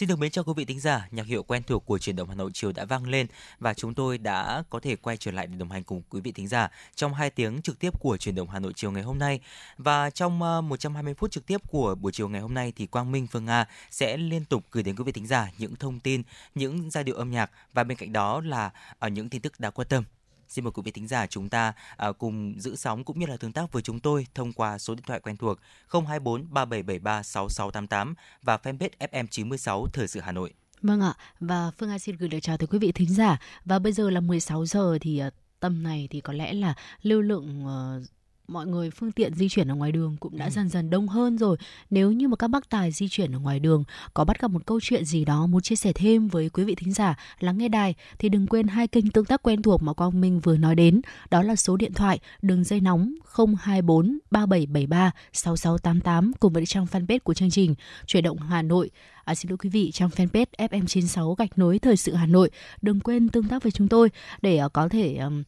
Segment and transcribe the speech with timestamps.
[0.00, 2.28] Xin được mến chào quý vị thính giả, nhạc hiệu quen thuộc của truyền động
[2.28, 3.26] Hà Nội chiều đã vang lên
[3.58, 6.32] và chúng tôi đã có thể quay trở lại để đồng hành cùng quý vị
[6.32, 9.18] thính giả trong 2 tiếng trực tiếp của truyền động Hà Nội chiều ngày hôm
[9.18, 9.40] nay.
[9.78, 13.12] Và trong ờ, 120 phút trực tiếp của buổi chiều ngày hôm nay thì Quang
[13.12, 16.22] Minh Phương Nga sẽ liên tục gửi đến quý vị thính giả những thông tin,
[16.54, 19.70] những giai điệu âm nhạc và bên cạnh đó là ở những tin tức đã
[19.70, 20.04] quan tâm
[20.50, 23.36] Xin mời quý vị thính giả chúng ta à, cùng giữ sóng cũng như là
[23.36, 25.58] tương tác với chúng tôi thông qua số điện thoại quen thuộc
[25.92, 30.52] 024 3773 6688 và fanpage FM 96 Thời sự Hà Nội.
[30.82, 33.38] Vâng ạ, và Phương Anh xin gửi lời chào tới quý vị thính giả.
[33.64, 37.22] Và bây giờ là 16 giờ thì uh, tầm này thì có lẽ là lưu
[37.22, 38.02] lượng uh,
[38.50, 40.50] mọi người phương tiện di chuyển ở ngoài đường cũng đã ừ.
[40.50, 41.56] dần dần đông hơn rồi.
[41.90, 44.66] Nếu như mà các bác tài di chuyển ở ngoài đường có bắt gặp một
[44.66, 47.68] câu chuyện gì đó muốn chia sẻ thêm với quý vị thính giả lắng nghe
[47.68, 50.74] đài thì đừng quên hai kênh tương tác quen thuộc mà Quang Minh vừa nói
[50.74, 53.14] đến, đó là số điện thoại đường dây nóng
[53.58, 57.74] 024 3773 6688 cùng với trang fanpage của chương trình
[58.06, 58.90] Chuyển động Hà Nội
[59.24, 62.50] À, xin lỗi quý vị trong fanpage FM96 gạch nối thời sự Hà Nội.
[62.82, 64.10] Đừng quên tương tác với chúng tôi
[64.42, 65.42] để uh, có thể um,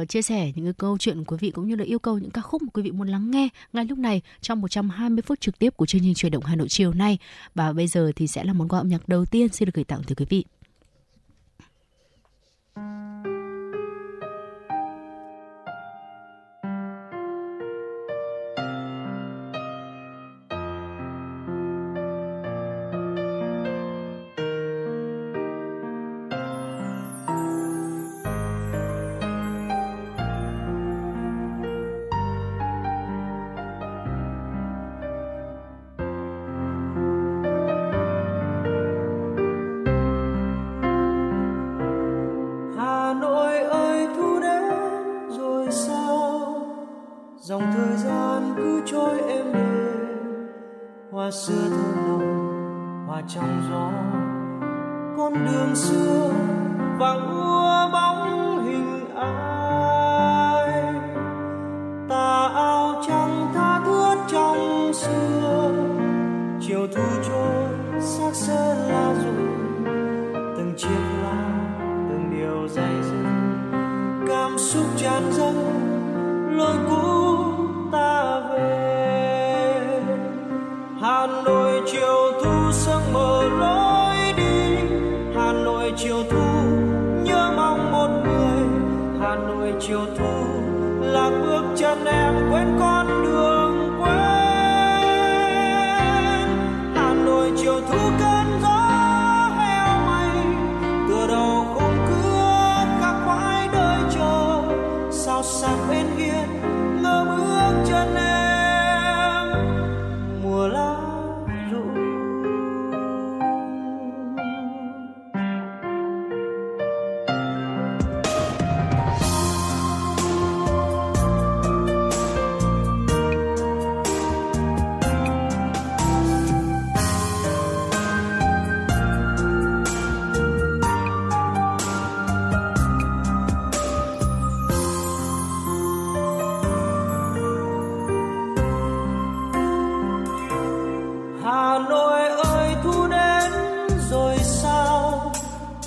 [0.00, 2.18] uh, chia sẻ những cái câu chuyện của quý vị cũng như là yêu cầu
[2.18, 5.40] những ca khúc mà quý vị muốn lắng nghe ngay lúc này trong 120 phút
[5.40, 7.18] trực tiếp của chương trình truyền động Hà Nội chiều nay.
[7.54, 9.84] Và bây giờ thì sẽ là món quà âm nhạc đầu tiên xin được gửi
[9.84, 10.44] tặng tới quý vị.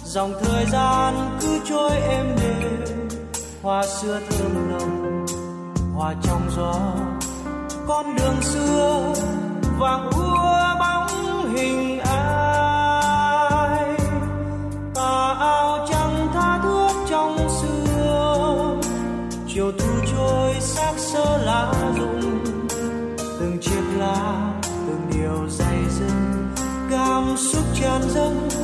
[0.10, 3.08] Dòng thời gian cứ trôi êm đềm.
[3.62, 5.26] Hoa xưa thơm nồng
[5.96, 6.76] hoa trong gió.
[7.88, 9.14] Con đường xưa
[9.80, 13.86] vàng úa bóng hình ai.
[14.96, 18.78] Tà ao trắng tha thước trong xưa.
[19.48, 22.40] Chiều thu trôi xác sơ lá rụng.
[23.40, 24.52] Từng chiếc lá,
[24.88, 26.14] từng điều dày dứt
[26.92, 28.57] cảm xúc tràn dâng.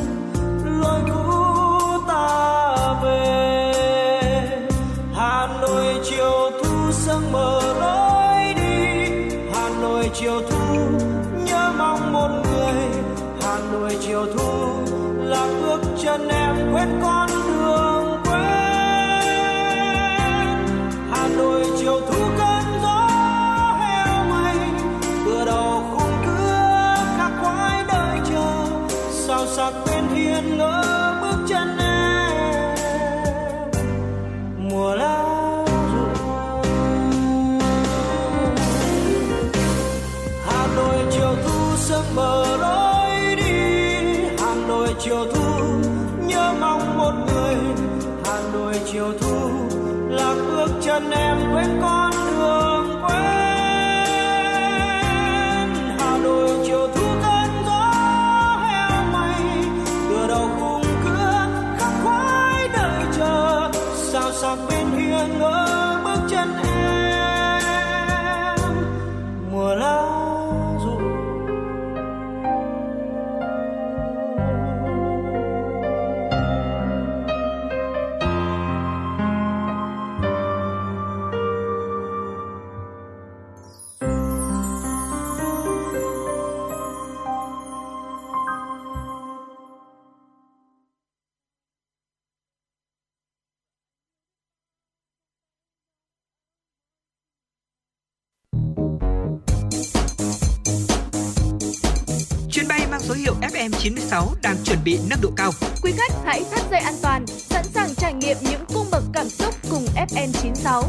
[103.63, 105.51] FM96 đang chuẩn bị nâng độ cao.
[105.83, 109.29] Quý khách hãy thắt dây an toàn, sẵn sàng trải nghiệm những cung bậc cảm
[109.29, 110.83] xúc cùng FN96.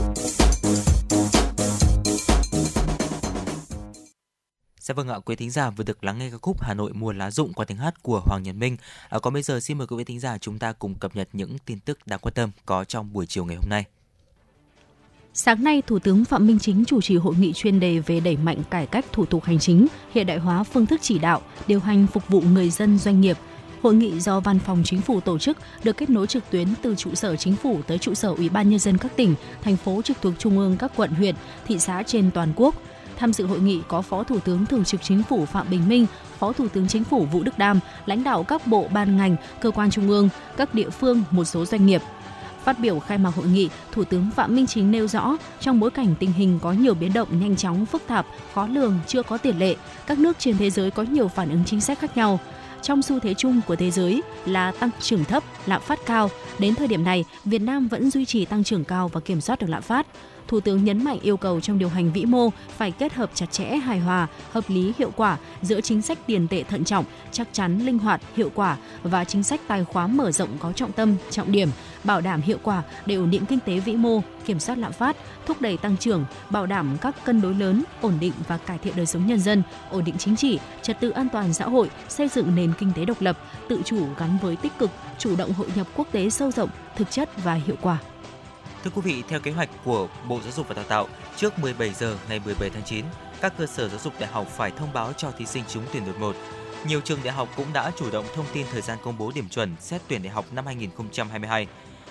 [4.81, 7.13] Dạ vâng ạ, quý thính giả vừa được lắng nghe ca khúc Hà Nội mùa
[7.13, 8.77] lá rụng qua tiếng hát của Hoàng Nhật Minh.
[9.09, 11.29] À, còn bây giờ xin mời quý vị thính giả chúng ta cùng cập nhật
[11.33, 13.85] những tin tức đáng quan tâm có trong buổi chiều ngày hôm nay.
[15.37, 18.37] Sáng nay, Thủ tướng Phạm Minh Chính chủ trì hội nghị chuyên đề về đẩy
[18.37, 21.81] mạnh cải cách thủ tục hành chính, hiện đại hóa phương thức chỉ đạo, điều
[21.81, 23.37] hành phục vụ người dân doanh nghiệp.
[23.83, 26.95] Hội nghị do Văn phòng Chính phủ tổ chức được kết nối trực tuyến từ
[26.95, 30.03] trụ sở Chính phủ tới trụ sở Ủy ban nhân dân các tỉnh, thành phố
[30.03, 31.35] trực thuộc trung ương các quận huyện,
[31.67, 32.75] thị xã trên toàn quốc.
[33.17, 36.07] Tham dự hội nghị có Phó Thủ tướng Thường trực Chính phủ Phạm Bình Minh,
[36.39, 39.71] Phó Thủ tướng Chính phủ Vũ Đức Đam, lãnh đạo các bộ ban ngành, cơ
[39.71, 42.03] quan trung ương, các địa phương, một số doanh nghiệp.
[42.65, 45.91] Phát biểu khai mạc hội nghị, Thủ tướng Phạm Minh Chính nêu rõ, trong bối
[45.91, 49.39] cảnh tình hình có nhiều biến động nhanh chóng, phức tạp, khó lường, chưa có
[49.39, 49.77] tiền lệ,
[50.07, 52.41] các nước trên thế giới có nhiều phản ứng chính sách khác nhau.
[52.83, 56.75] Trong xu thế chung của thế giới là tăng trưởng thấp, lạm phát cao, đến
[56.75, 59.71] thời điểm này, Việt Nam vẫn duy trì tăng trưởng cao và kiểm soát được
[59.71, 60.07] lạm phát.
[60.49, 63.53] Thủ tướng nhấn mạnh yêu cầu trong điều hành vĩ mô phải kết hợp chặt
[63.53, 67.49] chẽ, hài hòa, hợp lý, hiệu quả giữa chính sách tiền tệ thận trọng, chắc
[67.53, 71.17] chắn, linh hoạt, hiệu quả và chính sách tài khóa mở rộng có trọng tâm,
[71.31, 71.69] trọng điểm,
[72.05, 75.17] bảo đảm hiệu quả để ổn định kinh tế vĩ mô, kiểm soát lạm phát,
[75.47, 78.97] thúc đẩy tăng trưởng, bảo đảm các cân đối lớn, ổn định và cải thiện
[78.97, 82.29] đời sống nhân dân, ổn định chính trị, trật tự an toàn xã hội, xây
[82.29, 83.39] dựng nền kinh tế độc lập,
[83.69, 87.11] tự chủ gắn với tích cực, chủ động hội nhập quốc tế sâu rộng, thực
[87.11, 87.99] chất và hiệu quả.
[88.85, 91.91] Thưa quý vị, theo kế hoạch của Bộ Giáo dục và Đào tạo, trước 17
[91.95, 93.05] giờ ngày 17 tháng 9,
[93.41, 96.07] các cơ sở giáo dục đại học phải thông báo cho thí sinh trúng tuyển
[96.07, 96.37] đợt 1.
[96.89, 99.49] Nhiều trường đại học cũng đã chủ động thông tin thời gian công bố điểm
[99.49, 101.67] chuẩn xét tuyển đại học năm 2022.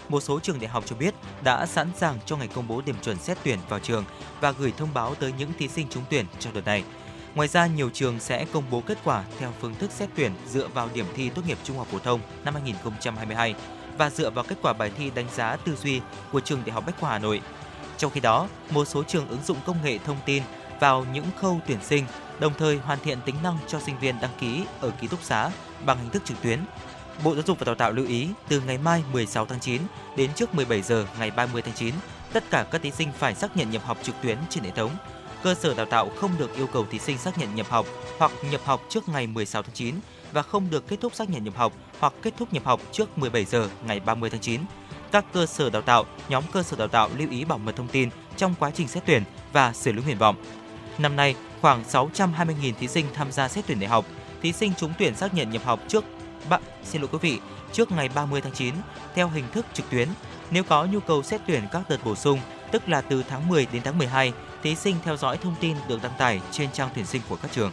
[0.10, 2.96] Một số trường đại học cho biết đã sẵn sàng cho ngày công bố điểm
[3.02, 4.06] chuẩn xét tuyển vào trường
[4.42, 6.84] và gửi thông báo tới những thí sinh trúng tuyển trong đợt này.
[7.36, 10.68] Ngoài ra, nhiều trường sẽ công bố kết quả theo phương thức xét tuyển dựa
[10.68, 13.56] vào điểm thi tốt nghiệp trung học phổ thông năm 2022
[13.98, 16.02] và dựa vào kết quả bài thi đánh giá tư duy
[16.32, 17.42] của trường Đại học Bách khoa Hà Nội.
[17.98, 20.44] Trong khi đó, một số trường ứng dụng công nghệ thông tin
[20.80, 22.06] vào những khâu tuyển sinh,
[22.40, 25.52] đồng thời hoàn thiện tính năng cho sinh viên đăng ký ở ký túc xá
[25.86, 26.60] bằng hình thức trực tuyến.
[27.24, 29.82] Bộ Giáo dục và Đào tạo lưu ý từ ngày mai 16 tháng 9
[30.18, 31.96] đến trước 17 giờ ngày 30 tháng 9,
[32.34, 34.92] tất cả các thí sinh phải xác nhận nhập học trực tuyến trên hệ thống.
[35.44, 37.86] Cơ sở đào tạo không được yêu cầu thí sinh xác nhận nhập học
[38.18, 39.96] hoặc nhập học trước ngày 16 tháng 9
[40.34, 43.18] và không được kết thúc xác nhận nhập học hoặc kết thúc nhập học trước
[43.18, 44.62] 17 giờ ngày 30 tháng 9.
[45.12, 47.88] Các cơ sở đào tạo, nhóm cơ sở đào tạo lưu ý bảo mật thông
[47.88, 50.36] tin trong quá trình xét tuyển và xử lý nguyện vọng.
[50.98, 54.06] Năm nay, khoảng 620.000 thí sinh tham gia xét tuyển đại học.
[54.42, 56.04] Thí sinh trúng tuyển xác nhận nhập học trước
[56.50, 57.40] bạn xin lỗi quý vị,
[57.72, 58.76] trước ngày 30 tháng 9
[59.16, 60.08] theo hình thức trực tuyến.
[60.52, 62.40] Nếu có nhu cầu xét tuyển các đợt bổ sung,
[62.72, 66.04] tức là từ tháng 10 đến tháng 12, thí sinh theo dõi thông tin được
[66.04, 67.72] đăng tải trên trang tuyển sinh của các trường.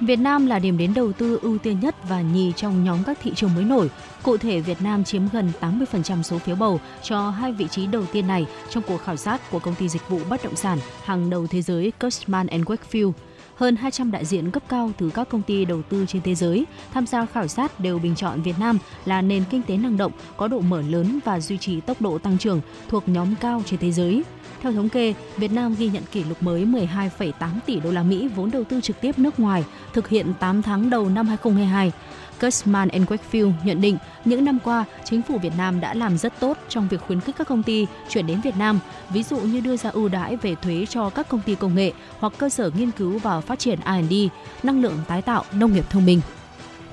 [0.00, 3.18] Việt Nam là điểm đến đầu tư ưu tiên nhất và nhì trong nhóm các
[3.22, 3.90] thị trường mới nổi.
[4.22, 8.04] Cụ thể, Việt Nam chiếm gần 80% số phiếu bầu cho hai vị trí đầu
[8.12, 11.30] tiên này trong cuộc khảo sát của công ty dịch vụ bất động sản hàng
[11.30, 13.12] đầu thế giới Cushman Wakefield.
[13.56, 16.66] Hơn 200 đại diện cấp cao từ các công ty đầu tư trên thế giới
[16.92, 20.12] tham gia khảo sát đều bình chọn Việt Nam là nền kinh tế năng động,
[20.36, 23.80] có độ mở lớn và duy trì tốc độ tăng trưởng thuộc nhóm cao trên
[23.80, 24.22] thế giới.
[24.62, 27.32] Theo thống kê, Việt Nam ghi nhận kỷ lục mới 12,8
[27.66, 30.90] tỷ đô la Mỹ vốn đầu tư trực tiếp nước ngoài thực hiện 8 tháng
[30.90, 31.92] đầu năm 2022.
[32.40, 36.58] Cushman Wakefield nhận định những năm qua, chính phủ Việt Nam đã làm rất tốt
[36.68, 39.76] trong việc khuyến khích các công ty chuyển đến Việt Nam, ví dụ như đưa
[39.76, 42.90] ra ưu đãi về thuế cho các công ty công nghệ hoặc cơ sở nghiên
[42.90, 44.14] cứu và phát triển R&D,
[44.62, 46.20] năng lượng tái tạo, nông nghiệp thông minh.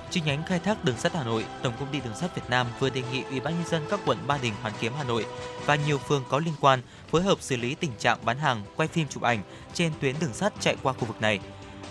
[0.10, 2.68] Chi nhánh khai thác đường sắt Hà Nội, Tổng công ty Đường sắt Việt Nam
[2.80, 5.26] vừa đề nghị Ủy ban nhân dân các quận Ba Đình, Hoàn Kiếm, Hà Nội
[5.66, 6.82] và nhiều phường có liên quan
[7.16, 9.40] phối hợp xử lý tình trạng bán hàng, quay phim chụp ảnh
[9.74, 11.40] trên tuyến đường sắt chạy qua khu vực này.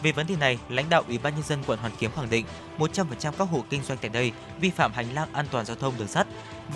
[0.03, 2.47] Về vấn đề này, lãnh đạo Ủy ban nhân dân quận Hoàn Kiếm khẳng định
[2.79, 5.95] 100% các hộ kinh doanh tại đây vi phạm hành lang an toàn giao thông
[5.99, 6.27] đường sắt.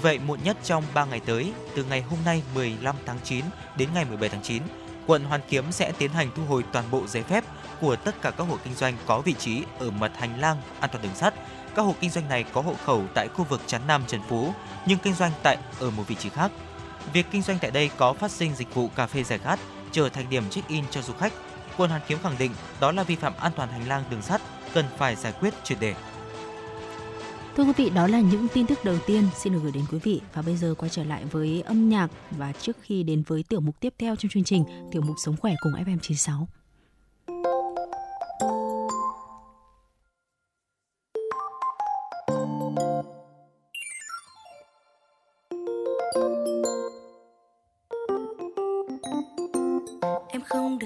[0.02, 3.44] Vậy muộn nhất trong 3 ngày tới, từ ngày hôm nay 15 tháng 9
[3.76, 4.62] đến ngày 17 tháng 9,
[5.06, 7.44] quận Hoàn Kiếm sẽ tiến hành thu hồi toàn bộ giấy phép
[7.80, 10.90] của tất cả các hộ kinh doanh có vị trí ở mặt hành lang an
[10.92, 11.34] toàn đường sắt.
[11.74, 14.52] Các hộ kinh doanh này có hộ khẩu tại khu vực Trấn Nam Trần Phú
[14.86, 16.50] nhưng kinh doanh tại ở một vị trí khác.
[17.12, 19.58] Việc kinh doanh tại đây có phát sinh dịch vụ cà phê giải khát
[19.92, 21.32] trở thành điểm check-in cho du khách.
[21.76, 24.42] Quận Hoàn Kiếm khẳng định đó là vi phạm an toàn hành lang đường sắt,
[24.74, 25.94] cần phải giải quyết triệt đề.
[27.56, 29.98] Thưa quý vị, đó là những tin tức đầu tiên xin được gửi đến quý
[30.02, 33.42] vị và bây giờ quay trở lại với âm nhạc và trước khi đến với
[33.48, 36.44] tiểu mục tiếp theo trong chương trình, tiểu mục sống khỏe cùng FM96.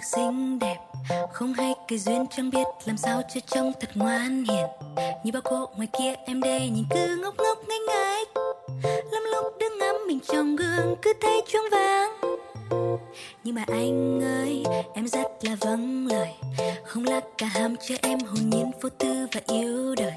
[0.02, 0.76] Được xinh đẹp.
[1.32, 4.66] Không hay cái duyên chẳng biết làm sao cho trông thật ngoan hiền.
[5.24, 8.24] Như bao cô ngoài kia em đây nhìn cứ ngốc ngốc ngây ngái.
[8.84, 12.20] Lắm lúc đứng ngắm mình trong gương cứ thấy choáng váng.
[13.44, 16.34] Nhưng mà anh ơi, em rất là vâng lời.
[16.84, 20.14] Không là cả ham cho em hồn nhiên vô tư và yêu đời.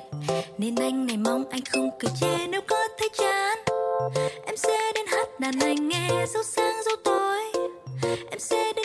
[0.58, 3.58] Nên anh này mong anh không cười chê nếu có thấy chán.
[4.46, 7.42] Em sẽ đến hát đàn anh nghe dấu sáng dấu tối.
[8.32, 8.85] Em sẽ đến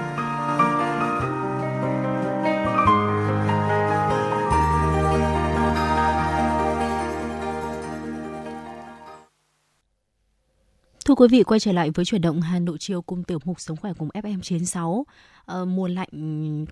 [11.11, 13.59] Thưa quý vị, quay trở lại với chuyển động Hà Nội chiều cùng tiểu mục
[13.59, 15.03] Sống khỏe cùng FM96.
[15.05, 15.11] À,
[15.45, 16.09] ờ, mùa lạnh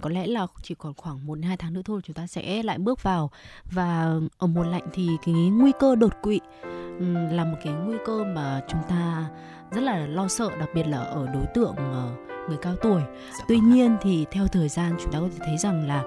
[0.01, 2.77] có lẽ là chỉ còn khoảng 1 2 tháng nữa thôi chúng ta sẽ lại
[2.77, 3.31] bước vào
[3.71, 6.39] và ở mùa lạnh thì cái nguy cơ đột quỵ
[7.31, 9.29] là một cái nguy cơ mà chúng ta
[9.71, 13.01] rất là lo sợ đặc biệt là ở đối tượng uh, người cao tuổi.
[13.39, 13.73] Dạ Tuy vâng ạ.
[13.73, 16.03] nhiên thì theo thời gian chúng ta có thể thấy rằng là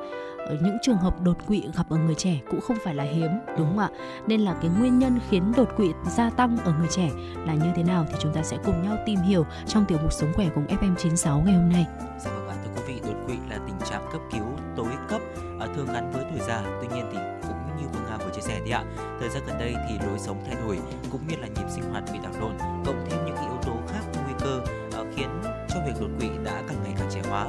[0.47, 3.31] ở những trường hợp đột quỵ gặp ở người trẻ cũng không phải là hiếm
[3.59, 3.89] đúng không ạ?
[4.27, 7.11] Nên là cái nguyên nhân khiến đột quỵ gia tăng ở người trẻ
[7.47, 10.13] là như thế nào thì chúng ta sẽ cùng nhau tìm hiểu trong tiểu mục
[10.13, 11.87] sống khỏe cùng FM96 ngày hôm nay.
[12.25, 14.45] Dạ vâng ạ, thưa quý vị, đột quỵ là tình trạng cấp cứu
[14.77, 15.21] tối cấp
[15.61, 16.63] à, thường gắn với tuổi già.
[16.81, 18.85] Tuy nhiên thì cũng như Phương Nga vừa chia sẻ thì ạ,
[19.21, 20.79] thời gian gần đây thì lối sống thay đổi
[21.11, 22.53] cũng như là nhịp sinh hoạt bị đảo lộn,
[22.85, 24.61] cộng thêm những yếu tố khác nguy cơ
[24.93, 25.29] ờ, khiến
[25.83, 27.47] trong việc đột quỵ đã càng ngày càng trẻ hóa.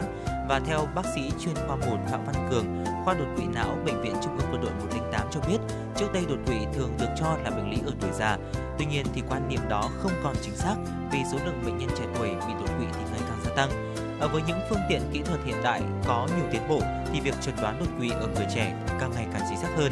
[0.50, 2.66] Và theo bác sĩ chuyên khoa 1 Phạm Văn Cường,
[3.06, 5.58] khoa đột quỵ não bệnh viện Trung ương Quân đội 108 cho biết,
[5.96, 8.38] trước đây đột quỵ thường được cho là bệnh lý ở tuổi già.
[8.78, 10.75] Tuy nhiên thì quan niệm đó không còn chính xác
[11.12, 13.70] vì số lượng bệnh nhân trẻ tuổi bị đột quỵ thì ngày càng gia tăng.
[14.20, 16.80] Ở với những phương tiện kỹ thuật hiện đại có nhiều tiến bộ
[17.13, 19.92] thì việc chẩn đoán đột quỵ ở người trẻ càng ngày càng chính xác hơn.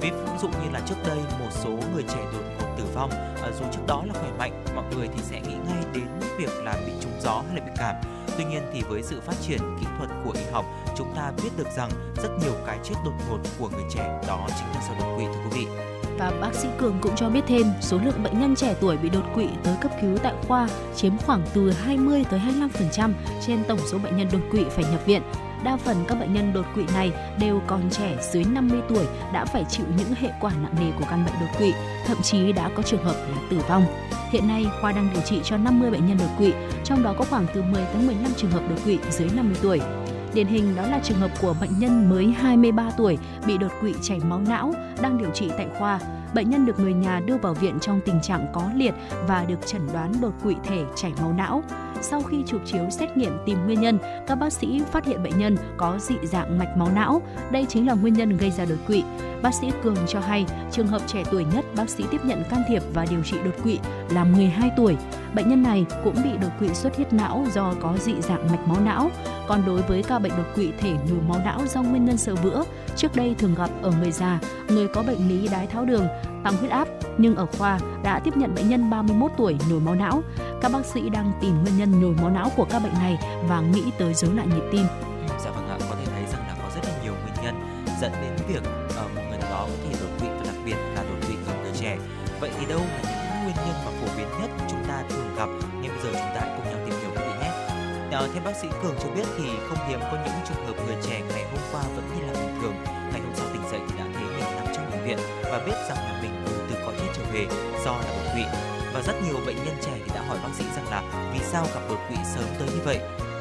[0.00, 0.10] Ví
[0.42, 3.10] dụ như là trước đây một số người trẻ đột tử vong
[3.42, 6.04] à, dù trước đó là khỏe mạnh, mọi người thì sẽ nghĩ ngay đến
[6.38, 7.94] việc là bị trúng gió hay là bị cảm.
[8.38, 10.64] Tuy nhiên thì với sự phát triển kỹ thuật của y học,
[10.96, 11.90] chúng ta biết được rằng
[12.22, 15.24] rất nhiều cái chết đột ngột của người trẻ đó chính là do đột quỵ
[15.24, 15.66] thưa quý vị.
[16.18, 19.08] Và bác sĩ Cường cũng cho biết thêm, số lượng bệnh nhân trẻ tuổi bị
[19.08, 22.40] đột quỵ tới cấp cứu tại khoa chiếm khoảng từ 20 tới
[22.96, 23.12] 25%
[23.46, 25.22] trên tổng số bệnh nhân đột quỵ phải nhập viện.
[25.64, 29.44] Đa phần các bệnh nhân đột quỵ này đều còn trẻ dưới 50 tuổi đã
[29.44, 31.72] phải chịu những hệ quả nặng nề của căn bệnh đột quỵ,
[32.06, 33.84] thậm chí đã có trường hợp là tử vong.
[34.30, 36.52] Hiện nay, khoa đang điều trị cho 50 bệnh nhân đột quỵ,
[36.84, 39.80] trong đó có khoảng từ 10 tới 15 trường hợp đột quỵ dưới 50 tuổi.
[40.34, 43.94] Điển hình đó là trường hợp của bệnh nhân mới 23 tuổi bị đột quỵ
[44.02, 46.00] chảy máu não đang điều trị tại khoa.
[46.34, 48.94] Bệnh nhân được người nhà đưa vào viện trong tình trạng có liệt
[49.26, 51.62] và được chẩn đoán đột quỵ thể chảy máu não.
[52.00, 55.38] Sau khi chụp chiếu xét nghiệm tìm nguyên nhân, các bác sĩ phát hiện bệnh
[55.38, 57.22] nhân có dị dạng mạch máu não.
[57.50, 59.02] Đây chính là nguyên nhân gây ra đột quỵ.
[59.42, 62.62] Bác sĩ Cường cho hay, trường hợp trẻ tuổi nhất bác sĩ tiếp nhận can
[62.68, 63.78] thiệp và điều trị đột quỵ
[64.10, 64.96] là 12 tuổi.
[65.34, 68.68] Bệnh nhân này cũng bị đột quỵ xuất huyết não do có dị dạng mạch
[68.68, 69.10] máu não.
[69.48, 72.34] Còn đối với ca bệnh đột quỵ thể nhồi máu não do nguyên nhân sơ
[72.34, 72.64] vữa,
[72.96, 76.06] trước đây thường gặp ở người già, người có bệnh lý đái tháo đường,
[76.44, 79.94] tăng huyết áp, nhưng ở khoa đã tiếp nhận bệnh nhân 31 tuổi nhồi máu
[79.94, 80.22] não.
[80.60, 83.60] Các bác sĩ đang tìm nguyên nhân nhồi máu não của các bệnh này và
[83.60, 84.86] nghĩ tới rối loạn nhịp tim.
[85.44, 87.54] Dạ vâng ạ, có thể thấy rằng là có rất là nhiều nguyên nhân
[88.00, 88.62] dẫn đến việc
[88.96, 91.34] ở một người nào đó có thể đột quỵ và đặc biệt là đột quỵ
[91.46, 91.98] ở người trẻ.
[92.40, 95.48] Vậy thì đâu là những nguyên nhân mà phổ biến nhất chúng ta thường gặp?
[95.80, 97.50] Ngay bây giờ chúng ta hãy cùng nhau tìm hiểu quý vị nhé.
[98.12, 100.96] À, theo bác sĩ Cường cho biết thì không hiếm có những trường hợp người
[101.02, 103.98] trẻ ngày hôm qua vẫn đi làm bình thường, ngày hôm sau tỉnh dậy thì
[103.98, 106.11] đã thấy mình nằm trong bệnh viện và biết rằng
[107.32, 107.46] cõi
[107.84, 108.44] do là đột quỵ.
[108.94, 111.66] Và rất nhiều bệnh nhân trẻ thì đã hỏi bác sĩ rằng là vì sao
[111.74, 112.98] gặp đột quỵ sớm tới như vậy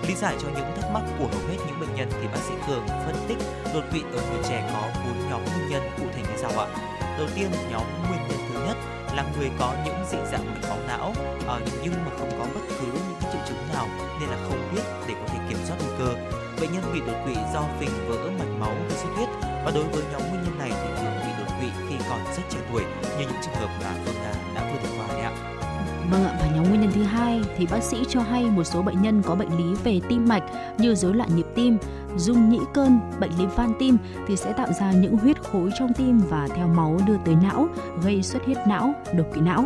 [0.07, 2.53] Lý giải cho những thắc mắc của hầu hết những bệnh nhân thì bác sĩ
[2.67, 3.37] Cường phân tích
[3.73, 6.67] đột quỵ ở người trẻ có bốn nhóm nguyên nhân cụ thể như sau ạ.
[7.17, 8.77] Đầu tiên, nhóm nguyên nhân thứ nhất
[9.15, 11.13] là người có những dị dạng mạch máu não
[11.47, 13.87] ờ, nhưng mà không có bất cứ những cái triệu chứng nào
[14.19, 16.13] nên là không biết để có thể kiểm soát nguy cơ.
[16.61, 19.29] Bệnh nhân bị đột quỵ do phình vỡ mạch máu gây xuất huyết
[19.65, 20.71] và đối với nhóm nguyên nhân này
[22.71, 22.81] tuổi
[23.19, 25.31] như những trường hợp mà Phương Nga đã vừa được qua đấy ạ.
[26.11, 28.81] Vâng ạ, và nhóm nguyên nhân thứ hai thì bác sĩ cho hay một số
[28.81, 30.43] bệnh nhân có bệnh lý về tim mạch
[30.77, 31.77] như rối loạn nhịp tim,
[32.17, 35.93] dung nhĩ cơn, bệnh lý van tim thì sẽ tạo ra những huyết khối trong
[35.93, 37.67] tim và theo máu đưa tới não,
[38.03, 39.65] gây xuất huyết não, đột quỵ não.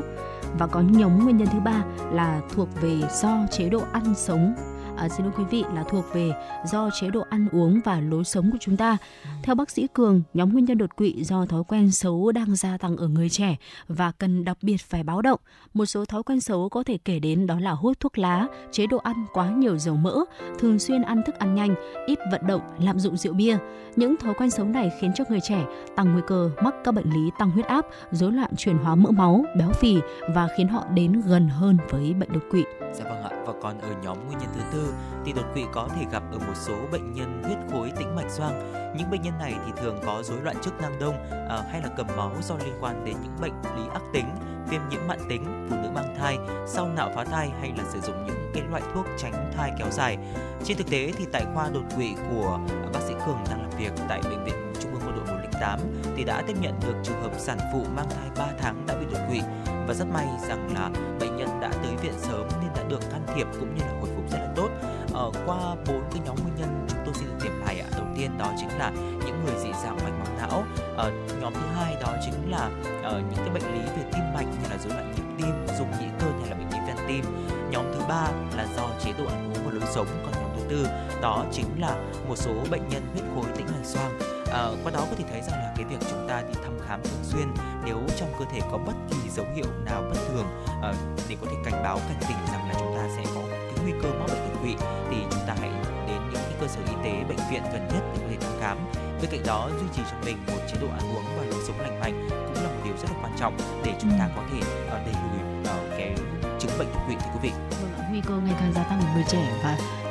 [0.57, 4.55] Và có nhóm nguyên nhân thứ ba là thuộc về do chế độ ăn sống
[4.97, 6.31] À, xin lỗi quý vị là thuộc về
[6.65, 8.97] do chế độ ăn uống và lối sống của chúng ta.
[9.43, 12.77] Theo bác sĩ Cường, nhóm nguyên nhân đột quỵ do thói quen xấu đang gia
[12.77, 13.55] tăng ở người trẻ
[13.88, 15.39] và cần đặc biệt phải báo động.
[15.73, 18.88] Một số thói quen xấu có thể kể đến đó là hút thuốc lá, chế
[18.88, 20.15] độ ăn quá nhiều dầu mỡ,
[20.60, 21.75] thường xuyên ăn thức ăn nhanh,
[22.08, 23.58] ít vận động, lạm dụng rượu bia.
[23.95, 27.10] Những thói quen xấu này khiến cho người trẻ tăng nguy cơ mắc các bệnh
[27.13, 29.95] lý tăng huyết áp, rối loạn chuyển hóa mỡ máu, béo phì
[30.36, 32.63] và khiến họ đến gần hơn với bệnh đột quỵ.
[32.97, 34.93] Dạ vâng ạ, và còn ở nhóm nguyên nhân thứ tư
[35.25, 38.29] thì đột quỵ có thể gặp ở một số bệnh nhân huyết khối tĩnh mạch
[38.29, 38.71] xoang.
[38.97, 41.15] Những bệnh nhân này thì thường có rối loạn chức năng đông
[41.49, 44.25] à, hay là cầm máu do liên quan đến những bệnh lý ác tính,
[44.69, 47.99] viêm nhiễm mãn tính, phụ nữ mang thai, sau nạo phá thai hay là sử
[47.99, 50.17] dụng những cái loại thuốc tránh thai kéo dài.
[50.63, 52.60] Trên thực tế thì tại khoa đột quỵ của
[52.93, 55.79] bác sĩ Cường đang làm việc tại bệnh viện Trung ương Quân đội 108
[56.17, 59.05] thì đã tiếp nhận được trường hợp sản phụ mang thai 3 tháng đã bị
[59.11, 59.41] đột quỵ.
[59.87, 60.89] Và rất may rằng là
[61.19, 64.09] bệnh nhân đã tới viện sớm nên đã được can thiệp cũng như là hồi
[64.15, 64.69] phục rất là tốt.
[65.13, 67.87] Ở qua bốn cái nhóm nguyên nhân chúng tôi xin được điểm lại ạ.
[67.97, 68.91] Đầu tiên đó chính là
[69.25, 70.63] những người dị dạng mạch máu não.
[70.97, 72.69] Ở nhóm thứ hai đó chính là
[73.03, 75.91] ở những cái bệnh lý về tim mạch như là rối loạn nhịp tim dùng
[75.91, 77.25] nhĩ cơ hay là bệnh lý van tim.
[77.71, 80.88] Nhóm thứ ba là do chế độ ăn uống và lối sống còn thứ tư
[81.21, 81.95] đó chính là
[82.28, 84.19] một số bệnh nhân huyết khối tĩnh mạch xoang.
[84.51, 87.01] À, qua đó có thể thấy rằng là cái việc chúng ta đi thăm khám
[87.04, 87.47] thường xuyên
[87.86, 90.45] nếu trong cơ thể có bất kỳ dấu hiệu nào bất thường
[90.82, 90.93] à,
[91.30, 93.93] để có thể cảnh báo cảnh tỉnh rằng là chúng ta sẽ có cái nguy
[94.04, 94.75] cơ mắc bệnh đột quỵ
[95.10, 95.69] thì chúng ta hãy
[96.08, 98.51] đến những cái cơ sở y tế bệnh viện gần nhất để có thể thăm
[98.60, 98.78] khám.
[99.21, 101.80] Bên cạnh đó duy trì cho mình một chế độ ăn uống và lối sống
[101.80, 104.60] lành mạnh cũng là một điều rất là quan trọng để chúng ta có thể
[104.60, 106.15] uh, đẩy lùi uh, cái
[106.60, 107.51] chứng bệnh đột quỵ thưa quý vị.
[107.82, 110.04] Vâng nguy cơ ngày càng gia tăng ở người trẻ và ừ,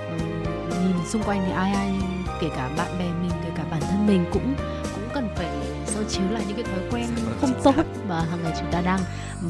[0.82, 1.94] nhìn xung quanh thì ai ai
[2.40, 4.54] kể cả bạn bè mình kể cả bản thân mình cũng
[4.94, 5.48] cũng cần phải
[5.86, 8.80] soi chiếu lại những cái thói quen Vâng, không tốt và hàng ngày chúng ta
[8.80, 9.00] đang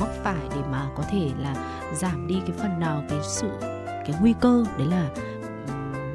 [0.01, 1.55] mắc phải để mà có thể là
[1.95, 3.51] giảm đi cái phần nào cái sự
[3.85, 5.09] cái nguy cơ đấy là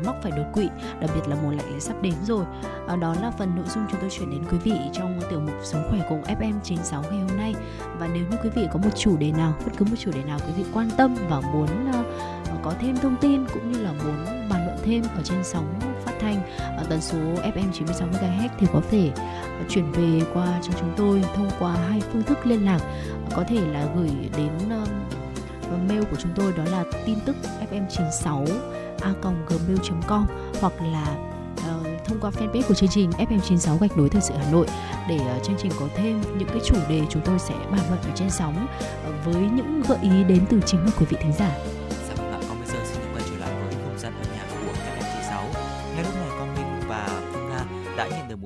[0.05, 0.69] mắc phải đột quỵ
[0.99, 2.45] đặc biệt là mùa lạnh lại sắp đến rồi.
[2.87, 5.55] À, đó là phần nội dung chúng tôi chuyển đến quý vị trong tiểu mục
[5.63, 7.55] sống khỏe cùng FM 96 ngày hôm nay.
[7.99, 10.23] Và nếu như quý vị có một chủ đề nào bất cứ một chủ đề
[10.23, 12.03] nào quý vị quan tâm và muốn ờ,
[12.63, 16.41] có thêm thông tin cũng như là muốn bàn thêm ở trên sóng phát thanh,
[16.77, 19.11] ở tần số FM 96 MHz thì có thể
[19.43, 22.79] ờ, chuyển về qua cho chúng tôi thông qua hai phương thức liên lạc
[23.35, 24.85] có thể là gửi đến ờ,
[25.71, 27.35] ờ, mail của chúng tôi đó là tin tức
[27.71, 28.45] fm96
[29.01, 30.25] a gmail.com
[30.61, 31.17] hoặc là
[32.05, 34.67] thông qua fanpage của chương trình FM96 gạch nối thời sự Hà Nội
[35.09, 38.09] để chương trình có thêm những cái chủ đề chúng tôi sẽ bàn luận ở
[38.15, 38.67] trên sóng
[39.25, 41.78] với những gợi ý đến từ chính quý vị thính giả.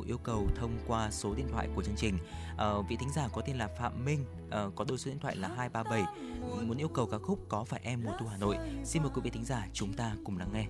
[0.08, 2.18] Yêu cầu thông qua số điện thoại của chương trình.
[2.58, 5.36] À, vị thính giả có tên là Phạm Minh, à, có đôi số điện thoại
[5.36, 6.04] là 237,
[6.68, 8.58] muốn yêu cầu ca khúc Có phải em mùa thu Hà Nội.
[8.84, 10.66] Xin mời quý vị thính giả chúng ta cùng lắng nghe.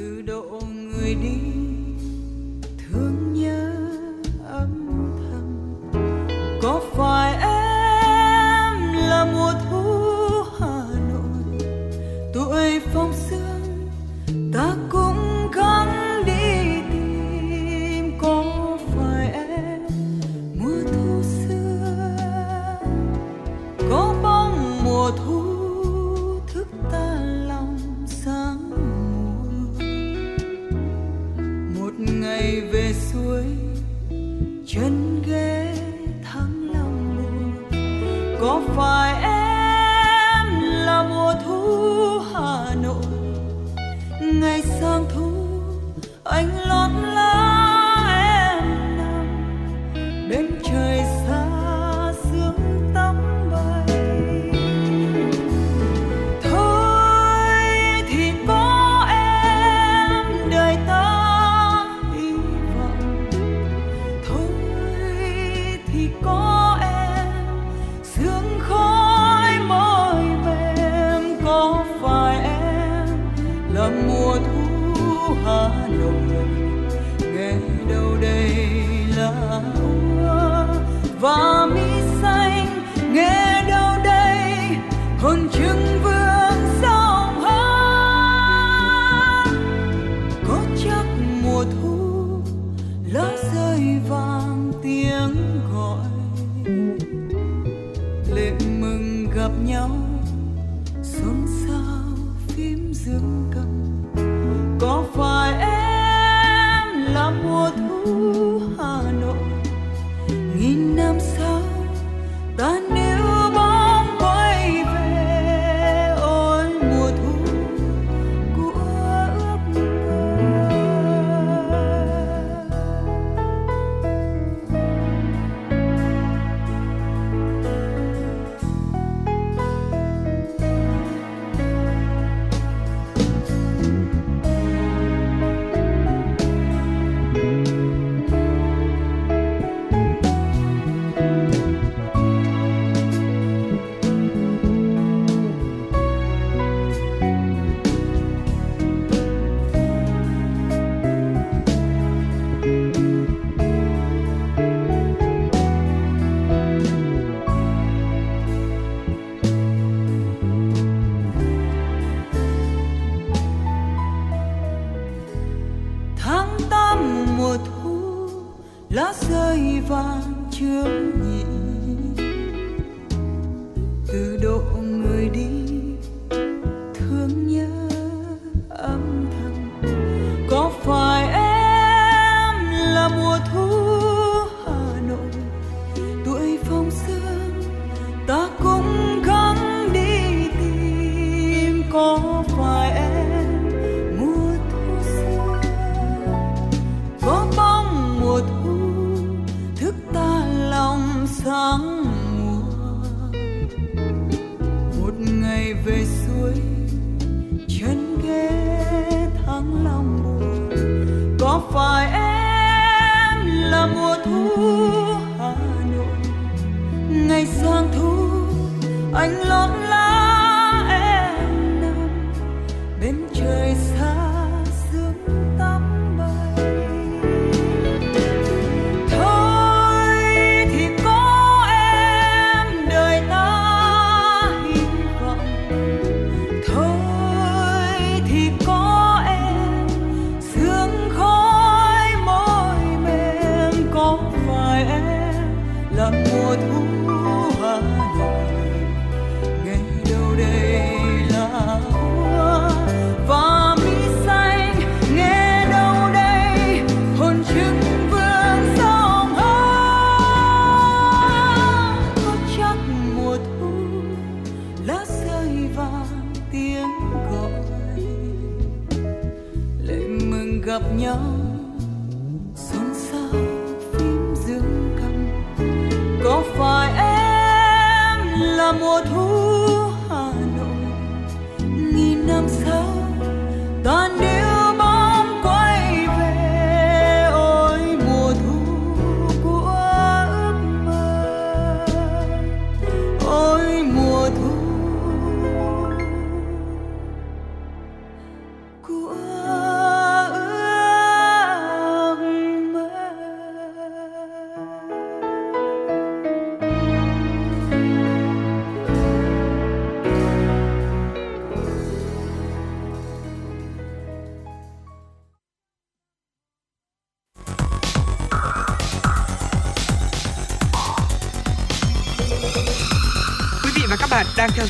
[0.00, 1.38] từ độ người đi
[2.78, 3.72] thương nhớ
[4.48, 5.90] âm thầm
[6.62, 11.58] có phải em là mùa thu hà nội
[12.34, 13.88] tuổi phong sương
[14.52, 14.99] ta có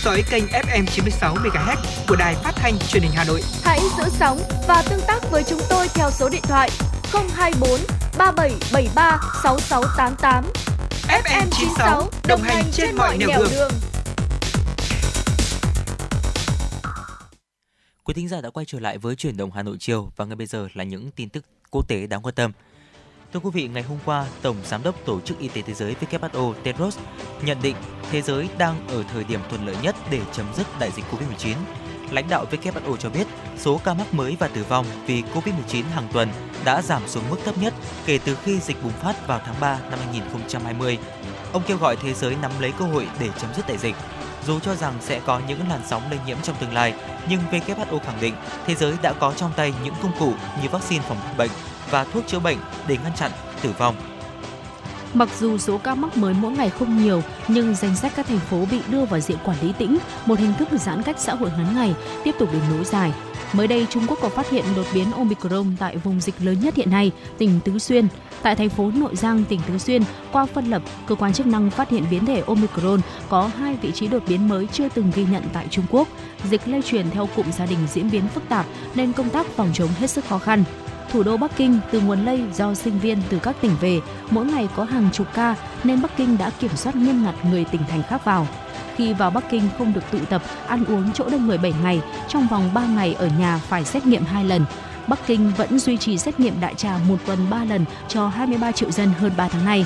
[0.04, 1.76] dõi kênh FM 96 MHz
[2.08, 3.42] của đài phát thanh truyền hình Hà Nội.
[3.62, 6.70] Hãy giữ sóng và tương tác với chúng tôi theo số điện thoại
[7.12, 7.70] 024
[8.18, 10.44] 3773 6688.
[11.08, 13.70] FM 96 đồng hành trên mọi nẻo đường.
[18.04, 20.36] Quý thính giả đã quay trở lại với chuyển động Hà Nội chiều và ngay
[20.36, 22.52] bây giờ là những tin tức quốc tế đáng quan tâm.
[23.32, 25.96] Thưa quý vị, ngày hôm qua, Tổng Giám đốc Tổ chức Y tế Thế giới
[26.10, 26.98] WHO Tedros
[27.42, 27.76] nhận định
[28.10, 31.54] thế giới đang ở thời điểm thuận lợi nhất để chấm dứt đại dịch COVID-19.
[32.10, 33.26] Lãnh đạo WHO cho biết
[33.58, 36.28] số ca mắc mới và tử vong vì COVID-19 hàng tuần
[36.64, 37.74] đã giảm xuống mức thấp nhất
[38.06, 40.98] kể từ khi dịch bùng phát vào tháng 3 năm 2020.
[41.52, 43.94] Ông kêu gọi thế giới nắm lấy cơ hội để chấm dứt đại dịch.
[44.46, 46.94] Dù cho rằng sẽ có những làn sóng lây nhiễm trong tương lai,
[47.28, 48.34] nhưng WHO khẳng định
[48.66, 51.50] thế giới đã có trong tay những công cụ như vaccine phòng bệnh
[51.90, 53.30] và thuốc chữa bệnh để ngăn chặn
[53.62, 53.94] tử vong.
[55.14, 58.38] Mặc dù số ca mắc mới mỗi ngày không nhiều, nhưng danh sách các thành
[58.38, 61.50] phố bị đưa vào diện quản lý tĩnh, một hình thức giãn cách xã hội
[61.58, 63.12] ngắn ngày, tiếp tục được nối dài.
[63.52, 66.74] Mới đây, Trung Quốc có phát hiện đột biến Omicron tại vùng dịch lớn nhất
[66.74, 68.08] hiện nay, tỉnh Tứ Xuyên.
[68.42, 71.70] Tại thành phố Nội Giang, tỉnh Tứ Xuyên, qua phân lập, cơ quan chức năng
[71.70, 75.26] phát hiện biến thể Omicron có hai vị trí đột biến mới chưa từng ghi
[75.30, 76.08] nhận tại Trung Quốc.
[76.50, 79.70] Dịch lây truyền theo cụm gia đình diễn biến phức tạp nên công tác phòng
[79.74, 80.64] chống hết sức khó khăn
[81.10, 84.46] thủ đô Bắc Kinh từ nguồn lây do sinh viên từ các tỉnh về, mỗi
[84.46, 87.80] ngày có hàng chục ca nên Bắc Kinh đã kiểm soát nghiêm ngặt người tỉnh
[87.88, 88.46] thành khác vào.
[88.96, 92.00] Khi vào Bắc Kinh không được tụ tập, ăn uống chỗ đông người 7 ngày,
[92.28, 94.64] trong vòng 3 ngày ở nhà phải xét nghiệm 2 lần.
[95.06, 98.72] Bắc Kinh vẫn duy trì xét nghiệm đại trà một tuần 3 lần cho 23
[98.72, 99.84] triệu dân hơn 3 tháng nay.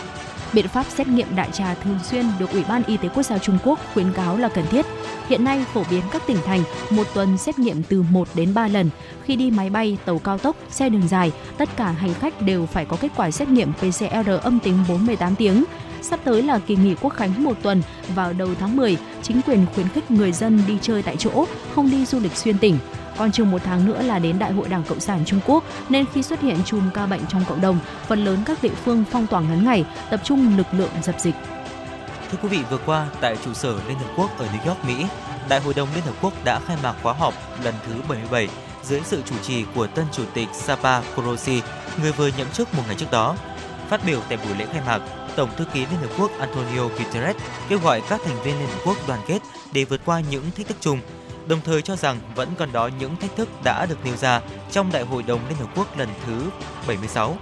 [0.54, 3.38] Biện pháp xét nghiệm đại trà thường xuyên được Ủy ban Y tế Quốc gia
[3.38, 4.86] Trung Quốc khuyến cáo là cần thiết.
[5.28, 8.68] Hiện nay phổ biến các tỉnh thành một tuần xét nghiệm từ 1 đến 3
[8.68, 8.90] lần.
[9.24, 12.66] Khi đi máy bay, tàu cao tốc, xe đường dài, tất cả hành khách đều
[12.66, 15.64] phải có kết quả xét nghiệm PCR âm tính 48 tiếng.
[16.02, 17.82] Sắp tới là kỳ nghỉ quốc khánh một tuần
[18.14, 21.90] vào đầu tháng 10, chính quyền khuyến khích người dân đi chơi tại chỗ, không
[21.90, 22.78] đi du lịch xuyên tỉnh.
[23.18, 26.04] Còn chừng một tháng nữa là đến Đại hội Đảng Cộng sản Trung Quốc, nên
[26.12, 29.26] khi xuất hiện chùm ca bệnh trong cộng đồng, phần lớn các địa phương phong
[29.26, 31.34] tỏa ngắn ngày, tập trung lực lượng dập dịch.
[32.30, 35.06] Thưa quý vị, vừa qua tại trụ sở Liên Hợp Quốc ở New York, Mỹ,
[35.48, 38.48] Đại hội đồng Liên Hợp Quốc đã khai mạc khóa họp lần thứ 77
[38.82, 41.62] dưới sự chủ trì của tân chủ tịch Sapa Korosi,
[42.02, 43.36] người vừa nhậm chức một ngày trước đó.
[43.88, 45.00] Phát biểu tại buổi lễ khai mạc,
[45.36, 47.36] Tổng thư ký Liên Hợp Quốc Antonio Guterres
[47.68, 49.38] kêu gọi các thành viên Liên Hợp Quốc đoàn kết
[49.72, 51.00] để vượt qua những thách thức chung,
[51.46, 54.92] đồng thời cho rằng vẫn còn đó những thách thức đã được nêu ra trong
[54.92, 56.50] Đại hội đồng Liên Hợp Quốc lần thứ
[56.86, 57.36] 76.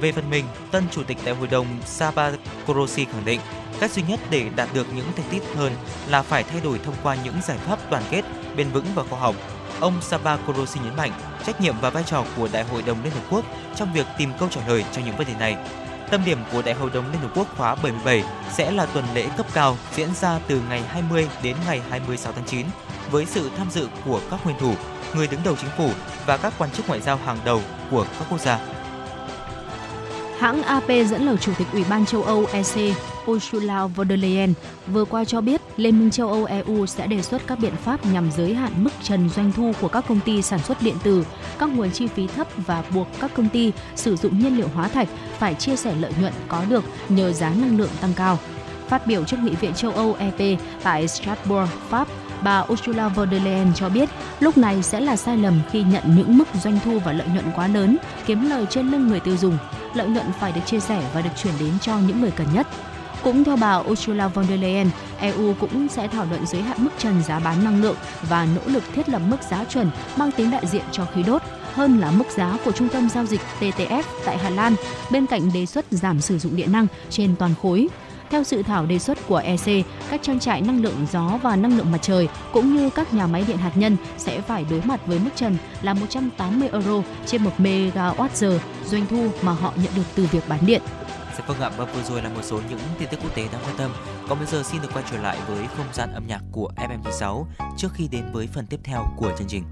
[0.00, 2.32] Về phần mình, tân chủ tịch Đại hội đồng Saba
[2.66, 3.40] Korosi khẳng định
[3.80, 5.72] cách duy nhất để đạt được những thành tích hơn
[6.08, 8.22] là phải thay đổi thông qua những giải pháp đoàn kết,
[8.56, 9.34] bền vững và khoa học.
[9.80, 11.12] Ông Saba Korosi nhấn mạnh
[11.46, 13.44] trách nhiệm và vai trò của Đại hội đồng Liên Hợp Quốc
[13.76, 15.56] trong việc tìm câu trả lời cho những vấn đề này.
[16.10, 19.28] Tâm điểm của Đại hội đồng Liên Hợp Quốc khóa 77 sẽ là tuần lễ
[19.36, 22.66] cấp cao diễn ra từ ngày 20 đến ngày 26 tháng 9
[23.10, 24.74] với sự tham dự của các nguyên thủ,
[25.14, 25.90] người đứng đầu chính phủ
[26.26, 28.58] và các quan chức ngoại giao hàng đầu của các quốc gia.
[30.38, 32.96] Hãng AP dẫn lời Chủ tịch Ủy ban châu Âu EC
[33.30, 34.54] Ursula von der Leyen
[34.86, 38.06] vừa qua cho biết Liên minh châu Âu EU sẽ đề xuất các biện pháp
[38.06, 41.26] nhằm giới hạn mức trần doanh thu của các công ty sản xuất điện tử,
[41.58, 44.88] các nguồn chi phí thấp và buộc các công ty sử dụng nhiên liệu hóa
[44.88, 48.38] thạch phải chia sẻ lợi nhuận có được nhờ giá năng lượng tăng cao.
[48.88, 52.08] Phát biểu trước Nghị viện châu Âu EP tại Strasbourg, Pháp,
[52.42, 54.08] bà Ursula von der Leyen cho biết
[54.40, 57.44] lúc này sẽ là sai lầm khi nhận những mức doanh thu và lợi nhuận
[57.56, 57.96] quá lớn,
[58.26, 59.58] kiếm lời trên lưng người tiêu dùng.
[59.94, 62.66] Lợi nhuận phải được chia sẻ và được chuyển đến cho những người cần nhất.
[63.22, 66.90] Cũng theo bà Ursula von der Leyen, EU cũng sẽ thảo luận giới hạn mức
[66.98, 67.96] trần giá bán năng lượng
[68.28, 71.42] và nỗ lực thiết lập mức giá chuẩn mang tính đại diện cho khí đốt
[71.76, 74.74] hơn là mức giá của trung tâm giao dịch TTF tại Hà Lan,
[75.10, 77.88] bên cạnh đề xuất giảm sử dụng điện năng trên toàn khối.
[78.30, 81.76] Theo dự thảo đề xuất của EC, các trang trại năng lượng gió và năng
[81.76, 85.00] lượng mặt trời cũng như các nhà máy điện hạt nhân sẽ phải đối mặt
[85.06, 90.02] với mức trần là 180 euro trên 1 MWh doanh thu mà họ nhận được
[90.14, 90.82] từ việc bán điện.
[91.36, 93.62] Sẽ vâng ạ, và vừa rồi là một số những tin tức quốc tế đáng
[93.66, 93.90] quan tâm.
[94.28, 97.44] Còn bây giờ xin được quay trở lại với không gian âm nhạc của FM96
[97.76, 99.64] trước khi đến với phần tiếp theo của chương trình.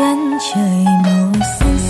[0.00, 1.89] chân trời màu xanh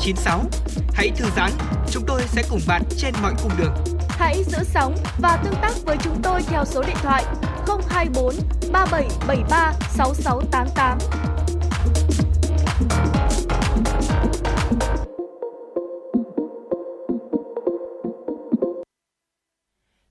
[0.00, 0.44] FM96.
[0.94, 1.52] Hãy thư giãn,
[1.90, 3.74] chúng tôi sẽ cùng bạn trên mọi cung đường.
[4.08, 7.24] Hãy giữ sóng và tương tác với chúng tôi theo số điện thoại
[7.88, 8.34] 024
[8.72, 10.98] 3773 6688.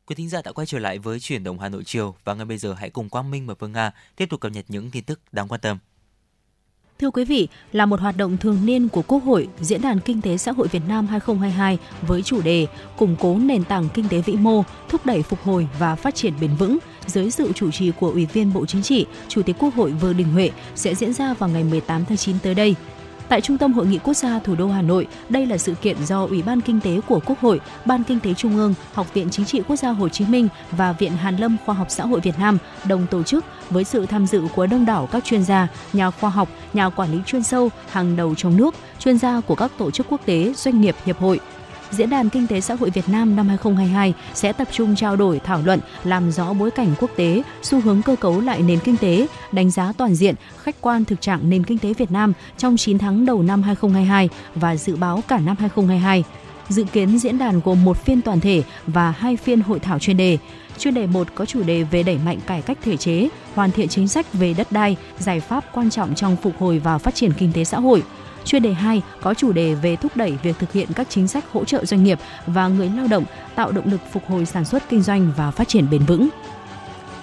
[0.05, 2.45] Quý thính giả đã quay trở lại với chuyển động Hà Nội chiều và ngay
[2.45, 5.03] bây giờ hãy cùng Quang Minh và Phương Nga tiếp tục cập nhật những tin
[5.03, 5.77] tức đáng quan tâm.
[6.99, 10.21] Thưa quý vị, là một hoạt động thường niên của Quốc hội, Diễn đàn Kinh
[10.21, 14.21] tế Xã hội Việt Nam 2022 với chủ đề Củng cố nền tảng kinh tế
[14.21, 16.77] vĩ mô, thúc đẩy phục hồi và phát triển bền vững
[17.07, 20.17] dưới sự chủ trì của Ủy viên Bộ Chính trị, Chủ tịch Quốc hội Vương
[20.17, 22.75] Đình Huệ sẽ diễn ra vào ngày 18 tháng 9 tới đây.
[23.29, 25.97] Tại Trung tâm Hội nghị Quốc gia thủ đô Hà Nội, đây là sự kiện
[26.05, 29.29] do Ủy ban Kinh tế của Quốc hội, Ban Kinh tế Trung ương, Học viện
[29.29, 32.19] Chính trị Quốc gia Hồ Chí Minh và Viện Hàn lâm Khoa học Xã hội
[32.19, 32.57] Việt Nam
[32.87, 36.29] đồng tổ chức với sự tham dự của đông đảo các chuyên gia, nhà khoa
[36.29, 39.91] học, nhà quản lý chuyên sâu hàng đầu trong nước, chuyên gia của các tổ
[39.91, 41.39] chức quốc tế, doanh nghiệp, hiệp hội,
[41.91, 45.39] Diễn đàn Kinh tế Xã hội Việt Nam năm 2022 sẽ tập trung trao đổi,
[45.39, 48.97] thảo luận, làm rõ bối cảnh quốc tế, xu hướng cơ cấu lại nền kinh
[48.97, 52.77] tế, đánh giá toàn diện, khách quan thực trạng nền kinh tế Việt Nam trong
[52.77, 56.23] 9 tháng đầu năm 2022 và dự báo cả năm 2022.
[56.69, 60.17] Dự kiến diễn đàn gồm một phiên toàn thể và hai phiên hội thảo chuyên
[60.17, 60.37] đề.
[60.77, 63.87] Chuyên đề 1 có chủ đề về đẩy mạnh cải cách thể chế, hoàn thiện
[63.87, 67.31] chính sách về đất đai, giải pháp quan trọng trong phục hồi và phát triển
[67.37, 68.03] kinh tế xã hội.
[68.49, 71.45] Chuyên đề 2 có chủ đề về thúc đẩy việc thực hiện các chính sách
[71.51, 73.25] hỗ trợ doanh nghiệp và người lao động,
[73.55, 76.29] tạo động lực phục hồi sản xuất kinh doanh và phát triển bền vững.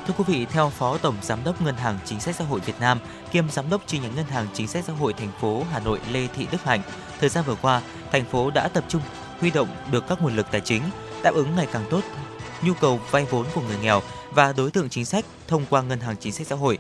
[0.07, 2.81] Thưa quý vị, theo Phó Tổng Giám đốc Ngân hàng Chính sách Xã hội Việt
[2.81, 2.99] Nam,
[3.33, 6.01] kiêm Giám đốc chi nhánh Ngân hàng Chính sách Xã hội thành phố Hà Nội
[6.13, 6.81] Lê Thị Đức Hạnh,
[7.21, 9.03] thời gian vừa qua, thành phố đã tập trung
[9.41, 10.83] huy động được các nguồn lực tài chính
[11.23, 12.01] đáp ứng ngày càng tốt
[12.63, 14.03] nhu cầu vay vốn của người nghèo
[14.35, 16.79] và đối tượng chính sách thông qua Ngân hàng Chính sách Xã hội.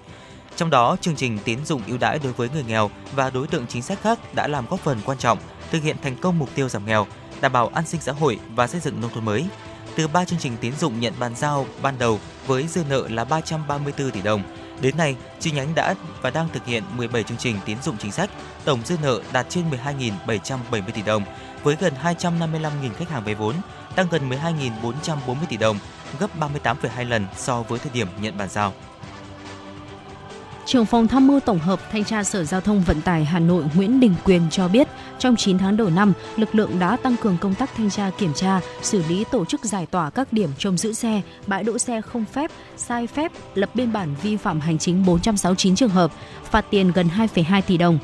[0.57, 3.67] Trong đó, chương trình tín dụng ưu đãi đối với người nghèo và đối tượng
[3.67, 5.39] chính sách khác đã làm góp phần quan trọng
[5.71, 7.07] thực hiện thành công mục tiêu giảm nghèo,
[7.41, 9.47] đảm bảo an sinh xã hội và xây dựng nông thôn mới.
[9.97, 13.25] Từ 3 chương trình tín dụng nhận bàn giao ban đầu với dư nợ là
[13.25, 14.43] 334 tỷ đồng,
[14.81, 18.13] đến nay chi nhánh đã và đang thực hiện 17 chương trình tín dụng chính
[18.13, 18.31] sách,
[18.65, 21.25] tổng dư nợ đạt trên 12.770 tỷ đồng
[21.63, 23.55] với gần 255.000 khách hàng vay vốn,
[23.95, 25.79] tăng gần 12.440 tỷ đồng,
[26.21, 28.73] gấp 38,2 lần so với thời điểm nhận bàn giao.
[30.67, 33.65] Trưởng phòng tham mưu tổng hợp thanh tra Sở Giao thông Vận tải Hà Nội
[33.75, 34.89] Nguyễn Đình Quyền cho biết,
[35.19, 38.35] trong 9 tháng đầu năm, lực lượng đã tăng cường công tác thanh tra kiểm
[38.35, 42.01] tra, xử lý tổ chức giải tỏa các điểm trông giữ xe, bãi đỗ xe
[42.01, 46.13] không phép, sai phép, lập biên bản vi phạm hành chính 469 trường hợp,
[46.51, 47.99] phạt tiền gần 2,2 tỷ đồng.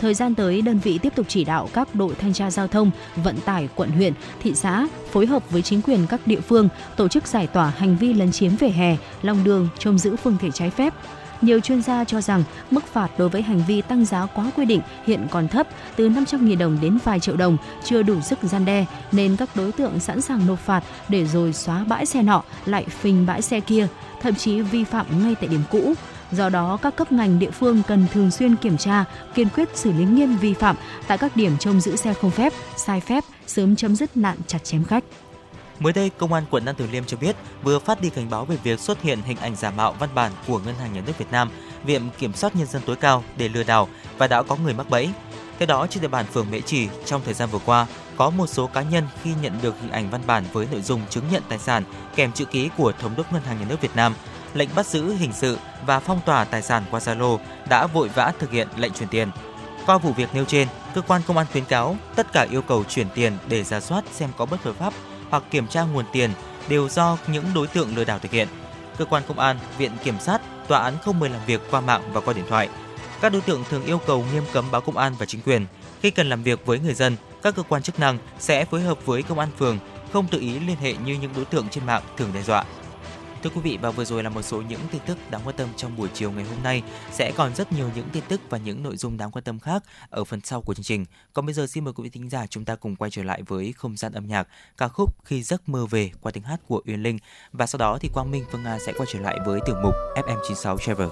[0.00, 2.90] Thời gian tới, đơn vị tiếp tục chỉ đạo các đội thanh tra giao thông,
[3.16, 4.12] vận tải quận huyện,
[4.42, 7.96] thị xã phối hợp với chính quyền các địa phương tổ chức giải tỏa hành
[7.96, 10.94] vi lấn chiếm vỉa hè, lòng đường, trông giữ phương tiện trái phép,
[11.42, 14.64] nhiều chuyên gia cho rằng mức phạt đối với hành vi tăng giá quá quy
[14.64, 18.64] định hiện còn thấp, từ 500.000 đồng đến vài triệu đồng, chưa đủ sức gian
[18.64, 22.42] đe, nên các đối tượng sẵn sàng nộp phạt để rồi xóa bãi xe nọ
[22.66, 23.88] lại phình bãi xe kia,
[24.22, 25.94] thậm chí vi phạm ngay tại điểm cũ.
[26.32, 29.92] Do đó, các cấp ngành địa phương cần thường xuyên kiểm tra, kiên quyết xử
[29.92, 30.76] lý nghiêm vi phạm
[31.06, 34.64] tại các điểm trông giữ xe không phép, sai phép, sớm chấm dứt nạn chặt
[34.64, 35.04] chém khách.
[35.80, 38.44] Mới đây, Công an quận Nam Từ Liêm cho biết vừa phát đi cảnh báo
[38.44, 41.18] về việc xuất hiện hình ảnh giả mạo văn bản của Ngân hàng Nhà nước
[41.18, 41.50] Việt Nam,
[41.84, 44.90] Viện Kiểm soát Nhân dân tối cao để lừa đảo và đã có người mắc
[44.90, 45.10] bẫy.
[45.58, 48.46] Theo đó, trên địa bàn phường Mễ Trì, trong thời gian vừa qua, có một
[48.46, 51.42] số cá nhân khi nhận được hình ảnh văn bản với nội dung chứng nhận
[51.48, 54.14] tài sản kèm chữ ký của Thống đốc Ngân hàng Nhà nước Việt Nam,
[54.54, 58.32] lệnh bắt giữ hình sự và phong tỏa tài sản qua Zalo đã vội vã
[58.38, 59.30] thực hiện lệnh chuyển tiền.
[59.86, 62.84] Qua vụ việc nêu trên, cơ quan công an khuyến cáo tất cả yêu cầu
[62.84, 64.92] chuyển tiền để ra soát xem có bất hợp pháp
[65.30, 66.30] hoặc kiểm tra nguồn tiền
[66.68, 68.48] đều do những đối tượng lừa đảo thực hiện.
[68.98, 72.02] Cơ quan công an, viện kiểm sát, tòa án không mời làm việc qua mạng
[72.12, 72.68] và qua điện thoại.
[73.20, 75.66] Các đối tượng thường yêu cầu nghiêm cấm báo công an và chính quyền.
[76.02, 79.06] Khi cần làm việc với người dân, các cơ quan chức năng sẽ phối hợp
[79.06, 79.78] với công an phường,
[80.12, 82.64] không tự ý liên hệ như những đối tượng trên mạng thường đe dọa.
[83.42, 85.68] Thưa quý vị, và vừa rồi là một số những tin tức đáng quan tâm
[85.76, 86.82] trong buổi chiều ngày hôm nay.
[87.12, 89.82] Sẽ còn rất nhiều những tin tức và những nội dung đáng quan tâm khác
[90.10, 91.04] ở phần sau của chương trình.
[91.32, 93.42] Còn bây giờ xin mời quý vị thính giả chúng ta cùng quay trở lại
[93.42, 96.82] với không gian âm nhạc, ca khúc Khi giấc mơ về qua tiếng hát của
[96.86, 97.18] Uyên Linh
[97.52, 99.94] và sau đó thì Quang Minh, Phương Nga sẽ quay trở lại với tiểu mục
[100.16, 101.08] FM96 Travel.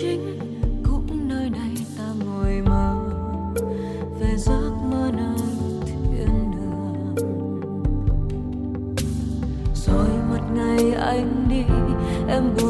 [0.00, 0.38] Chính
[0.84, 2.96] cũng nơi này ta ngồi mơ
[4.20, 5.38] về giấc mơ nơi
[6.04, 7.14] thiên đường.
[9.74, 11.64] Rồi một ngày anh đi,
[12.28, 12.69] em buồn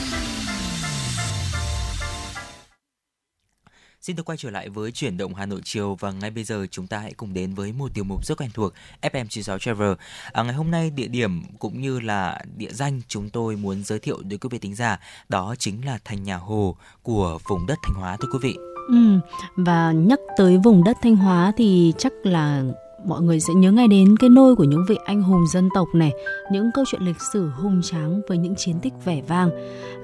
[4.01, 6.65] Xin được quay trở lại với chuyển động Hà Nội chiều và ngay bây giờ
[6.71, 9.93] chúng ta hãy cùng đến với một tiểu mục rất quen thuộc FM96 Travel.
[10.31, 13.99] À, ngày hôm nay địa điểm cũng như là địa danh chúng tôi muốn giới
[13.99, 14.99] thiệu đến quý vị tính giả
[15.29, 18.55] đó chính là thành nhà Hồ của vùng đất Thanh Hóa thưa quý vị.
[18.87, 19.19] Ừ,
[19.55, 22.63] và nhắc tới vùng đất Thanh Hóa thì chắc là
[23.05, 25.87] mọi người sẽ nhớ ngay đến cái nôi của những vị anh hùng dân tộc
[25.93, 26.11] này,
[26.51, 29.49] những câu chuyện lịch sử hùng tráng với những chiến tích vẻ vang.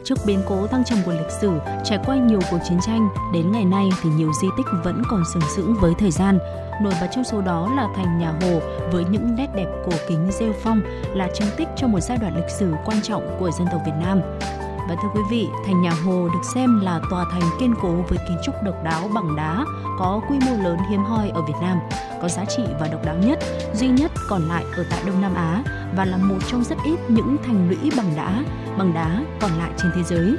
[0.03, 1.51] Trước biến cố thăng trầm của lịch sử,
[1.83, 5.23] trải qua nhiều cuộc chiến tranh, đến ngày nay thì nhiều di tích vẫn còn
[5.33, 6.39] sừng sững với thời gian.
[6.81, 8.59] Nổi bật trong số đó là thành nhà Hồ
[8.91, 10.81] với những nét đẹp cổ kính rêu phong
[11.13, 13.95] là chứng tích cho một giai đoạn lịch sử quan trọng của dân tộc Việt
[14.01, 14.21] Nam.
[14.89, 18.17] Và thưa quý vị, thành nhà Hồ được xem là tòa thành kiên cố với
[18.27, 19.65] kiến trúc độc đáo bằng đá,
[19.99, 21.79] có quy mô lớn hiếm hoi ở Việt Nam,
[22.21, 23.39] có giá trị và độc đáo nhất,
[23.73, 25.63] duy nhất còn lại ở tại Đông Nam Á
[25.95, 28.43] và là một trong rất ít những thành lũy bằng đá,
[28.77, 30.35] bằng đá còn lại trên thế giới.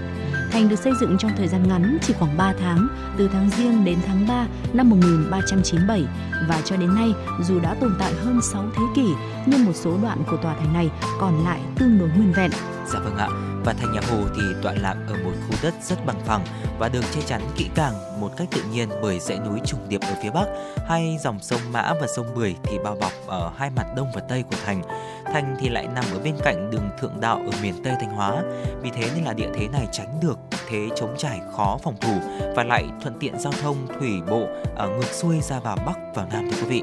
[0.53, 2.89] Thành được xây dựng trong thời gian ngắn chỉ khoảng 3 tháng,
[3.19, 6.05] từ tháng Giêng đến tháng 3 năm 1397
[6.49, 9.15] và cho đến nay dù đã tồn tại hơn 6 thế kỷ
[9.47, 10.91] nhưng một số đoạn của tòa thành này
[11.21, 12.51] còn lại tương đối nguyên vẹn.
[12.87, 13.29] Dạ vâng ạ.
[13.69, 16.45] Và thành nhà Hồ thì tọa lạc ở một khu đất rất bằng phẳng
[16.79, 20.01] và được che chắn kỹ càng một cách tự nhiên bởi dãy núi trùng điệp
[20.01, 20.47] ở phía bắc,
[20.89, 24.21] hai dòng sông Mã và sông Bưởi thì bao bọc ở hai mặt đông và
[24.21, 24.83] tây của thành.
[25.25, 28.43] Thành thì lại nằm ở bên cạnh đường Thượng Đạo ở miền Tây Thanh Hóa.
[28.81, 30.39] Vì thế nên là địa thế này tránh được
[30.69, 32.15] thế chống trải khó phòng thủ
[32.57, 34.47] và lại thuận tiện giao thông thủy bộ
[34.77, 36.83] ở ngược xuôi ra vào Bắc vào Nam thưa quý vị.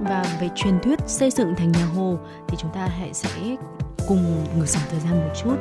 [0.00, 2.18] Và về truyền thuyết xây dựng thành nhà Hồ
[2.48, 3.56] thì chúng ta hãy sẽ
[4.10, 5.56] cùng ngược dòng thời gian một chút.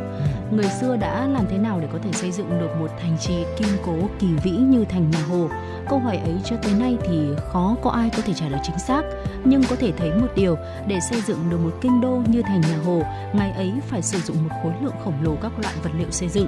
[0.52, 3.34] Người xưa đã làm thế nào để có thể xây dựng được một thành trì
[3.58, 5.48] kiên cố kỳ vĩ như thành nhà Hồ?
[5.90, 8.80] Câu hỏi ấy cho tới nay thì khó có ai có thể trả lời chính
[8.80, 9.02] xác,
[9.44, 10.56] nhưng có thể thấy một điều,
[10.88, 13.02] để xây dựng được một kinh đô như thành nhà Hồ,
[13.34, 16.30] ngày ấy phải sử dụng một khối lượng khổng lồ các loại vật liệu xây
[16.30, 16.48] dựng.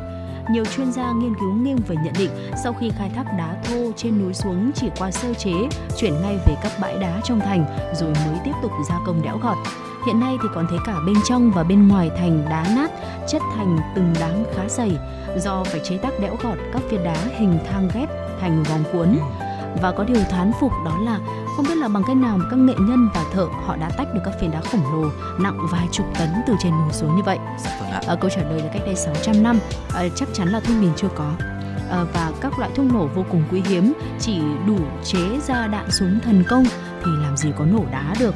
[0.52, 2.32] Nhiều chuyên gia nghiên cứu nghiêng về nhận định
[2.64, 5.54] sau khi khai thác đá thô trên núi xuống chỉ qua sơ chế,
[5.98, 9.38] chuyển ngay về các bãi đá trong thành rồi mới tiếp tục gia công đẽo
[9.38, 9.58] gọt.
[10.06, 12.92] Hiện nay thì còn thấy cả bên trong và bên ngoài thành đá nát,
[13.28, 14.98] chất thành từng đám khá dày
[15.38, 18.10] do phải chế tác đẽo gọt các viên đá hình thang ghép
[18.42, 19.20] thành vòng cuốn.
[19.82, 21.20] Và có điều thán phục đó là
[21.56, 24.14] không biết là bằng cách nào mà các nghệ nhân và thợ họ đã tách
[24.14, 27.24] được các phiến đá khổng lồ nặng vài chục tấn từ trên núi xuống như
[27.24, 27.38] vậy.
[28.08, 29.60] À, câu trả lời là cách đây 600 năm,
[29.94, 31.32] à, chắc chắn là thuốc mìn chưa có.
[31.92, 35.92] À, và các loại thuốc nổ vô cùng quý hiếm chỉ đủ chế ra đạn
[35.92, 36.64] súng thần công
[37.06, 38.36] thì làm gì có nổ đá được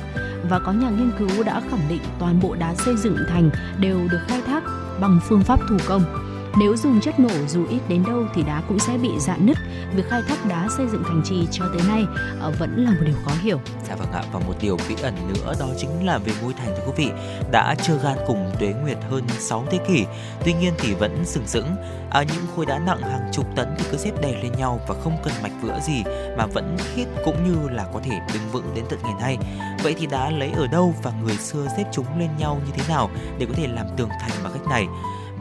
[0.49, 3.99] và có nhà nghiên cứu đã khẳng định toàn bộ đá xây dựng thành đều
[4.11, 4.63] được khai thác
[4.99, 6.24] bằng phương pháp thủ công.
[6.57, 9.57] Nếu dùng chất nổ dù ít đến đâu thì đá cũng sẽ bị rạn nứt.
[9.95, 12.05] Việc khai thác đá xây dựng thành trì cho tới nay
[12.39, 13.59] ờ, vẫn là một điều khó hiểu.
[13.87, 16.75] Dạ vâng ạ, và một điều bí ẩn nữa đó chính là về ngôi thành
[16.77, 17.11] thưa quý vị
[17.51, 20.05] đã chưa gan cùng Tuế Nguyệt hơn 6 thế kỷ,
[20.45, 21.75] tuy nhiên thì vẫn sừng sững.
[22.09, 24.95] À, những khối đá nặng hàng chục tấn thì cứ xếp đè lên nhau và
[25.03, 26.03] không cần mạch vữa gì
[26.37, 29.37] mà vẫn khít cũng như là có thể đứng vững đến tận ngày nay.
[29.83, 32.83] Vậy thì đá lấy ở đâu và người xưa xếp chúng lên nhau như thế
[32.89, 34.87] nào để có thể làm tường thành bằng cách này?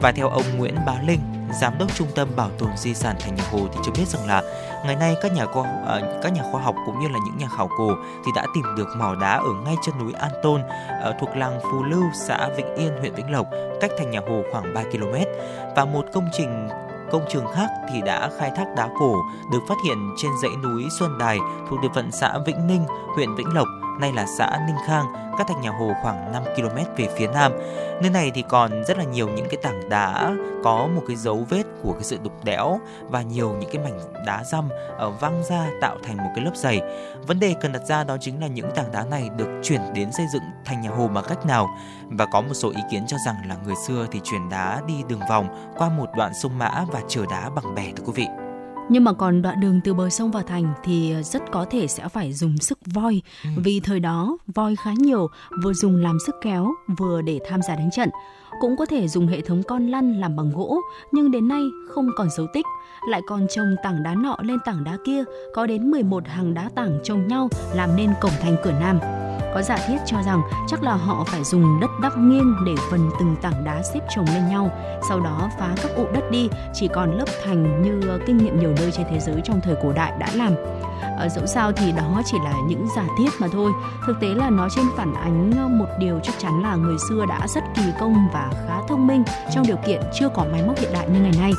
[0.01, 1.19] Và theo ông Nguyễn Bá Linh,
[1.61, 4.27] giám đốc trung tâm bảo tồn di sản thành nhà Hồ thì cho biết rằng
[4.27, 4.43] là
[4.85, 7.47] ngày nay các nhà khoa ờ, các nhà khoa học cũng như là những nhà
[7.57, 10.61] khảo cổ thì đã tìm được mỏ đá ở ngay chân núi An Tôn
[11.01, 13.47] ở thuộc làng Phù Lưu, xã Vĩnh Yên, huyện Vĩnh Lộc,
[13.81, 15.15] cách thành nhà Hồ khoảng 3 km.
[15.75, 16.67] Và một công trình
[17.11, 19.15] công trường khác thì đã khai thác đá cổ
[19.51, 21.39] được phát hiện trên dãy núi Xuân Đài
[21.69, 22.85] thuộc địa phận xã Vĩnh Ninh,
[23.15, 23.67] huyện Vĩnh Lộc,
[23.99, 25.05] nay là xã Ninh Khang,
[25.37, 27.51] cách thành nhà Hồ khoảng 5 km về phía nam.
[28.01, 31.45] Nơi này thì còn rất là nhiều những cái tảng đá có một cái dấu
[31.49, 32.79] vết của cái sự đục đẽo
[33.09, 36.55] và nhiều những cái mảnh đá răm ở văng ra tạo thành một cái lớp
[36.55, 36.81] dày.
[37.27, 40.11] Vấn đề cần đặt ra đó chính là những tảng đá này được chuyển đến
[40.11, 41.69] xây dựng thành nhà Hồ bằng cách nào
[42.09, 45.03] và có một số ý kiến cho rằng là người xưa thì chuyển đá đi
[45.07, 48.44] đường vòng qua một đoạn sông Mã và chở đá bằng bè thưa quý vị.
[48.89, 52.07] Nhưng mà còn đoạn đường từ bờ sông vào thành thì rất có thể sẽ
[52.07, 53.21] phải dùng sức voi
[53.57, 55.29] vì thời đó voi khá nhiều,
[55.63, 58.09] vừa dùng làm sức kéo, vừa để tham gia đánh trận.
[58.61, 60.81] Cũng có thể dùng hệ thống con lăn làm bằng gỗ,
[61.11, 62.65] nhưng đến nay không còn dấu tích.
[63.09, 65.23] Lại còn trồng tảng đá nọ lên tảng đá kia,
[65.53, 68.99] có đến 11 hàng đá tảng chồng nhau làm nên cổng thành cửa Nam.
[69.55, 73.09] Có giả thiết cho rằng chắc là họ phải dùng đất đắp nghiêng để phần
[73.19, 74.71] từng tảng đá xếp chồng lên nhau,
[75.09, 78.59] sau đó phá các ụ đất đi, chỉ còn lớp thành như ờ, kinh nghiệm
[78.59, 80.55] nhiều nơi trên thế giới trong thời cổ đại đã làm.
[81.19, 83.71] À, dẫu sao thì đó chỉ là những giả thiết mà thôi.
[84.07, 87.25] Thực tế là nó trên phản ánh ờ, một điều chắc chắn là người xưa
[87.29, 90.79] đã rất kỳ công và khá thông minh trong điều kiện chưa có máy móc
[90.79, 91.51] hiện đại như ngày nay.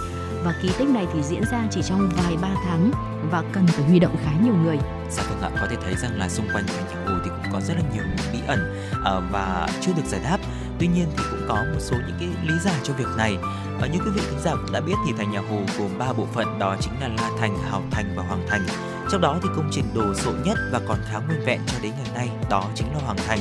[0.47, 2.90] Và kỳ tích này thì diễn ra chỉ trong vài ba tháng
[3.30, 4.78] và cần phải huy động khá nhiều người.
[5.11, 7.53] Dạ vâng ạ, có thể thấy rằng là xung quanh thành nhà Hồ thì cũng
[7.53, 8.61] có rất là nhiều những bí ẩn
[9.05, 10.38] à, và chưa được giải đáp.
[10.78, 13.36] Tuy nhiên thì cũng có một số những cái lý giải cho việc này.
[13.80, 16.12] À, như quý vị khán giả cũng đã biết thì thành nhà Hồ gồm 3
[16.12, 18.66] bộ phận đó chính là La Thành, Hào Thành và Hoàng Thành.
[19.10, 21.92] Trong đó thì công trình đồ sộ nhất và còn khá nguyên vẹn cho đến
[21.96, 23.38] ngày nay đó chính là Hoàng Thành.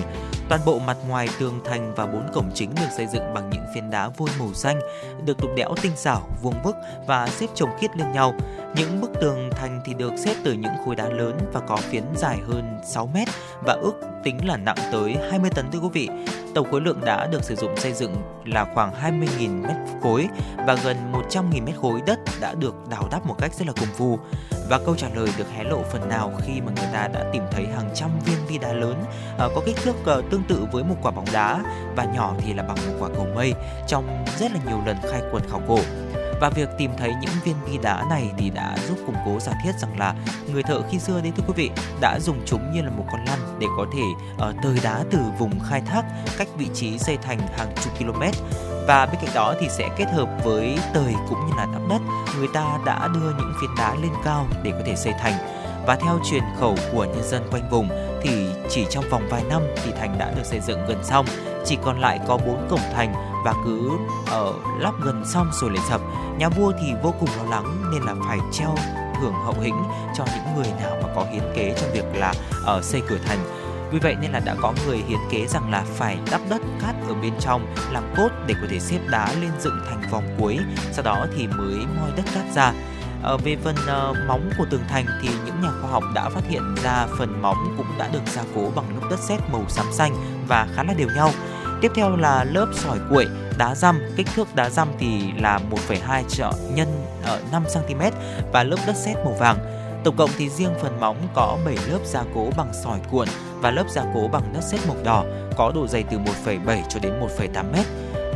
[0.50, 3.66] Toàn bộ mặt ngoài tường thành và bốn cổng chính được xây dựng bằng những
[3.76, 4.80] phiến đá vôi màu xanh,
[5.26, 6.76] được đục đẽo tinh xảo, vuông vức
[7.08, 8.34] và xếp chồng khiết lên nhau.
[8.76, 12.04] Những bức tường thành thì được xếp từ những khối đá lớn và có phiến
[12.16, 13.28] dài hơn 6 mét
[13.64, 13.94] và ước
[14.26, 16.10] tính là nặng tới 20 tấn thưa quý vị.
[16.56, 18.16] Tổng khối lượng đã được sử dụng xây dựng
[18.46, 20.28] là khoảng 20.000 mét khối
[20.68, 23.90] và gần 100.000 mét khối đất đã được đào đắp một cách rất là công
[23.98, 24.20] phu.
[24.70, 27.44] Và câu trả lời được hé lộ phần nào khi mà người ta đã tìm
[27.52, 29.04] thấy hàng trăm viên bi đá lớn
[29.38, 31.64] ờ, có kích thước ờ, tương tự với một quả bóng đá
[31.96, 33.54] và nhỏ thì là bằng một quả cầu mây
[33.88, 35.80] trong rất là nhiều lần khai quật khảo cổ.
[36.42, 39.54] Và việc tìm thấy những viên bi đá này thì đã giúp củng cố giả
[39.64, 40.16] thiết rằng là
[40.54, 41.70] người thợ khi xưa đấy thưa quý vị
[42.02, 44.04] đã dùng chúng như là một con lăn để có thể
[44.38, 46.04] ờ, uh, tơi đá từ vùng khai thác
[46.38, 48.22] cách vị trí xây thành hàng chục km.
[48.88, 52.02] Và bên cạnh đó thì sẽ kết hợp với tời cũng như là đắp đất
[52.38, 55.96] người ta đã đưa những phiến đá lên cao để có thể xây thành và
[55.96, 57.90] theo truyền khẩu của nhân dân quanh vùng,
[58.22, 61.26] thì chỉ trong vòng vài năm thì thành đã được xây dựng gần xong.
[61.66, 63.14] Chỉ còn lại có bốn cổng thành
[63.46, 63.92] và cứ
[64.32, 66.02] ở lắp gần xong rồi lại sập.
[66.38, 68.76] Nhà vua thì vô cùng lo lắng nên là phải treo
[69.22, 69.84] thưởng hậu hĩnh
[70.18, 72.34] cho những người nào mà có hiến kế trong việc là
[72.66, 73.40] ở xây cửa thành.
[73.92, 76.96] Vì vậy nên là đã có người hiến kế rằng là phải đắp đất cát
[77.08, 80.60] ở bên trong, làm cốt để có thể xếp đá lên dựng thành vòng cuối,
[80.92, 82.74] sau đó thì mới moi đất cát ra
[83.26, 86.42] ở về phần ờ, móng của tường thành thì những nhà khoa học đã phát
[86.50, 89.86] hiện ra phần móng cũng đã được gia cố bằng lớp đất sét màu xám
[89.92, 90.16] xanh
[90.48, 91.32] và khá là đều nhau.
[91.82, 95.60] Tiếp theo là lớp sỏi cuội, đá răm, kích thước đá răm thì là
[95.90, 96.88] 1,2 trợ nhân
[97.24, 98.02] ở 5 cm
[98.52, 99.58] và lớp đất sét màu vàng.
[100.04, 103.72] Tổng cộng thì riêng phần móng có 7 lớp gia cố bằng sỏi cuộn và
[103.72, 105.24] lớp gia cố bằng đất sét màu đỏ
[105.58, 107.76] có độ dày từ 1,7 cho đến 1,8 m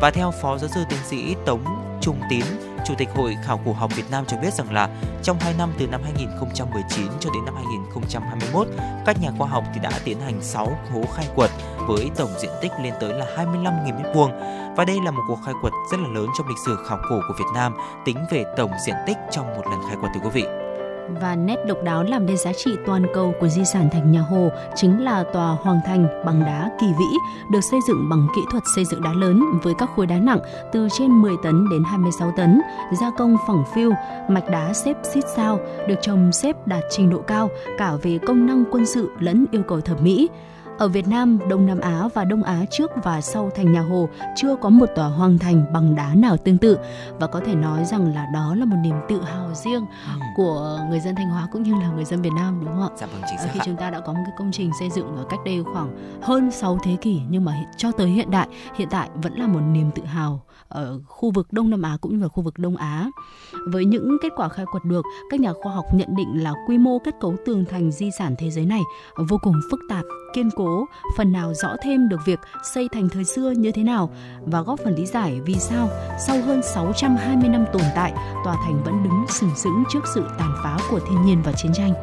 [0.02, 1.64] Và theo Phó Giáo sư Tiến sĩ Tống
[2.02, 2.46] Trung Tín,
[2.90, 4.90] Chủ tịch Hội Khảo cổ học Việt Nam cho biết rằng là
[5.24, 8.68] trong 2 năm từ năm 2019 cho đến năm 2021,
[9.06, 11.50] các nhà khoa học thì đã tiến hành 6 hố khai quật
[11.88, 15.54] với tổng diện tích lên tới là 25.000 m2 và đây là một cuộc khai
[15.62, 17.74] quật rất là lớn trong lịch sử khảo cổ của Việt Nam
[18.06, 20.69] tính về tổng diện tích trong một lần khai quật thưa quý vị
[21.22, 24.22] và nét độc đáo làm nên giá trị toàn cầu của di sản thành nhà
[24.22, 27.18] Hồ chính là tòa Hoàng Thành bằng đá kỳ vĩ
[27.52, 30.40] được xây dựng bằng kỹ thuật xây dựng đá lớn với các khối đá nặng
[30.72, 32.62] từ trên 10 tấn đến 26 tấn,
[33.02, 33.92] gia công phẳng phiu,
[34.30, 38.46] mạch đá xếp xít sao, được trồng xếp đạt trình độ cao cả về công
[38.46, 40.30] năng quân sự lẫn yêu cầu thẩm mỹ.
[40.80, 44.10] Ở Việt Nam, Đông Nam Á và Đông Á trước và sau thành nhà Hồ
[44.36, 46.78] chưa có một tòa hoàng thành bằng đá nào tương tự
[47.20, 50.20] và có thể nói rằng là đó là một niềm tự hào riêng ừ.
[50.36, 52.96] của người dân Thanh Hóa cũng như là người dân Việt Nam đúng không ạ?
[52.98, 53.50] Dạ vâng chính xác.
[53.54, 56.20] Khi chúng ta đã có một cái công trình xây dựng ở cách đây khoảng
[56.22, 59.62] hơn 6 thế kỷ nhưng mà cho tới hiện đại hiện tại vẫn là một
[59.62, 62.78] niềm tự hào ở khu vực Đông Nam Á cũng như là khu vực Đông
[62.78, 63.10] Á.
[63.68, 66.78] Với những kết quả khai quật được, các nhà khoa học nhận định là quy
[66.78, 68.82] mô kết cấu tường thành di sản thế giới này
[69.30, 70.86] vô cùng phức tạp, kiên cố,
[71.18, 72.40] phần nào rõ thêm được việc
[72.74, 74.10] xây thành thời xưa như thế nào
[74.46, 75.90] và góp phần lý giải vì sao
[76.20, 78.14] sau hơn 620 năm tồn tại,
[78.46, 81.72] tòa thành vẫn đứng sừng sững trước sự tàn phá của thiên nhiên và chiến
[81.74, 81.94] tranh.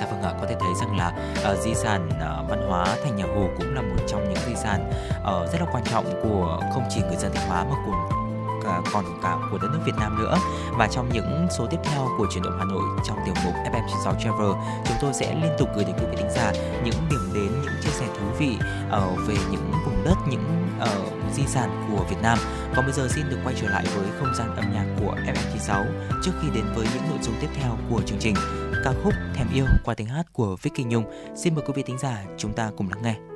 [0.00, 1.12] Dạ vâng ạ, có thể thấy rằng là
[1.52, 4.54] uh, di sản uh, văn hóa thành nhà Hồ cũng là một trong những di
[4.54, 8.15] sản uh, rất là quan trọng của không chỉ người dân Thanh Hóa mà cũng
[8.66, 10.38] À, còn cả của đất nước Việt Nam nữa.
[10.78, 14.14] Và trong những số tiếp theo của chuyển động Hà Nội trong tiểu mục FM96
[14.18, 14.50] Travel,
[14.84, 16.52] chúng tôi sẽ liên tục gửi đến quý vị thính giả
[16.84, 18.56] những điểm đến, những chia sẻ thú vị
[18.86, 22.38] uh, về những vùng đất, những uh, di sản của Việt Nam.
[22.76, 25.84] Còn bây giờ xin được quay trở lại với không gian âm nhạc của FM96
[26.22, 28.34] trước khi đến với những nội dung tiếp theo của chương trình
[28.84, 31.04] ca khúc Thèm yêu qua tiếng hát của Vicky Nhung.
[31.36, 33.35] Xin mời quý vị thính giả chúng ta cùng lắng nghe.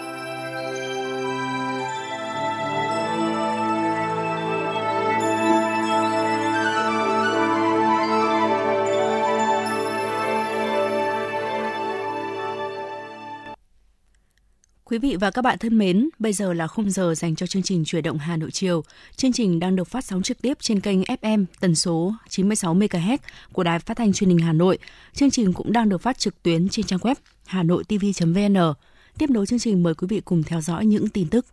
[14.91, 17.63] Quý vị và các bạn thân mến, bây giờ là khung giờ dành cho chương
[17.63, 18.83] trình Chuyển động Hà Nội chiều.
[19.15, 23.17] Chương trình đang được phát sóng trực tiếp trên kênh FM tần số 96 MHz
[23.53, 24.77] của Đài Phát thanh Truyền hình Hà Nội.
[25.13, 27.15] Chương trình cũng đang được phát trực tuyến trên trang web
[27.45, 28.73] hanoitv.vn.
[29.17, 31.45] Tiếp nối chương trình mời quý vị cùng theo dõi những tin tức.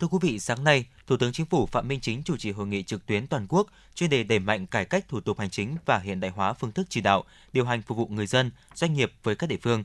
[0.00, 2.66] Thưa quý vị, sáng nay, Thủ tướng Chính phủ Phạm Minh Chính chủ trì hội
[2.66, 5.76] nghị trực tuyến toàn quốc chuyên đề đẩy mạnh cải cách thủ tục hành chính
[5.86, 8.94] và hiện đại hóa phương thức chỉ đạo, điều hành phục vụ người dân, doanh
[8.94, 9.84] nghiệp với các địa phương.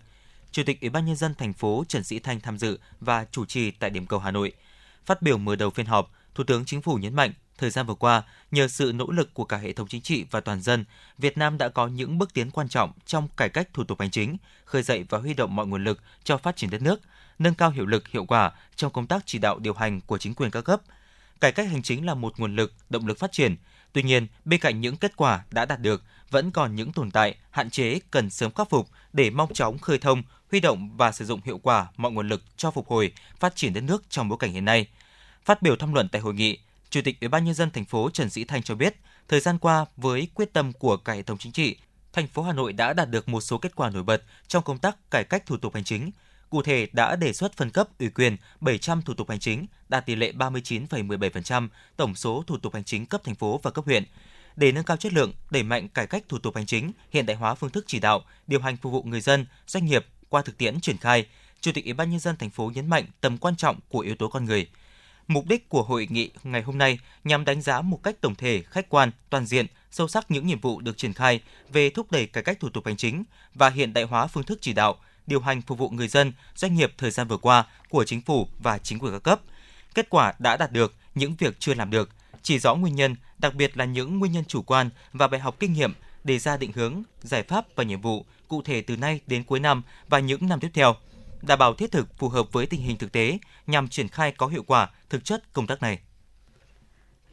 [0.53, 3.45] Chủ tịch Ủy ban nhân dân thành phố Trần Sĩ Thanh tham dự và chủ
[3.45, 4.51] trì tại điểm cầu Hà Nội.
[5.05, 7.93] Phát biểu mở đầu phiên họp, Thủ tướng Chính phủ nhấn mạnh, thời gian vừa
[7.93, 10.85] qua, nhờ sự nỗ lực của cả hệ thống chính trị và toàn dân,
[11.17, 14.11] Việt Nam đã có những bước tiến quan trọng trong cải cách thủ tục hành
[14.11, 17.01] chính, khơi dậy và huy động mọi nguồn lực cho phát triển đất nước,
[17.39, 20.33] nâng cao hiệu lực hiệu quả trong công tác chỉ đạo điều hành của chính
[20.33, 20.81] quyền các cấp.
[21.41, 23.55] Cải cách hành chính là một nguồn lực, động lực phát triển.
[23.93, 27.35] Tuy nhiên, bên cạnh những kết quả đã đạt được, vẫn còn những tồn tại,
[27.51, 30.23] hạn chế cần sớm khắc phục để mong chóng khơi thông,
[30.53, 33.73] huy động và sử dụng hiệu quả mọi nguồn lực cho phục hồi, phát triển
[33.73, 34.87] đất nước trong bối cảnh hiện nay.
[35.45, 36.57] Phát biểu tham luận tại hội nghị,
[36.89, 38.95] Chủ tịch Ủy ban nhân dân thành phố Trần Sĩ Thanh cho biết,
[39.27, 41.77] thời gian qua với quyết tâm của cả hệ thống chính trị,
[42.13, 44.77] thành phố Hà Nội đã đạt được một số kết quả nổi bật trong công
[44.77, 46.11] tác cải cách thủ tục hành chính.
[46.49, 50.05] Cụ thể đã đề xuất phân cấp ủy quyền 700 thủ tục hành chính, đạt
[50.05, 54.03] tỷ lệ 39,17% tổng số thủ tục hành chính cấp thành phố và cấp huyện.
[54.55, 57.37] Để nâng cao chất lượng, đẩy mạnh cải cách thủ tục hành chính, hiện đại
[57.37, 60.57] hóa phương thức chỉ đạo, điều hành phục vụ người dân, doanh nghiệp qua thực
[60.57, 61.25] tiễn triển khai,
[61.61, 64.15] Chủ tịch Ủy ban nhân dân thành phố nhấn mạnh tầm quan trọng của yếu
[64.15, 64.67] tố con người.
[65.27, 68.61] Mục đích của hội nghị ngày hôm nay nhằm đánh giá một cách tổng thể,
[68.61, 72.25] khách quan, toàn diện, sâu sắc những nhiệm vụ được triển khai về thúc đẩy
[72.25, 73.23] cải cách thủ tục hành chính
[73.53, 74.95] và hiện đại hóa phương thức chỉ đạo,
[75.27, 78.47] điều hành phục vụ người dân, doanh nghiệp thời gian vừa qua của chính phủ
[78.59, 79.41] và chính quyền các cấp.
[79.95, 82.09] Kết quả đã đạt được, những việc chưa làm được,
[82.43, 85.55] chỉ rõ nguyên nhân, đặc biệt là những nguyên nhân chủ quan và bài học
[85.59, 89.19] kinh nghiệm để ra định hướng, giải pháp và nhiệm vụ cụ thể từ nay
[89.27, 90.95] đến cuối năm và những năm tiếp theo,
[91.41, 93.37] đảm bảo thiết thực phù hợp với tình hình thực tế
[93.67, 95.99] nhằm triển khai có hiệu quả thực chất công tác này.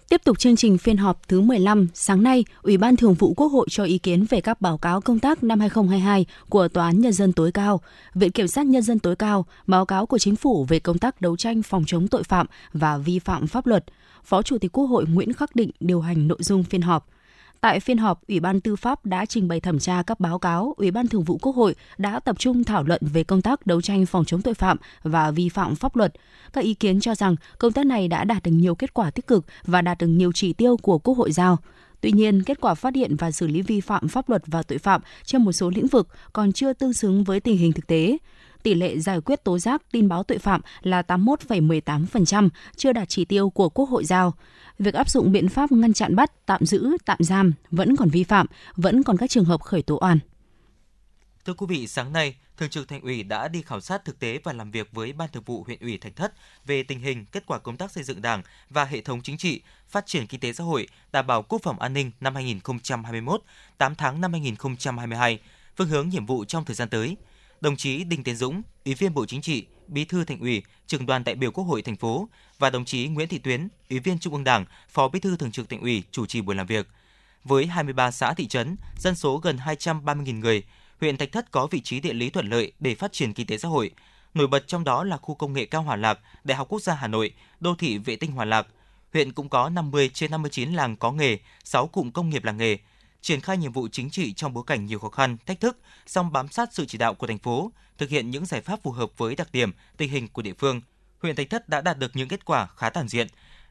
[0.08, 3.48] Tiếp tục chương trình phiên họp thứ 15, sáng nay, Ủy ban Thường vụ Quốc
[3.48, 7.00] hội cho ý kiến về các báo cáo công tác năm 2022 của Tòa án
[7.00, 7.80] Nhân dân tối cao,
[8.14, 11.20] Viện Kiểm sát Nhân dân tối cao, báo cáo của Chính phủ về công tác
[11.20, 13.84] đấu tranh phòng chống tội phạm và vi phạm pháp luật.
[14.24, 17.08] Phó Chủ tịch Quốc hội Nguyễn Khắc Định điều hành nội dung phiên họp.
[17.60, 20.74] Tại phiên họp, Ủy ban Tư pháp đã trình bày thẩm tra các báo cáo,
[20.76, 23.80] Ủy ban Thường vụ Quốc hội đã tập trung thảo luận về công tác đấu
[23.80, 26.12] tranh phòng chống tội phạm và vi phạm pháp luật.
[26.52, 29.26] Các ý kiến cho rằng công tác này đã đạt được nhiều kết quả tích
[29.26, 31.58] cực và đạt được nhiều chỉ tiêu của Quốc hội giao.
[32.00, 34.78] Tuy nhiên, kết quả phát hiện và xử lý vi phạm pháp luật và tội
[34.78, 38.18] phạm trên một số lĩnh vực còn chưa tương xứng với tình hình thực tế
[38.62, 43.24] tỷ lệ giải quyết tố giác tin báo tội phạm là 81,18%, chưa đạt chỉ
[43.24, 44.34] tiêu của Quốc hội giao.
[44.78, 48.24] Việc áp dụng biện pháp ngăn chặn bắt, tạm giữ, tạm giam vẫn còn vi
[48.24, 48.46] phạm,
[48.76, 50.18] vẫn còn các trường hợp khởi tố oan.
[51.44, 54.38] Thưa quý vị, sáng nay, Thường trực Thành ủy đã đi khảo sát thực tế
[54.44, 56.32] và làm việc với Ban Thường vụ huyện ủy Thạch Thất
[56.66, 59.60] về tình hình, kết quả công tác xây dựng Đảng và hệ thống chính trị,
[59.88, 63.42] phát triển kinh tế xã hội, đảm bảo quốc phòng an ninh năm 2021,
[63.78, 65.38] 8 tháng năm 2022,
[65.76, 67.16] phương hướng nhiệm vụ trong thời gian tới.
[67.60, 71.06] Đồng chí Đinh Tiến Dũng, Ủy viên Bộ Chính trị, Bí thư Thành ủy, Trưởng
[71.06, 74.18] đoàn đại biểu Quốc hội thành phố và đồng chí Nguyễn Thị Tuyến, Ủy viên
[74.18, 76.88] Trung ương Đảng, Phó Bí thư Thường trực Thành ủy chủ trì buổi làm việc.
[77.44, 80.62] Với 23 xã thị trấn, dân số gần 230.000 người,
[81.00, 83.58] huyện Thạch Thất có vị trí địa lý thuận lợi để phát triển kinh tế
[83.58, 83.90] xã hội.
[84.34, 86.94] Nổi bật trong đó là khu công nghệ cao Hòa Lạc, Đại học Quốc gia
[86.94, 88.66] Hà Nội, đô thị vệ tinh Hòa Lạc.
[89.12, 92.78] Huyện cũng có 50 trên 59 làng có nghề, 6 cụm công nghiệp làng nghề,
[93.20, 96.32] triển khai nhiệm vụ chính trị trong bối cảnh nhiều khó khăn, thách thức, song
[96.32, 99.10] bám sát sự chỉ đạo của thành phố, thực hiện những giải pháp phù hợp
[99.16, 100.80] với đặc điểm, tình hình của địa phương.
[101.22, 103.26] Huyện Thạch Thất đã đạt được những kết quả khá toàn diện.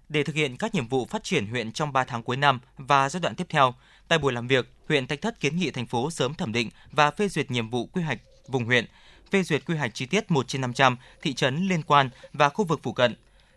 [0.10, 3.10] Để thực hiện các nhiệm vụ phát triển huyện trong 3 tháng cuối năm và
[3.10, 3.74] giai đoạn tiếp theo,
[4.08, 7.12] tại buổi làm việc, huyện Thạch Thất kiến nghị thành phố sớm thẩm định và
[7.12, 8.86] phê duyệt nhiệm vụ quy hoạch vùng huyện,
[9.32, 12.66] phê duyệt quy hoạch chi tiết 1 trên 500 thị trấn liên quan và khu
[12.66, 13.16] vực phụ cận,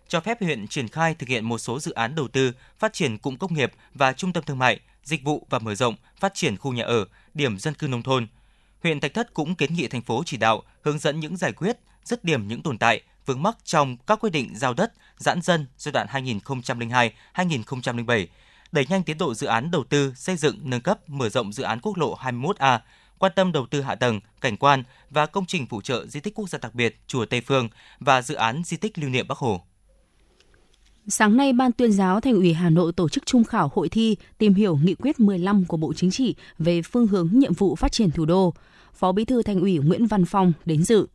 [0.09, 3.19] cho phép huyện triển khai thực hiện một số dự án đầu tư, phát triển
[3.19, 6.57] cụm công nghiệp và trung tâm thương mại, dịch vụ và mở rộng, phát triển
[6.57, 8.27] khu nhà ở, điểm dân cư nông thôn.
[8.83, 11.79] Huyện Thạch Thất cũng kiến nghị thành phố chỉ đạo hướng dẫn những giải quyết,
[12.05, 15.67] dứt điểm những tồn tại, vướng mắc trong các quy định giao đất, giãn dân
[15.79, 16.07] giai đoạn
[17.35, 18.27] 2002-2007,
[18.73, 21.63] đẩy nhanh tiến độ dự án đầu tư, xây dựng, nâng cấp, mở rộng dự
[21.63, 22.79] án quốc lộ 21A,
[23.19, 26.35] quan tâm đầu tư hạ tầng, cảnh quan và công trình phụ trợ di tích
[26.35, 27.69] quốc gia đặc biệt chùa Tây Phương
[28.01, 29.67] và dự án di tích lưu niệm Bắc Hồ.
[31.09, 34.17] Sáng nay, Ban tuyên giáo Thành ủy Hà Nội tổ chức trung khảo hội thi
[34.39, 37.93] tìm hiểu nghị quyết 15 của Bộ Chính trị về phương hướng nhiệm vụ phát
[37.93, 38.55] triển thủ đô.
[38.95, 41.07] Phó Bí thư Thành ủy Nguyễn Văn Phong đến dự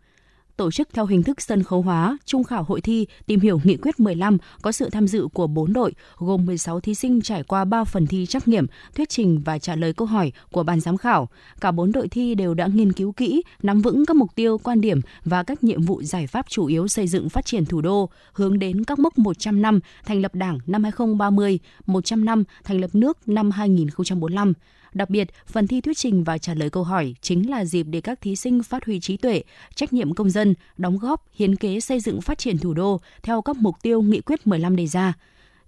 [0.58, 3.78] tổ chức theo hình thức sân khấu hóa, trung khảo hội thi tìm hiểu nghị
[3.78, 7.66] quyết 15 có sự tham dự của 4 đội, gồm 16 thí sinh trải qua
[7.66, 10.98] 3 phần thi trắc nghiệm, thuyết trình và trả lời câu hỏi của ban giám
[10.98, 11.30] khảo.
[11.62, 14.82] Cả 4 đội thi đều đã nghiên cứu kỹ, nắm vững các mục tiêu, quan
[14.82, 18.10] điểm và các nhiệm vụ giải pháp chủ yếu xây dựng phát triển thủ đô,
[18.34, 22.90] hướng đến các mốc 100 năm thành lập Đảng năm 2030, 100 năm thành lập
[22.94, 24.54] nước năm 2045.
[24.94, 28.02] Đặc biệt, phần thi thuyết trình và trả lời câu hỏi chính là dịp để
[28.02, 29.44] các thí sinh phát huy trí tuệ,
[29.76, 33.42] trách nhiệm công dân, đóng góp, hiến kế xây dựng phát triển thủ đô theo
[33.42, 35.14] các mục tiêu nghị quyết 15 đề ra.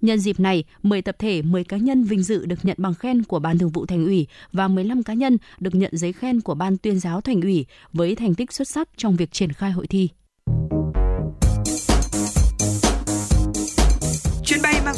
[0.02, 3.24] Nhân dịp này, 10 tập thể, 10 cá nhân vinh dự được nhận bằng khen
[3.24, 6.56] của Ban Thường vụ Thành ủy và 15 cá nhân được nhận giấy khen của
[6.56, 9.88] Ban Tuyên giáo Thành ủy với thành tích xuất sắc trong việc triển khai hội
[9.88, 10.10] thi.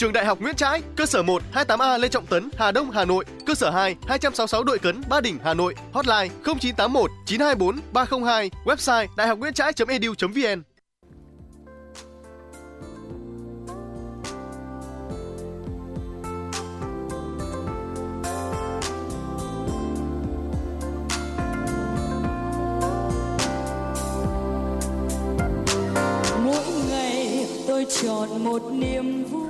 [0.00, 3.04] Trường Đại học Nguyễn Trãi, cơ sở 1 28A Lê Trọng Tấn, Hà Đông, Hà
[3.04, 8.50] Nội, cơ sở 2 266 Đội Cấn, Ba Đình, Hà Nội, hotline 0981 924 302,
[8.64, 10.62] website đạihocnguyentrai.edu.vn.
[27.70, 29.49] mỗi chọn một niềm vui.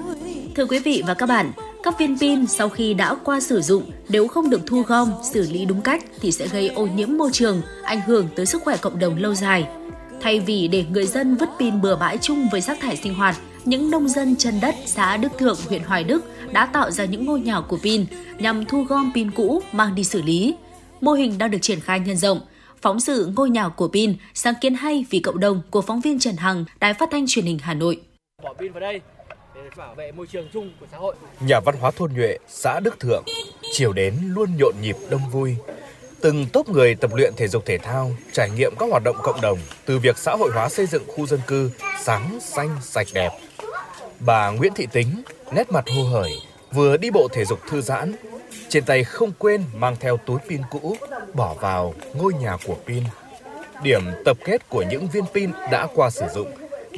[0.60, 1.52] Thưa quý vị và các bạn,
[1.82, 5.46] các viên pin sau khi đã qua sử dụng nếu không được thu gom, xử
[5.52, 8.76] lý đúng cách thì sẽ gây ô nhiễm môi trường, ảnh hưởng tới sức khỏe
[8.76, 9.68] cộng đồng lâu dài.
[10.20, 13.36] Thay vì để người dân vứt pin bừa bãi chung với rác thải sinh hoạt,
[13.64, 17.26] những nông dân chân đất xã Đức Thượng, huyện Hoài Đức đã tạo ra những
[17.26, 18.06] ngôi nhà của pin
[18.38, 20.54] nhằm thu gom pin cũ mang đi xử lý.
[21.00, 22.40] Mô hình đang được triển khai nhân rộng.
[22.82, 26.18] Phóng sự ngôi nhà của pin, sáng kiến hay vì cộng đồng của phóng viên
[26.18, 28.00] Trần Hằng, Đài Phát thanh Truyền hình Hà Nội.
[28.42, 29.00] bỏ pin vào đây
[29.64, 31.14] để bảo vệ môi trường chung của xã hội.
[31.40, 33.24] Nhà văn hóa thôn Nhuệ, xã Đức Thượng,
[33.72, 35.56] chiều đến luôn nhộn nhịp đông vui.
[36.20, 39.40] Từng tốp người tập luyện thể dục thể thao, trải nghiệm các hoạt động cộng
[39.40, 41.70] đồng từ việc xã hội hóa xây dựng khu dân cư
[42.02, 43.30] sáng, xanh, sạch đẹp.
[44.20, 46.32] Bà Nguyễn Thị Tính, nét mặt hô hởi,
[46.72, 48.14] vừa đi bộ thể dục thư giãn,
[48.68, 50.96] trên tay không quên mang theo túi pin cũ
[51.34, 53.04] bỏ vào ngôi nhà của pin.
[53.82, 56.52] Điểm tập kết của những viên pin đã qua sử dụng.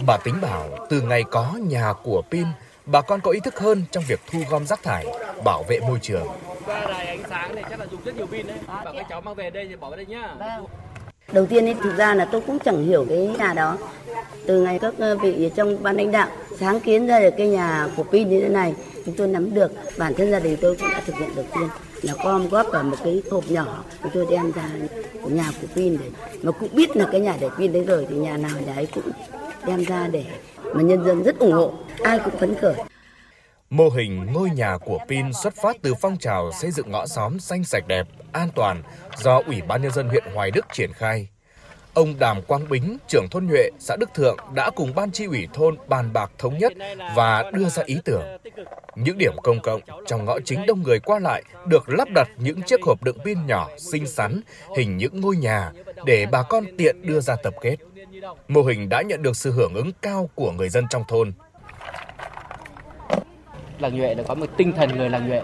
[0.07, 2.47] Bà tính bảo từ ngày có nhà của pin,
[2.87, 5.07] bà con có ý thức hơn trong việc thu gom rác thải,
[5.45, 6.27] bảo vệ môi trường.
[6.67, 8.57] Qua đài ánh sáng này chắc là dùng rất nhiều pin đấy.
[8.67, 10.35] Bảo các cháu mang về đây thì bỏ vào đây nhá.
[11.33, 13.79] Đầu tiên ấy, thực ra là tôi cũng chẳng hiểu cái nhà đó.
[14.47, 16.29] Từ ngày các ờ, vị trong ban lãnh đạo
[16.61, 18.75] sáng kiến ra được cái nhà của pin như thế này,
[19.07, 19.73] chúng tôi nắm được.
[19.99, 21.69] Bản thân gia đình tôi cũng đã thực hiện đầu tiên
[22.03, 24.71] là gom góp vào một cái hộp nhỏ, chúng tôi đem ra
[25.23, 26.07] nhà của pin để
[26.43, 28.89] mà cũng biết là cái nhà để pin đấy rồi thì nhà nào nhà ấy
[28.95, 29.11] cũng
[29.67, 30.25] đem ra để
[30.75, 31.73] mà nhân dân rất ủng hộ,
[32.03, 32.75] ai cũng phấn khởi.
[33.71, 37.39] Mô hình ngôi nhà của pin xuất phát từ phong trào xây dựng ngõ xóm
[37.41, 38.83] xanh sạch đẹp, an toàn
[39.19, 41.29] do Ủy ban Nhân dân huyện Hoài Đức triển khai.
[41.95, 45.49] Ông Đàm Quang Bính, trưởng thôn Nhuệ, xã Đức Thượng đã cùng ban chi ủy
[45.53, 46.73] thôn bàn bạc thống nhất
[47.17, 48.23] và đưa ra ý tưởng.
[48.97, 52.63] Những điểm công cộng trong ngõ chính đông người qua lại được lắp đặt những
[52.63, 54.41] chiếc hộp đựng pin nhỏ xinh xắn,
[54.77, 55.73] hình những ngôi nhà
[56.05, 57.77] để bà con tiện đưa ra tập kết.
[58.49, 61.33] Mô hình đã nhận được sự hưởng ứng cao của người dân trong thôn.
[63.79, 65.43] Làng Nhuệ đã có một tinh thần người làng Nhuệ.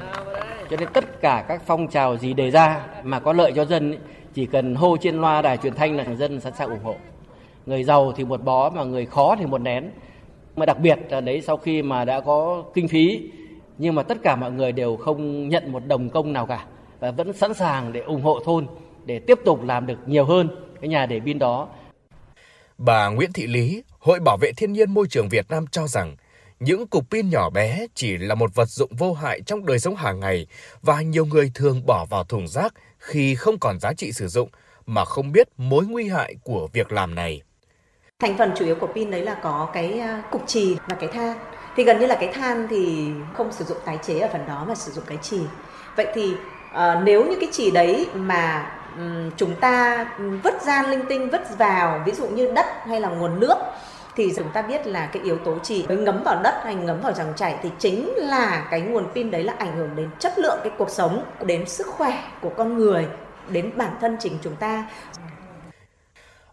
[0.70, 3.90] Cho nên tất cả các phong trào gì đề ra mà có lợi cho dân
[3.90, 3.98] ấy,
[4.34, 6.96] chỉ cần hô trên loa đài truyền thanh là dân sẵn sàng ủng hộ.
[7.66, 9.90] Người giàu thì một bó mà người khó thì một nén.
[10.56, 13.30] Mà đặc biệt là đấy sau khi mà đã có kinh phí
[13.78, 16.64] nhưng mà tất cả mọi người đều không nhận một đồng công nào cả
[17.00, 18.66] và vẫn sẵn sàng để ủng hộ thôn
[19.04, 20.48] để tiếp tục làm được nhiều hơn
[20.80, 21.68] cái nhà để pin đó
[22.78, 26.16] Bà Nguyễn Thị Lý, Hội Bảo vệ Thiên nhiên Môi trường Việt Nam cho rằng
[26.60, 29.96] những cục pin nhỏ bé chỉ là một vật dụng vô hại trong đời sống
[29.96, 30.46] hàng ngày
[30.82, 34.48] và nhiều người thường bỏ vào thùng rác khi không còn giá trị sử dụng
[34.86, 37.42] mà không biết mối nguy hại của việc làm này.
[38.18, 41.08] Thành phần chủ yếu của pin đấy là có cái à, cục trì và cái
[41.12, 41.38] than.
[41.76, 44.64] Thì gần như là cái than thì không sử dụng tái chế ở phần đó
[44.68, 45.40] mà sử dụng cái trì.
[45.96, 46.32] Vậy thì
[46.72, 48.74] à, nếu như cái trì đấy mà
[49.36, 50.06] chúng ta
[50.42, 53.56] vứt ra linh tinh vứt vào ví dụ như đất hay là nguồn nước
[54.16, 57.00] thì chúng ta biết là cái yếu tố chỉ mới ngấm vào đất hay ngấm
[57.00, 60.38] vào dòng chảy thì chính là cái nguồn pin đấy là ảnh hưởng đến chất
[60.38, 63.06] lượng cái cuộc sống, đến sức khỏe của con người,
[63.48, 64.90] đến bản thân chính chúng ta.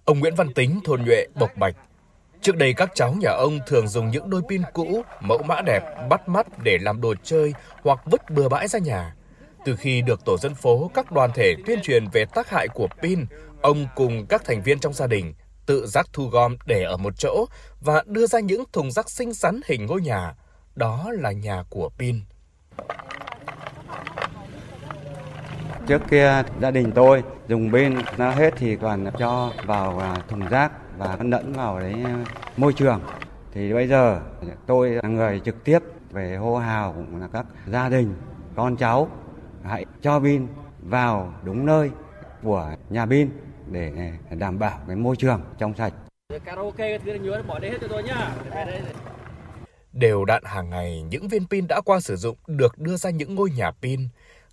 [0.05, 1.75] Ông Nguyễn Văn Tính, thôn Nhuệ, Bộc Bạch.
[2.41, 5.81] Trước đây các cháu nhà ông thường dùng những đôi pin cũ, mẫu mã đẹp,
[6.09, 7.53] bắt mắt để làm đồ chơi
[7.83, 9.13] hoặc vứt bừa bãi ra nhà.
[9.65, 12.87] Từ khi được tổ dân phố, các đoàn thể tuyên truyền về tác hại của
[13.01, 13.25] pin,
[13.61, 15.33] ông cùng các thành viên trong gia đình
[15.65, 17.45] tự rác thu gom để ở một chỗ
[17.81, 20.33] và đưa ra những thùng rác xinh xắn hình ngôi nhà.
[20.75, 22.21] Đó là nhà của pin.
[25.87, 30.47] Trước kia gia đình tôi dùng pin nó hết thì toàn cho vào à, thùng
[30.47, 32.25] rác và lẫn vào đấy à,
[32.57, 33.01] môi trường.
[33.53, 34.21] Thì bây giờ
[34.67, 35.79] tôi là người trực tiếp
[36.11, 38.15] về hô hào cũng là các gia đình,
[38.55, 39.09] con cháu
[39.69, 40.47] hãy cho pin
[40.79, 41.89] vào đúng nơi
[42.43, 43.29] của nhà pin
[43.71, 43.91] để
[44.29, 45.93] đảm bảo cái môi trường trong sạch.
[46.45, 48.35] Karaoke cái thứ này nhớ bỏ đây hết cho tôi nhá.
[49.93, 53.35] Đều đặn hàng ngày, những viên pin đã qua sử dụng được đưa ra những
[53.35, 54.07] ngôi nhà pin.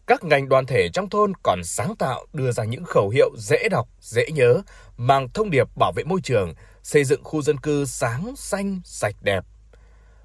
[0.07, 3.69] Các ngành đoàn thể trong thôn còn sáng tạo đưa ra những khẩu hiệu dễ
[3.71, 4.63] đọc, dễ nhớ,
[4.97, 9.15] mang thông điệp bảo vệ môi trường, xây dựng khu dân cư sáng, xanh, sạch
[9.21, 9.45] đẹp.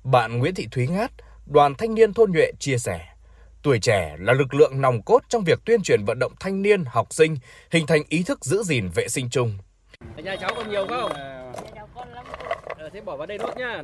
[0.03, 1.11] Bạn Nguyễn Thị Thúy Ngát,
[1.45, 3.05] đoàn thanh niên thôn nhuệ chia sẻ,
[3.67, 6.83] tuổi trẻ là lực lượng nòng cốt trong việc tuyên truyền vận động thanh niên,
[6.85, 7.37] học sinh
[7.71, 9.57] hình thành ý thức giữ gìn vệ sinh chung.
[10.17, 11.11] Ở nhà cháu còn nhiều không?
[12.77, 13.83] Ờ, thế bỏ vào đây nốt nhá.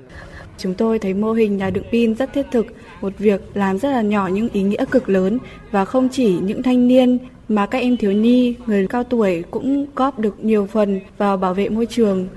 [0.57, 2.65] Chúng tôi thấy mô hình nhà đựng pin rất thiết thực,
[3.01, 5.39] một việc làm rất là nhỏ nhưng ý nghĩa cực lớn
[5.71, 9.85] và không chỉ những thanh niên mà các em thiếu nhi, người cao tuổi cũng
[9.95, 12.27] góp được nhiều phần vào bảo vệ môi trường.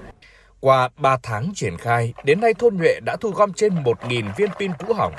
[0.61, 4.51] Qua 3 tháng triển khai, đến nay thôn Nhuệ đã thu gom trên 1.000 viên
[4.59, 5.13] pin cũ hỏng.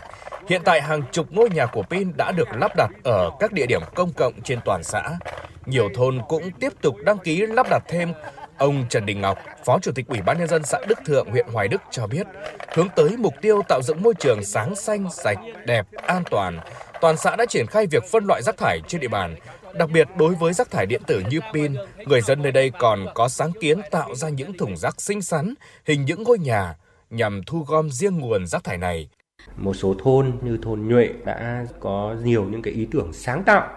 [0.47, 3.65] Hiện tại hàng chục ngôi nhà của pin đã được lắp đặt ở các địa
[3.65, 5.17] điểm công cộng trên toàn xã.
[5.65, 8.13] Nhiều thôn cũng tiếp tục đăng ký lắp đặt thêm
[8.57, 11.47] Ông Trần Đình Ngọc, Phó Chủ tịch Ủy ban nhân dân xã Đức Thượng, huyện
[11.53, 12.27] Hoài Đức cho biết,
[12.73, 16.59] hướng tới mục tiêu tạo dựng môi trường sáng xanh, sạch, đẹp, an toàn,
[17.01, 19.35] toàn xã đã triển khai việc phân loại rác thải trên địa bàn.
[19.73, 21.75] Đặc biệt đối với rác thải điện tử như pin,
[22.05, 25.53] người dân nơi đây còn có sáng kiến tạo ra những thùng rác xinh xắn,
[25.85, 26.75] hình những ngôi nhà
[27.09, 29.09] nhằm thu gom riêng nguồn rác thải này.
[29.57, 33.69] Một số thôn như thôn Nhuệ đã có nhiều những cái ý tưởng sáng tạo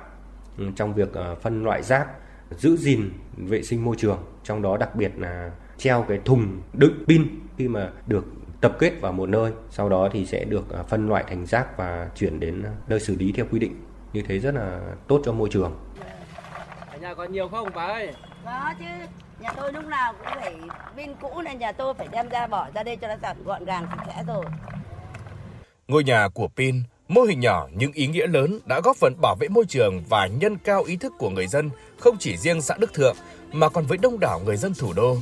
[0.58, 2.08] ừ, trong việc ờ, phân loại rác,
[2.50, 7.04] giữ gìn vệ sinh môi trường trong đó đặc biệt là treo cái thùng đựng
[7.06, 7.28] pin
[7.58, 8.24] khi mà được
[8.60, 11.76] tập kết vào một nơi sau đó thì sẽ được à, phân loại thành rác
[11.76, 13.84] và chuyển đến nơi xử lý theo quy định.
[14.12, 15.78] Như thế rất là tốt cho môi trường.
[16.92, 18.14] Ở nhà còn nhiều không bà ơi?
[18.44, 18.84] Có chứ.
[19.40, 20.56] Nhà tôi lúc nào cũng phải
[20.96, 23.86] pin cũ nên nhà tôi phải đem ra bỏ ra đây cho nó gọn gàng
[23.90, 24.44] sạch sẽ rồi
[25.90, 29.36] Ngôi nhà của pin, mô hình nhỏ nhưng ý nghĩa lớn đã góp phần bảo
[29.40, 32.74] vệ môi trường và nhân cao ý thức của người dân không chỉ riêng xã
[32.78, 33.16] Đức Thượng
[33.52, 35.16] mà còn với đông đảo người dân thủ đô.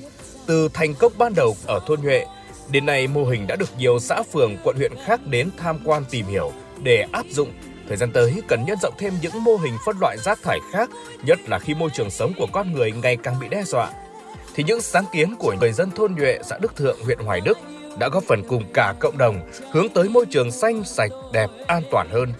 [0.47, 2.27] Từ thành công ban đầu ở thôn Nhuệ,
[2.71, 6.05] đến nay mô hình đã được nhiều xã phường, quận huyện khác đến tham quan
[6.11, 7.53] tìm hiểu để áp dụng.
[7.89, 10.91] Thời gian tới cần nhân rộng thêm những mô hình phân loại rác thải khác,
[11.23, 13.91] nhất là khi môi trường sống của con người ngày càng bị đe dọa.
[14.55, 17.59] Thì những sáng kiến của người dân thôn Nhuệ, xã Đức Thượng, huyện Hoài Đức
[17.99, 19.41] đã góp phần cùng cả cộng đồng
[19.73, 22.33] hướng tới môi trường xanh, sạch, đẹp, an toàn hơn.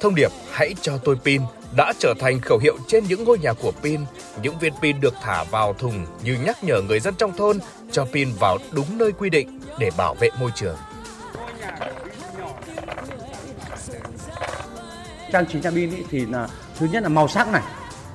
[0.00, 1.42] Thông điệp hãy cho tôi pin
[1.76, 4.00] đã trở thành khẩu hiệu trên những ngôi nhà của pin.
[4.42, 7.58] Những viên pin được thả vào thùng như nhắc nhở người dân trong thôn
[7.92, 10.76] cho pin vào đúng nơi quy định để bảo vệ môi trường.
[15.32, 16.48] trang trí nhà pin thì là
[16.78, 17.62] thứ nhất là màu sắc này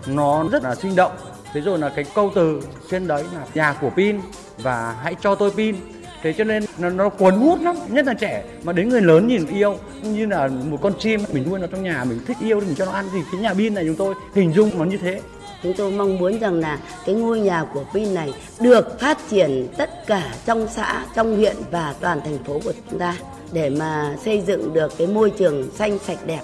[0.07, 1.11] nó rất là sinh động
[1.53, 4.21] thế rồi là cái câu từ trên đấy là nhà của pin
[4.57, 5.75] và hãy cho tôi pin
[6.23, 7.75] thế cho nên nó, nó cuốn hút lắm.
[7.89, 11.45] Nhất là trẻ mà đến người lớn nhìn yêu như là một con chim mình
[11.49, 13.05] nuôi nó trong nhà mình thích yêu thì mình cho nó ăn.
[13.13, 15.21] Thì cái nhà pin này chúng tôi hình dung nó như thế.
[15.63, 19.67] Chúng tôi mong muốn rằng là cái ngôi nhà của pin này được phát triển
[19.77, 23.15] tất cả trong xã trong huyện và toàn thành phố của chúng ta
[23.51, 26.41] để mà xây dựng được cái môi trường xanh sạch đẹp.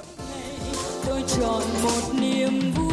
[1.07, 2.92] Tôi chọn một niềm vui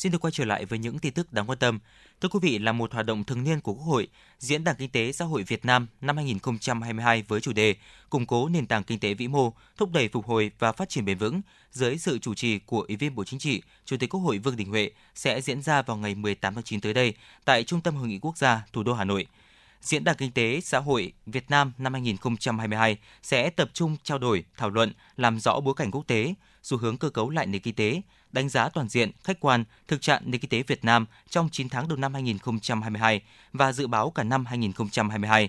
[0.00, 1.78] Xin được quay trở lại với những tin tức đáng quan tâm.
[2.20, 4.08] Thưa quý vị, là một hoạt động thường niên của Quốc hội,
[4.38, 7.74] Diễn đàn Kinh tế Xã hội Việt Nam năm 2022 với chủ đề
[8.10, 11.04] Củng cố nền tảng kinh tế vĩ mô, thúc đẩy phục hồi và phát triển
[11.04, 11.40] bền vững
[11.72, 14.56] dưới sự chủ trì của Ủy viên Bộ Chính trị, Chủ tịch Quốc hội Vương
[14.56, 17.14] Đình Huệ sẽ diễn ra vào ngày 18 tháng 9 tới đây
[17.44, 19.26] tại Trung tâm Hội nghị Quốc gia, thủ đô Hà Nội.
[19.82, 24.44] Diễn đàn Kinh tế Xã hội Việt Nam năm 2022 sẽ tập trung trao đổi,
[24.56, 27.74] thảo luận, làm rõ bối cảnh quốc tế, xu hướng cơ cấu lại nền kinh
[27.74, 28.00] tế,
[28.32, 31.68] đánh giá toàn diện, khách quan thực trạng nền kinh tế Việt Nam trong 9
[31.68, 35.48] tháng đầu năm 2022 và dự báo cả năm 2022.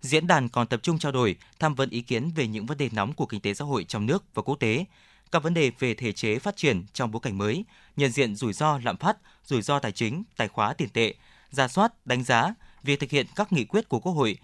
[0.00, 2.88] Diễn đàn còn tập trung trao đổi, tham vấn ý kiến về những vấn đề
[2.92, 4.84] nóng của kinh tế xã hội trong nước và quốc tế,
[5.32, 7.64] các vấn đề về thể chế phát triển trong bối cảnh mới,
[7.96, 11.14] nhận diện rủi ro lạm phát, rủi ro tài chính, tài khóa tiền tệ,
[11.50, 14.38] ra soát, đánh giá việc thực hiện các nghị quyết của Quốc hội,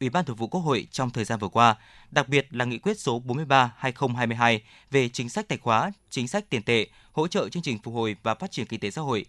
[0.00, 1.76] Ủy ban Thường vụ Quốc hội trong thời gian vừa qua,
[2.10, 6.62] đặc biệt là nghị quyết số 43/2022 về chính sách tài khóa, chính sách tiền
[6.62, 9.24] tệ, hỗ trợ chương trình phục hồi và phát triển kinh tế xã hội.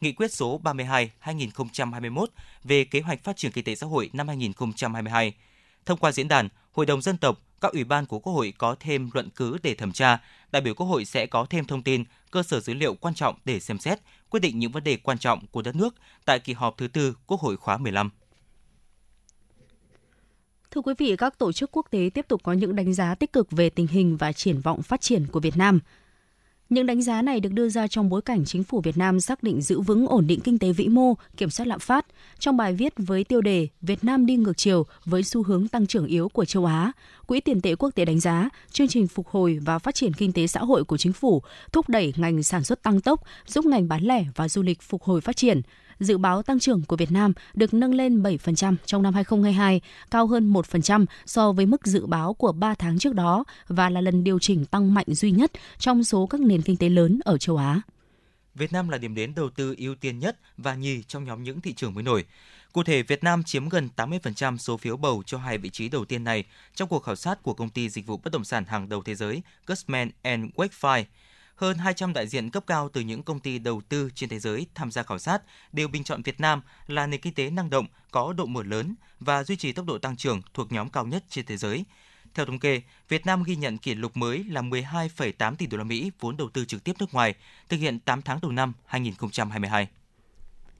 [0.00, 2.26] Nghị quyết số 32/2021
[2.64, 5.34] về kế hoạch phát triển kinh tế xã hội năm 2022.
[5.86, 8.76] Thông qua diễn đàn, Hội đồng dân tộc, các ủy ban của Quốc hội có
[8.80, 10.18] thêm luận cứ để thẩm tra,
[10.52, 13.36] đại biểu Quốc hội sẽ có thêm thông tin, cơ sở dữ liệu quan trọng
[13.44, 13.98] để xem xét,
[14.30, 15.94] quyết định những vấn đề quan trọng của đất nước
[16.24, 18.10] tại kỳ họp thứ tư Quốc hội khóa 15.
[20.70, 23.32] Thưa quý vị, các tổ chức quốc tế tiếp tục có những đánh giá tích
[23.32, 25.80] cực về tình hình và triển vọng phát triển của Việt Nam.
[26.70, 29.42] Những đánh giá này được đưa ra trong bối cảnh chính phủ Việt Nam xác
[29.42, 32.06] định giữ vững ổn định kinh tế vĩ mô, kiểm soát lạm phát.
[32.38, 35.86] Trong bài viết với tiêu đề Việt Nam đi ngược chiều với xu hướng tăng
[35.86, 36.92] trưởng yếu của châu Á,
[37.26, 40.32] Quỹ tiền tệ quốc tế đánh giá chương trình phục hồi và phát triển kinh
[40.32, 43.88] tế xã hội của chính phủ thúc đẩy ngành sản xuất tăng tốc, giúp ngành
[43.88, 45.60] bán lẻ và du lịch phục hồi phát triển
[46.00, 50.26] dự báo tăng trưởng của Việt Nam được nâng lên 7% trong năm 2022, cao
[50.26, 54.24] hơn 1% so với mức dự báo của 3 tháng trước đó và là lần
[54.24, 57.56] điều chỉnh tăng mạnh duy nhất trong số các nền kinh tế lớn ở châu
[57.56, 57.80] Á.
[58.54, 61.60] Việt Nam là điểm đến đầu tư ưu tiên nhất và nhì trong nhóm những
[61.60, 62.24] thị trường mới nổi.
[62.72, 66.04] Cụ thể, Việt Nam chiếm gần 80% số phiếu bầu cho hai vị trí đầu
[66.04, 66.44] tiên này
[66.74, 69.14] trong cuộc khảo sát của công ty dịch vụ bất động sản hàng đầu thế
[69.14, 71.04] giới Cushman Wakefield
[71.56, 74.66] hơn 200 đại diện cấp cao từ những công ty đầu tư trên thế giới
[74.74, 75.42] tham gia khảo sát
[75.72, 78.94] đều bình chọn Việt Nam là nền kinh tế năng động, có độ mở lớn
[79.20, 81.84] và duy trì tốc độ tăng trưởng thuộc nhóm cao nhất trên thế giới.
[82.34, 85.84] Theo thống kê, Việt Nam ghi nhận kỷ lục mới là 12,8 tỷ đô la
[85.84, 87.34] Mỹ vốn đầu tư trực tiếp nước ngoài,
[87.68, 89.88] thực hiện 8 tháng đầu năm 2022.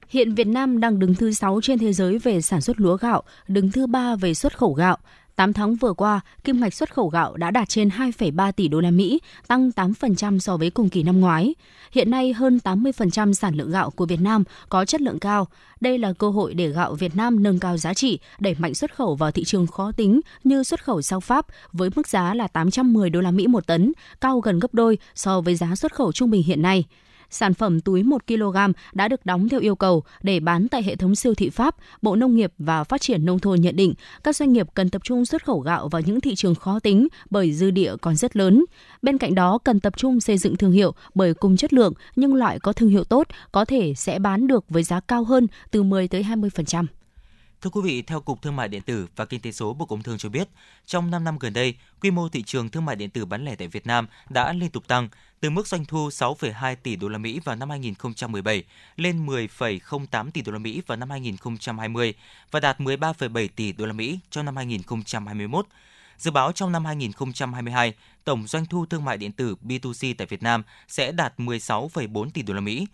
[0.09, 3.23] Hiện Việt Nam đang đứng thứ 6 trên thế giới về sản xuất lúa gạo,
[3.47, 4.97] đứng thứ 3 về xuất khẩu gạo.
[5.37, 8.79] 8 tháng vừa qua, kim ngạch xuất khẩu gạo đã đạt trên 2,3 tỷ đô
[8.79, 11.55] la Mỹ, tăng 8% so với cùng kỳ năm ngoái.
[11.91, 15.47] Hiện nay hơn 80% sản lượng gạo của Việt Nam có chất lượng cao.
[15.81, 18.95] Đây là cơ hội để gạo Việt Nam nâng cao giá trị, đẩy mạnh xuất
[18.95, 22.47] khẩu vào thị trường khó tính như xuất khẩu sang Pháp với mức giá là
[22.47, 26.11] 810 đô la Mỹ một tấn, cao gần gấp đôi so với giá xuất khẩu
[26.11, 26.85] trung bình hiện nay
[27.29, 28.57] sản phẩm túi 1 kg
[28.93, 32.15] đã được đóng theo yêu cầu để bán tại hệ thống siêu thị Pháp, Bộ
[32.15, 33.93] Nông nghiệp và Phát triển Nông thôn nhận định
[34.23, 37.07] các doanh nghiệp cần tập trung xuất khẩu gạo vào những thị trường khó tính
[37.29, 38.65] bởi dư địa còn rất lớn.
[39.01, 42.35] Bên cạnh đó, cần tập trung xây dựng thương hiệu bởi cùng chất lượng nhưng
[42.35, 45.83] loại có thương hiệu tốt có thể sẽ bán được với giá cao hơn từ
[45.83, 46.85] 10 tới 20%.
[47.61, 50.03] Thưa quý vị, theo Cục Thương mại điện tử và Kinh tế số Bộ Công
[50.03, 50.47] Thương cho biết,
[50.85, 53.55] trong 5 năm gần đây, quy mô thị trường thương mại điện tử bán lẻ
[53.55, 55.09] tại Việt Nam đã liên tục tăng
[55.39, 58.63] từ mức doanh thu 6,2 tỷ đô la Mỹ vào năm 2017
[58.95, 62.13] lên 10,08 tỷ đô la Mỹ vào năm 2020
[62.51, 65.67] và đạt 13,7 tỷ đô la Mỹ trong năm 2021.
[66.17, 67.93] Dự báo trong năm 2022,
[68.23, 72.41] tổng doanh thu thương mại điện tử B2C tại Việt Nam sẽ đạt 16,4 tỷ
[72.41, 72.87] đô la Mỹ,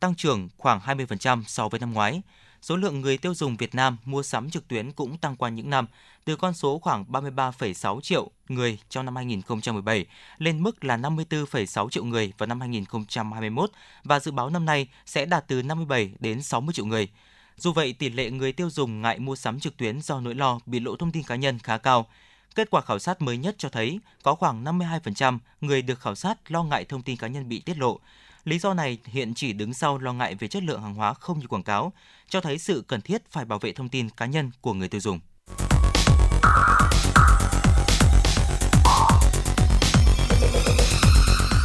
[0.00, 2.22] tăng trưởng khoảng 20% so với năm ngoái
[2.62, 5.70] số lượng người tiêu dùng Việt Nam mua sắm trực tuyến cũng tăng qua những
[5.70, 5.86] năm,
[6.24, 10.06] từ con số khoảng 33,6 triệu người trong năm 2017
[10.38, 13.70] lên mức là 54,6 triệu người vào năm 2021
[14.04, 17.08] và dự báo năm nay sẽ đạt từ 57 đến 60 triệu người.
[17.56, 20.60] Dù vậy, tỷ lệ người tiêu dùng ngại mua sắm trực tuyến do nỗi lo
[20.66, 22.06] bị lộ thông tin cá nhân khá cao.
[22.54, 26.50] Kết quả khảo sát mới nhất cho thấy có khoảng 52% người được khảo sát
[26.50, 28.00] lo ngại thông tin cá nhân bị tiết lộ,
[28.44, 31.38] Lý do này hiện chỉ đứng sau lo ngại về chất lượng hàng hóa không
[31.38, 31.92] như quảng cáo,
[32.28, 35.00] cho thấy sự cần thiết phải bảo vệ thông tin cá nhân của người tiêu
[35.00, 35.20] dùng.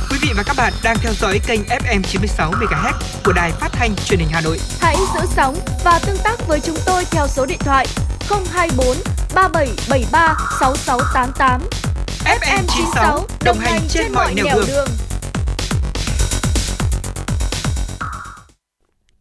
[0.10, 2.94] Quý vị và các bạn đang theo dõi kênh FM 96 MHz
[3.26, 4.60] của đài phát thanh truyền hình Hà Nội.
[4.80, 7.88] Hãy giữ sóng và tương tác với chúng tôi theo số điện thoại
[8.30, 8.98] 024
[9.36, 11.62] 3773 6688.
[12.26, 14.68] FM 96 đồng hành trên mọi nẻo đường.
[14.68, 14.88] đường.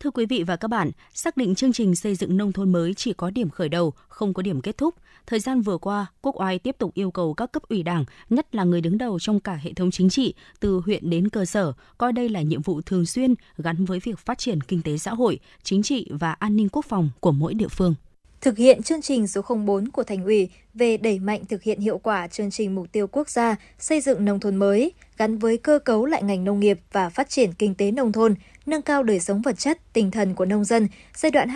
[0.07, 2.95] Thưa quý vị và các bạn, xác định chương trình xây dựng nông thôn mới
[2.95, 4.95] chỉ có điểm khởi đầu, không có điểm kết thúc.
[5.27, 8.55] Thời gian vừa qua, Quốc oai tiếp tục yêu cầu các cấp ủy đảng, nhất
[8.55, 11.73] là người đứng đầu trong cả hệ thống chính trị, từ huyện đến cơ sở,
[11.99, 15.15] coi đây là nhiệm vụ thường xuyên gắn với việc phát triển kinh tế xã
[15.15, 17.95] hội, chính trị và an ninh quốc phòng của mỗi địa phương.
[18.41, 21.99] Thực hiện chương trình số 04 của Thành ủy về đẩy mạnh thực hiện hiệu
[21.99, 25.79] quả chương trình mục tiêu quốc gia xây dựng nông thôn mới, gắn với cơ
[25.79, 28.35] cấu lại ngành nông nghiệp và phát triển kinh tế nông thôn,
[28.67, 31.49] nâng cao đời sống vật chất, tinh thần của nông dân giai đoạn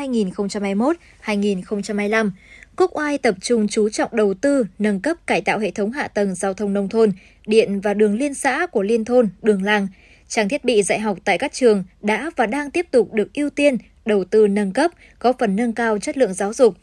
[1.24, 2.30] 2021-2025.
[2.76, 6.08] Quốc oai tập trung chú trọng đầu tư, nâng cấp cải tạo hệ thống hạ
[6.08, 7.12] tầng giao thông nông thôn,
[7.46, 9.88] điện và đường liên xã của liên thôn, đường làng.
[10.28, 13.50] Trang thiết bị dạy học tại các trường đã và đang tiếp tục được ưu
[13.50, 13.76] tiên
[14.06, 16.74] đầu tư nâng cấp, góp phần nâng cao chất lượng giáo dục.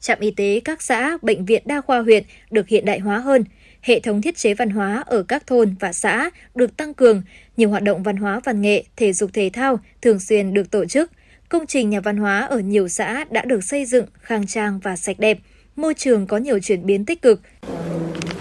[0.00, 3.44] Trạm y tế các xã, bệnh viện đa khoa huyện được hiện đại hóa hơn.
[3.82, 7.22] Hệ thống thiết chế văn hóa ở các thôn và xã được tăng cường,
[7.56, 10.84] nhiều hoạt động văn hóa văn nghệ, thể dục thể thao thường xuyên được tổ
[10.84, 11.10] chức.
[11.48, 14.96] Công trình nhà văn hóa ở nhiều xã đã được xây dựng khang trang và
[14.96, 15.38] sạch đẹp.
[15.76, 17.40] môi trường có nhiều chuyển biến tích cực.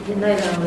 [0.07, 0.57] Hiện nay là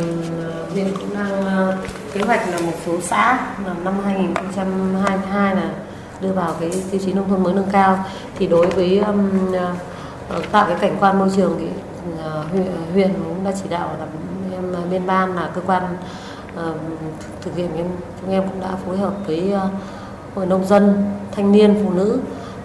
[0.72, 1.78] huyện cũng đang ờ,
[2.14, 5.74] kế hoạch là một số xã là năm 2022 là
[6.20, 8.05] đưa vào cái tiêu chí nông thôn mới nâng cao
[8.38, 9.30] thì đối với um,
[10.52, 11.66] tạo cái cảnh quan môi trường thì
[12.12, 14.06] uh, huyện, huyện cũng đã chỉ đạo là
[14.61, 15.82] em ờ, bên ban là cơ quan
[16.57, 16.74] ờ,
[17.41, 17.85] thực hiện cái
[18.20, 19.69] chúng em cũng đã phối hợp với ờ,
[20.35, 22.19] hội nông dân thanh niên phụ nữ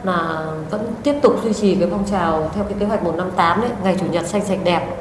[0.04, 3.70] là vẫn tiếp tục duy trì cái phong trào theo cái kế hoạch 158 đấy
[3.84, 4.96] ngày chủ nhật xanh sạch đẹp.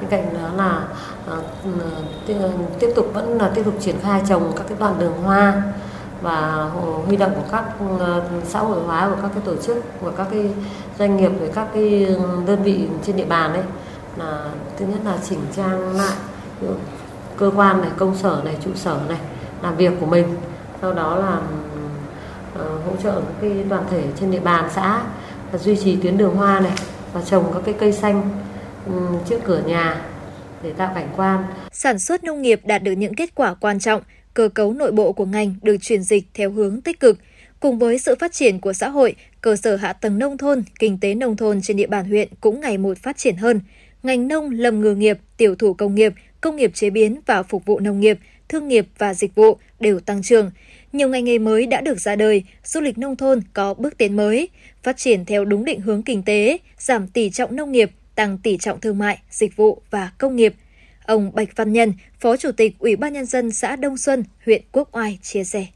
[0.00, 0.82] Bên cạnh đó là
[1.26, 1.70] ờ, ừ,
[2.78, 5.62] tiếp, tục vẫn là tiếp tục triển khai trồng các cái đoạn đường hoa
[6.22, 6.70] và
[7.06, 7.64] huy động của các
[8.44, 10.50] xã hội hóa của các cái tổ chức của các cái
[10.98, 13.62] doanh nghiệp với các cái ừ, đơn vị trên địa bàn đấy
[14.18, 16.16] là thứ nhất là chỉnh trang lại
[17.36, 19.18] cơ quan này công sở này trụ sở này
[19.62, 20.26] làm việc của mình
[20.80, 21.40] sau đó là
[22.54, 25.02] ờ, hỗ trợ các cái đoàn thể trên địa bàn xã
[25.52, 26.72] và duy trì tuyến đường hoa này
[27.12, 28.30] và trồng các cái cây xanh
[28.86, 28.92] ừ,
[29.28, 30.02] trước cửa nhà
[30.62, 34.02] để tạo cảnh quan Sản xuất nông nghiệp đạt được những kết quả quan trọng,
[34.34, 37.18] cơ cấu nội bộ của ngành được chuyển dịch theo hướng tích cực.
[37.60, 40.98] Cùng với sự phát triển của xã hội, cơ sở hạ tầng nông thôn, kinh
[41.00, 43.60] tế nông thôn trên địa bàn huyện cũng ngày một phát triển hơn.
[44.06, 47.64] Ngành nông, lâm ngư nghiệp, tiểu thủ công nghiệp, công nghiệp chế biến và phục
[47.64, 48.18] vụ nông nghiệp,
[48.48, 50.50] thương nghiệp và dịch vụ đều tăng trưởng.
[50.92, 54.16] Nhiều ngành nghề mới đã được ra đời, du lịch nông thôn có bước tiến
[54.16, 54.48] mới,
[54.82, 58.58] phát triển theo đúng định hướng kinh tế, giảm tỷ trọng nông nghiệp, tăng tỷ
[58.58, 60.54] trọng thương mại, dịch vụ và công nghiệp.
[61.06, 64.62] Ông Bạch Văn Nhân, Phó Chủ tịch Ủy ban Nhân dân xã Đông Xuân, huyện
[64.72, 65.66] Quốc Oai chia sẻ.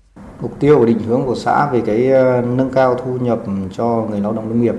[0.40, 3.42] Mục tiêu và định hướng của xã về cái ờ, nâng cao thu nhập
[3.72, 4.74] cho người lao động nông nghiệp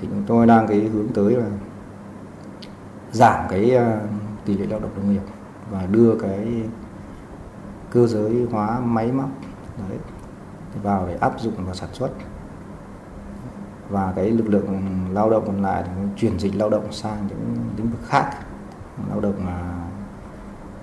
[0.00, 1.46] thì chúng tôi đang cái hướng tới là
[3.12, 4.00] giảm cái ờ,
[4.44, 5.22] tỷ lệ lao động nông nghiệp
[5.70, 6.62] và đưa cái
[7.90, 9.28] cơ giới hóa máy móc,
[9.88, 9.98] đấy,
[10.82, 12.10] vào để áp dụng vào sản xuất.
[13.88, 14.80] Và cái lực lượng
[15.12, 18.30] lao động còn lại thì chuyển dịch lao động sang những lĩnh vực khác,
[19.10, 19.88] lao động là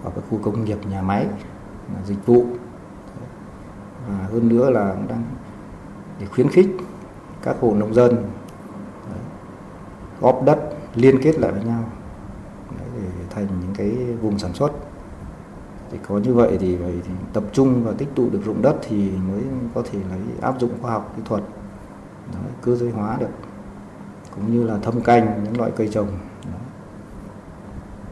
[0.04, 1.28] vào các khu công nghiệp, nhà máy
[2.06, 2.46] dịch vụ.
[4.08, 5.24] Và hơn nữa là cũng đang
[6.20, 6.68] để khuyến khích
[7.42, 8.30] các hộ nông dân
[10.22, 10.60] góp đất
[10.96, 11.84] liên kết lại với nhau
[13.36, 13.90] thành những cái
[14.22, 14.72] vùng sản xuất.
[15.92, 16.94] Thì có như vậy thì phải
[17.34, 19.42] tập trung và tích tụ được ruộng đất thì mới
[19.74, 21.44] có thể lấy áp dụng khoa học kỹ thuật.
[22.34, 23.30] Đó, cơ giới hóa được.
[24.36, 26.08] Cũng như là thâm canh những loại cây trồng.
[26.46, 26.60] Đó.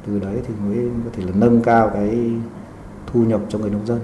[0.08, 2.32] từ đấy thì mới có thể là nâng cao cái
[3.08, 4.00] thu nhập cho người nông dân.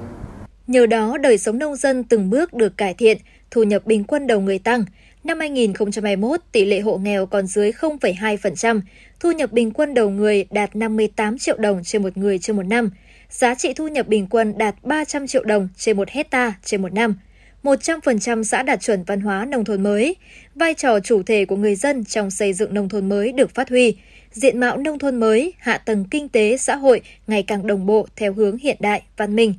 [0.68, 3.18] Nhờ đó, đời sống nông dân từng bước được cải thiện,
[3.52, 4.84] thu nhập bình quân đầu người tăng.
[5.24, 8.82] Năm 2021, tỷ lệ hộ nghèo còn dưới 0,2%,
[9.20, 12.64] thu nhập bình quân đầu người đạt 58 triệu đồng trên một người trên một
[12.64, 12.90] năm.
[13.30, 16.94] Giá trị thu nhập bình quân đạt 300 triệu đồng trên một hecta trên một
[16.94, 17.16] năm.
[17.64, 20.16] 100% xã đạt chuẩn văn hóa nông thôn mới.
[20.56, 23.70] Vai trò chủ thể của người dân trong xây dựng nông thôn mới được phát
[23.70, 23.98] huy.
[24.32, 28.08] Diện mạo nông thôn mới, hạ tầng kinh tế, xã hội ngày càng đồng bộ
[28.16, 29.54] theo hướng hiện đại, văn minh.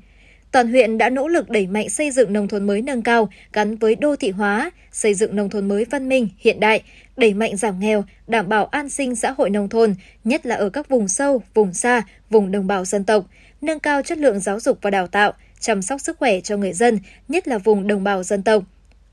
[0.53, 3.77] Toàn huyện đã nỗ lực đẩy mạnh xây dựng nông thôn mới nâng cao gắn
[3.77, 6.83] với đô thị hóa, xây dựng nông thôn mới văn minh, hiện đại,
[7.17, 9.95] đẩy mạnh giảm nghèo, đảm bảo an sinh xã hội nông thôn,
[10.25, 13.25] nhất là ở các vùng sâu, vùng xa, vùng đồng bào dân tộc,
[13.61, 16.73] nâng cao chất lượng giáo dục và đào tạo, chăm sóc sức khỏe cho người
[16.73, 16.99] dân,
[17.29, 18.63] nhất là vùng đồng bào dân tộc.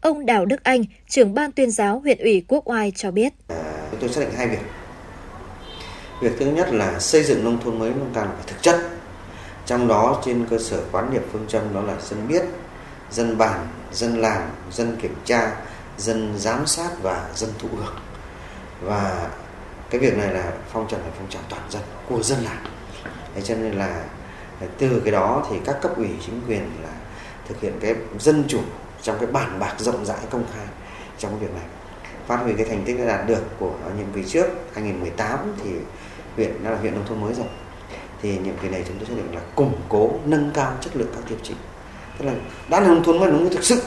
[0.01, 3.33] Ông Đào Đức Anh, trưởng ban tuyên giáo huyện ủy Quốc Oai cho biết.
[3.91, 4.59] Chúng tôi xác định hai việc.
[6.21, 8.75] Việc thứ nhất là xây dựng nông thôn mới nâng cao phải thực chất.
[9.65, 12.43] Trong đó trên cơ sở quán niệm phương châm đó là dân biết,
[13.11, 15.51] dân bàn, dân làm, dân kiểm tra,
[15.97, 17.95] dân giám sát và dân thụ hưởng.
[18.81, 19.29] Và
[19.89, 22.57] cái việc này là phong trào là phong trào toàn dân của dân làm.
[23.35, 24.03] Thế cho nên là
[24.77, 26.89] từ cái đó thì các cấp ủy chính quyền là
[27.47, 28.59] thực hiện cái dân chủ
[29.01, 30.65] trong cái bản bạc rộng rãi công khai
[31.17, 31.65] trong cái việc này
[32.27, 35.69] phát huy cái thành tích đã đạt được của nhiệm kỳ trước 2018 thì
[36.35, 37.45] huyện đã là huyện nông thôn mới rồi
[38.21, 41.07] thì nhiệm kỳ này chúng tôi xác định là củng cố nâng cao chất lượng
[41.15, 41.53] các tiêu chí
[42.19, 42.33] tức là
[42.69, 43.81] đã là nông thôn mới nông thực sự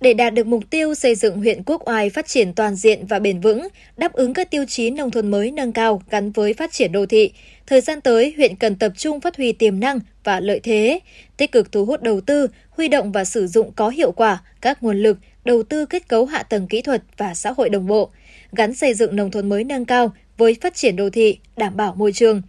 [0.00, 3.18] Để đạt được mục tiêu xây dựng huyện Quốc Oai phát triển toàn diện và
[3.18, 6.72] bền vững, đáp ứng các tiêu chí nông thôn mới nâng cao gắn với phát
[6.72, 7.32] triển đô thị,
[7.66, 11.00] thời gian tới huyện cần tập trung phát huy tiềm năng và lợi thế,
[11.36, 14.82] tích cực thu hút đầu tư, huy động và sử dụng có hiệu quả các
[14.82, 18.10] nguồn lực, đầu tư kết cấu hạ tầng kỹ thuật và xã hội đồng bộ,
[18.52, 21.94] gắn xây dựng nông thôn mới nâng cao với phát triển đô thị, đảm bảo
[21.94, 22.42] môi trường.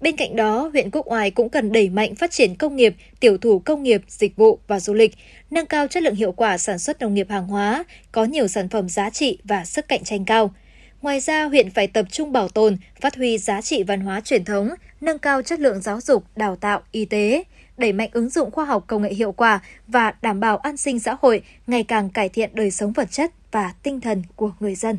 [0.00, 3.38] Bên cạnh đó, huyện Quốc Oai cũng cần đẩy mạnh phát triển công nghiệp, tiểu
[3.38, 5.14] thủ công nghiệp, dịch vụ và du lịch,
[5.50, 8.68] nâng cao chất lượng hiệu quả sản xuất nông nghiệp hàng hóa, có nhiều sản
[8.68, 10.54] phẩm giá trị và sức cạnh tranh cao.
[11.02, 14.44] Ngoài ra, huyện phải tập trung bảo tồn, phát huy giá trị văn hóa truyền
[14.44, 14.68] thống,
[15.00, 17.44] nâng cao chất lượng giáo dục, đào tạo, y tế,
[17.76, 21.00] đẩy mạnh ứng dụng khoa học công nghệ hiệu quả và đảm bảo an sinh
[21.00, 24.74] xã hội, ngày càng cải thiện đời sống vật chất và tinh thần của người
[24.74, 24.98] dân.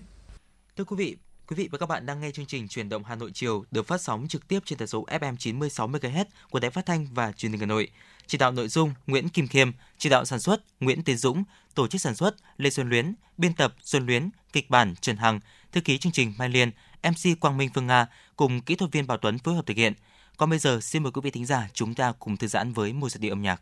[0.77, 1.15] Thưa quý vị,
[1.49, 3.87] Quý vị và các bạn đang nghe chương trình Truyền động Hà Nội chiều được
[3.87, 7.31] phát sóng trực tiếp trên tần số FM 96 MHz của Đài Phát thanh và
[7.31, 7.91] Truyền hình Hà Nội.
[8.27, 11.43] Chỉ đạo nội dung Nguyễn Kim Khiêm, chỉ đạo sản xuất Nguyễn Tiến Dũng,
[11.75, 15.39] tổ chức sản xuất Lê Xuân Luyến, biên tập Xuân Luyến, kịch bản Trần Hằng,
[15.71, 16.71] thư ký chương trình Mai Liên,
[17.03, 19.93] MC Quang Minh Phương Nga cùng kỹ thuật viên Bảo Tuấn phối hợp thực hiện.
[20.37, 22.93] Còn bây giờ xin mời quý vị thính giả chúng ta cùng thư giãn với
[22.93, 23.61] một giai điệu âm nhạc.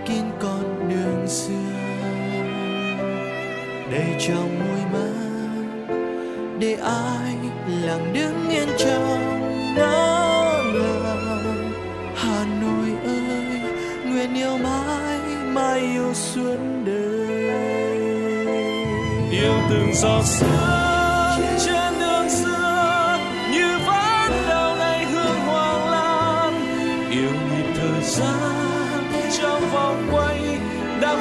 [0.08, 1.54] kín con đường xưa.
[3.92, 5.96] Đầy trong môi mắt
[6.60, 7.36] để ai
[7.84, 9.20] lặng đứng yên trong
[9.76, 11.74] nắng lòng
[12.16, 13.62] Hà Nội ơi
[14.06, 15.20] nguyện yêu mãi
[15.54, 18.00] mãi yêu suốt đời.
[19.32, 21.73] Yêu từng giọt sương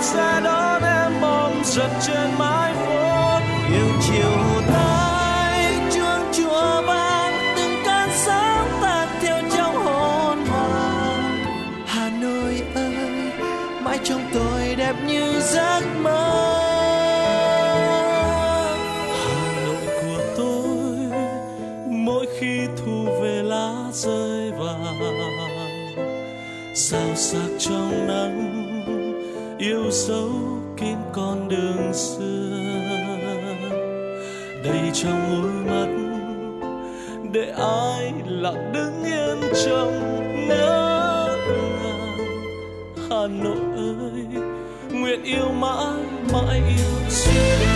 [0.02, 3.38] đạp xe đón em mong giật trên mái phố
[3.72, 11.44] yêu chiều tay chuông chùa vang từng cơn sáng tan theo trong hồn hoàng
[11.86, 13.32] Hà Nội ơi,
[13.82, 16.48] mãi trong tôi đẹp như giấc mơ.
[19.24, 20.96] Hà Nội của tôi,
[21.86, 24.98] mỗi khi thu về lá rơi vàng.
[26.74, 28.51] Sao sắc trong nắng
[29.62, 30.30] yêu dấu
[30.76, 32.50] kín con đường xưa.
[34.64, 35.88] Đầy trong môi mắt,
[37.32, 39.92] để ai lặng đứng yên trong
[40.48, 41.28] ngỡ
[41.82, 42.16] ngàng
[43.10, 44.42] Hà Nội ơi,
[44.90, 46.02] nguyện yêu mãi
[46.32, 47.71] mãi yêu xưa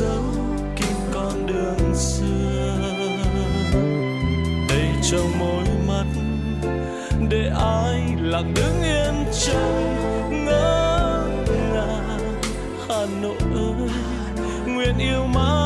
[0.00, 0.24] dấu
[0.76, 2.76] kín con đường xưa.
[4.68, 6.04] Đầy trong môi mắt
[7.28, 9.96] để ai lặng đứng yên trong
[10.44, 11.24] ngỡ
[11.72, 12.42] ngàng.
[12.88, 13.90] Hà Nội ơi,
[14.66, 15.59] nguyện yêu mãi mãi.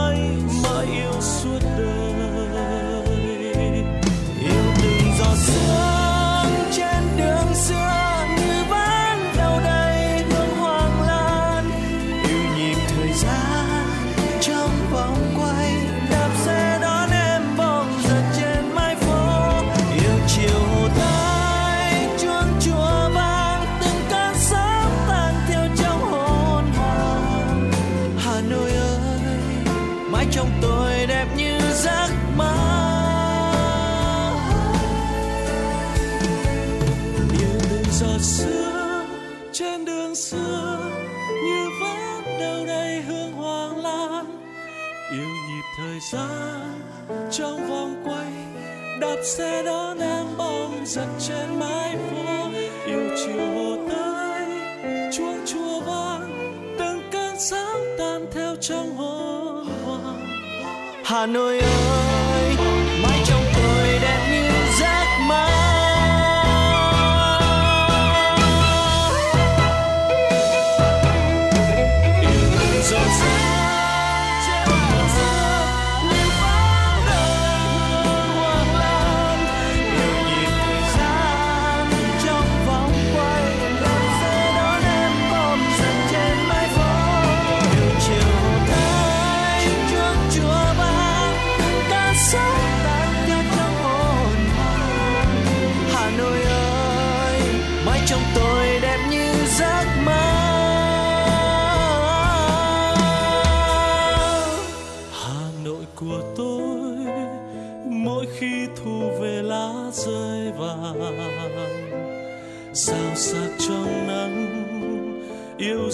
[49.24, 52.50] Xe đón em bom giật trên mái phố.
[52.86, 54.46] Yêu chiều hồ tây
[55.12, 56.30] chuông chùa vang,
[56.78, 60.26] từng cơn sóng tan theo trong hồn hoàng
[61.04, 62.03] Hà Nội ơi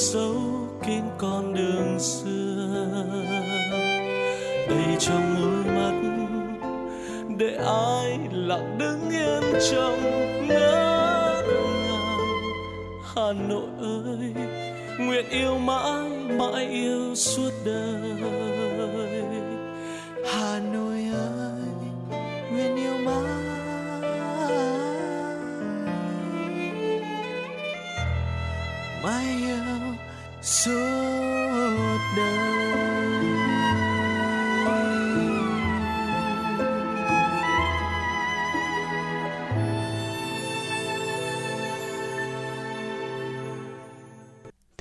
[0.00, 0.34] dấu
[0.86, 3.04] kín con đường xưa.
[4.68, 5.94] Đầy trong đôi mắt,
[7.38, 10.02] để ai lặng đứng yên trong
[10.48, 12.18] ngỡ ngàng
[13.14, 14.34] hà nội ơi,
[14.98, 18.59] nguyện yêu mãi mãi yêu suốt đời.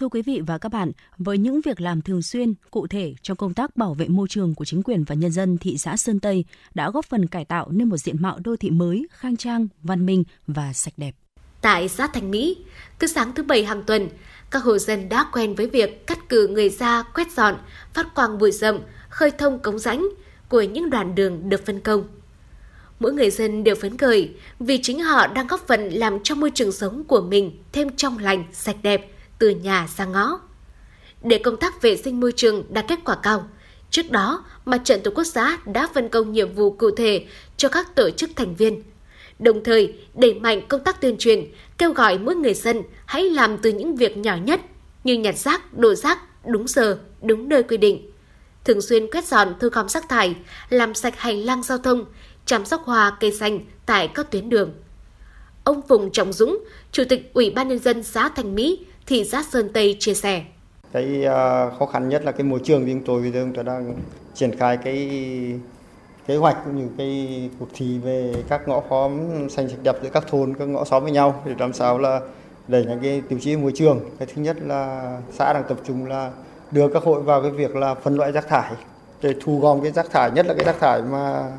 [0.10, 3.38] Thưa quý vị và các bạn, với những việc làm thường xuyên, cụ thể trong
[3.38, 6.20] công tác bảo vệ môi trường của chính quyền và nhân dân thị xã Sơn
[6.20, 9.68] Tây đã góp phần cải tạo nên một diện mạo đô thị mới, khang trang,
[9.84, 11.16] văn minh và sạch đẹp.
[11.62, 12.58] Tại xã Thành Mỹ,
[13.00, 14.10] cứ sáng thứ bảy hàng tuần,
[14.52, 17.56] các hộ dân đã quen với việc cắt cử người ra quét dọn,
[17.94, 18.80] phát quang bụi rậm,
[19.10, 20.08] khơi thông cống rãnh
[20.50, 22.04] của những đoạn đường được phân công.
[23.00, 26.52] Mỗi người dân đều phấn khởi vì chính họ đang góp phần làm cho môi
[26.52, 30.40] trường sống của mình thêm trong lành, sạch đẹp từ nhà sang ngõ.
[31.24, 33.48] Để công tác vệ sinh môi trường đạt kết quả cao,
[33.92, 37.26] trước đó Mặt trận Tổ quốc xã đã phân công nhiệm vụ cụ thể
[37.58, 38.84] cho các tổ chức thành viên.
[39.40, 41.46] Đồng thời, đẩy mạnh công tác tuyên truyền,
[41.78, 44.62] kêu gọi mỗi người dân hãy làm từ những việc nhỏ nhất
[45.04, 48.12] như nhặt rác, đổ rác đúng giờ, đúng nơi quy định.
[48.64, 50.36] Thường xuyên quét dọn thu gom rác thải,
[50.70, 52.06] làm sạch hành lang giao thông,
[52.46, 54.74] chăm sóc hoa cây xanh tại các tuyến đường.
[55.64, 59.44] Ông Phùng Trọng Dũng, Chủ tịch Ủy ban Nhân dân xã Thành Mỹ, thị xã
[59.52, 60.42] Sơn Tây chia sẻ.
[60.94, 63.54] cái à, khó khăn nhất là cái môi trường thì chúng tôi bây giờ chúng
[63.54, 63.94] tôi đang
[64.34, 65.10] triển khai cái
[66.28, 69.20] kế hoạch cũng như cái cuộc thi về các ngõ xóm
[69.50, 72.22] xanh sạch đẹp giữa các thôn, các ngõ xóm với nhau để làm sao là
[72.68, 76.06] đẩy những cái tiêu chí môi trường cái thứ nhất là xã đang tập trung
[76.06, 76.32] là
[76.72, 78.74] đưa các hội vào cái việc là phân loại rác thải,
[79.22, 81.52] để thu gom cái rác thải, nhất là cái rác thải mà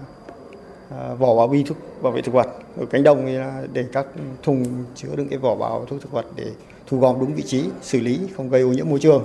[0.91, 2.47] à, vỏ bao bì thuốc, bảo vệ thực vật
[2.81, 4.07] ở cánh đồng thì là để các
[4.43, 6.47] thùng chứa đựng cái vỏ bao thuốc thực vật để
[6.87, 9.23] thu gom đúng vị trí xử lý không gây ô nhiễm môi trường.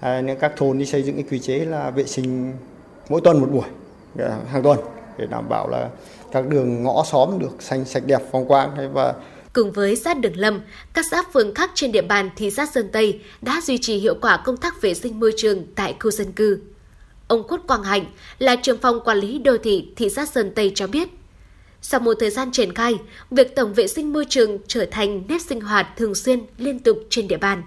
[0.00, 2.52] À, nên các thôn đi xây dựng cái quy chế là vệ sinh
[3.08, 3.68] mỗi tuần một buổi
[4.18, 4.78] à, hàng tuần
[5.18, 5.88] để đảm bảo là
[6.32, 8.76] các đường ngõ xóm được xanh sạch đẹp phong quang.
[8.76, 9.14] Hay và
[9.54, 10.60] Cùng với xã Đường Lâm,
[10.92, 14.14] các xã phường khác trên địa bàn thị xã Sơn Tây đã duy trì hiệu
[14.20, 16.58] quả công tác vệ sinh môi trường tại khu dân cư.
[17.28, 18.04] Ông Khuất Quang Hạnh
[18.38, 21.08] là trưởng phòng quản lý đô thị thị xã Sơn Tây cho biết,
[21.86, 22.94] sau một thời gian triển khai,
[23.30, 26.98] việc tổng vệ sinh môi trường trở thành nét sinh hoạt thường xuyên liên tục
[27.10, 27.62] trên địa bàn.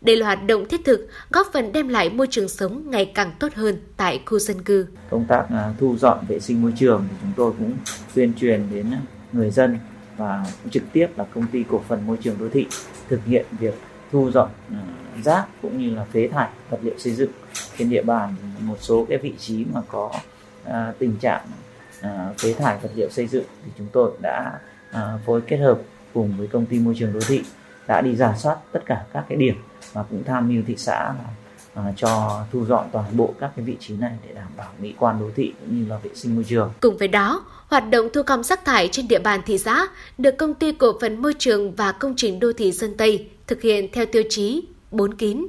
[0.00, 3.32] Đây là hoạt động thiết thực góp phần đem lại môi trường sống ngày càng
[3.38, 4.86] tốt hơn tại khu dân cư.
[5.10, 7.72] công tác à, thu dọn vệ sinh môi trường thì chúng tôi cũng
[8.14, 8.86] tuyên truyền đến
[9.32, 9.78] người dân
[10.16, 12.66] và trực tiếp là công ty cổ phần môi trường đô thị
[13.08, 13.74] thực hiện việc
[14.12, 14.82] thu dọn à,
[15.24, 17.30] rác cũng như là phế thải vật liệu xây dựng
[17.78, 20.12] trên địa bàn một số cái vị trí mà có
[20.64, 21.40] à, tình trạng
[22.02, 24.58] à, phế thải vật liệu xây dựng thì chúng tôi đã
[24.90, 25.78] à, phối kết hợp
[26.14, 27.42] cùng với công ty môi trường đô thị
[27.86, 29.54] đã đi giả soát tất cả các cái điểm
[29.92, 31.24] và cũng tham mưu thị xã là
[31.74, 34.94] à, cho thu dọn toàn bộ các cái vị trí này để đảm bảo mỹ
[34.98, 36.72] quan đô thị cũng như là vệ sinh môi trường.
[36.80, 39.86] Cùng với đó, hoạt động thu gom rác thải trên địa bàn thị xã
[40.18, 43.62] được công ty cổ phần môi trường và công trình đô thị Sơn Tây thực
[43.62, 45.46] hiện theo tiêu chí 4 kín.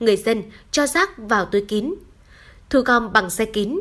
[0.00, 1.94] Người dân cho rác vào túi kín,
[2.70, 3.80] thu gom bằng xe kín,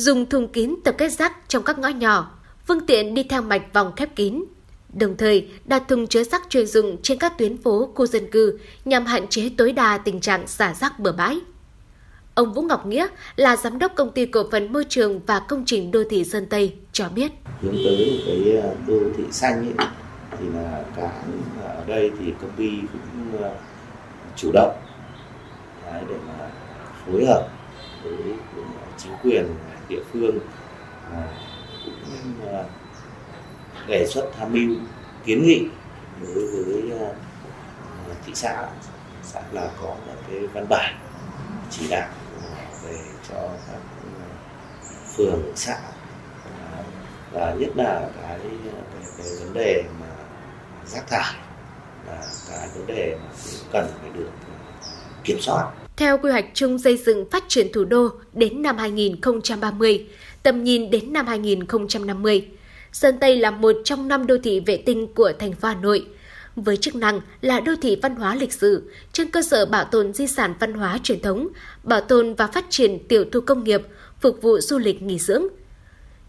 [0.00, 2.30] dùng thùng kín tập kết rác trong các ngõ nhỏ,
[2.66, 4.44] phương tiện đi theo mạch vòng khép kín.
[4.92, 8.58] Đồng thời, đặt thùng chứa rác chuyên dụng trên các tuyến phố, khu dân cư
[8.84, 11.40] nhằm hạn chế tối đa tình trạng xả rác bừa bãi.
[12.34, 13.06] Ông Vũ Ngọc Nghĩa
[13.36, 16.46] là giám đốc công ty cổ phần môi trường và công trình đô thị Sơn
[16.46, 17.32] Tây cho biết.
[17.60, 19.86] hướng tới một cái à, đô thị xanh ấy,
[20.30, 21.22] thì là cả
[21.62, 23.50] à, ở đây thì công ty cũng à,
[24.36, 24.76] chủ động
[25.86, 26.50] đấy, để mà
[27.06, 27.48] phối hợp
[28.04, 28.14] với
[28.98, 29.46] chính quyền
[29.90, 30.38] địa phương
[31.12, 31.28] à,
[31.84, 32.64] cũng à,
[33.86, 34.76] đề xuất tham mưu
[35.24, 35.68] kiến nghị
[36.22, 37.08] đối với à,
[38.26, 38.66] thị xã.
[39.22, 40.94] Xã là có một cái văn bản
[41.70, 42.08] chỉ đạo
[42.84, 42.96] về
[43.28, 43.80] cho các
[45.16, 45.78] phường xã
[47.32, 50.06] và nhất là cái cái, cái vấn đề mà
[50.86, 51.34] rác thải
[52.06, 54.30] là cái vấn đề mà cũng cần phải được
[55.24, 55.72] kiểm soát.
[56.00, 60.06] Theo quy hoạch chung xây dựng phát triển thủ đô đến năm 2030,
[60.42, 62.46] tầm nhìn đến năm 2050,
[62.92, 66.06] Sơn Tây là một trong năm đô thị vệ tinh của thành phố Hà Nội,
[66.56, 70.12] với chức năng là đô thị văn hóa lịch sử trên cơ sở bảo tồn
[70.12, 71.48] di sản văn hóa truyền thống,
[71.82, 73.82] bảo tồn và phát triển tiểu thủ công nghiệp,
[74.20, 75.44] phục vụ du lịch nghỉ dưỡng.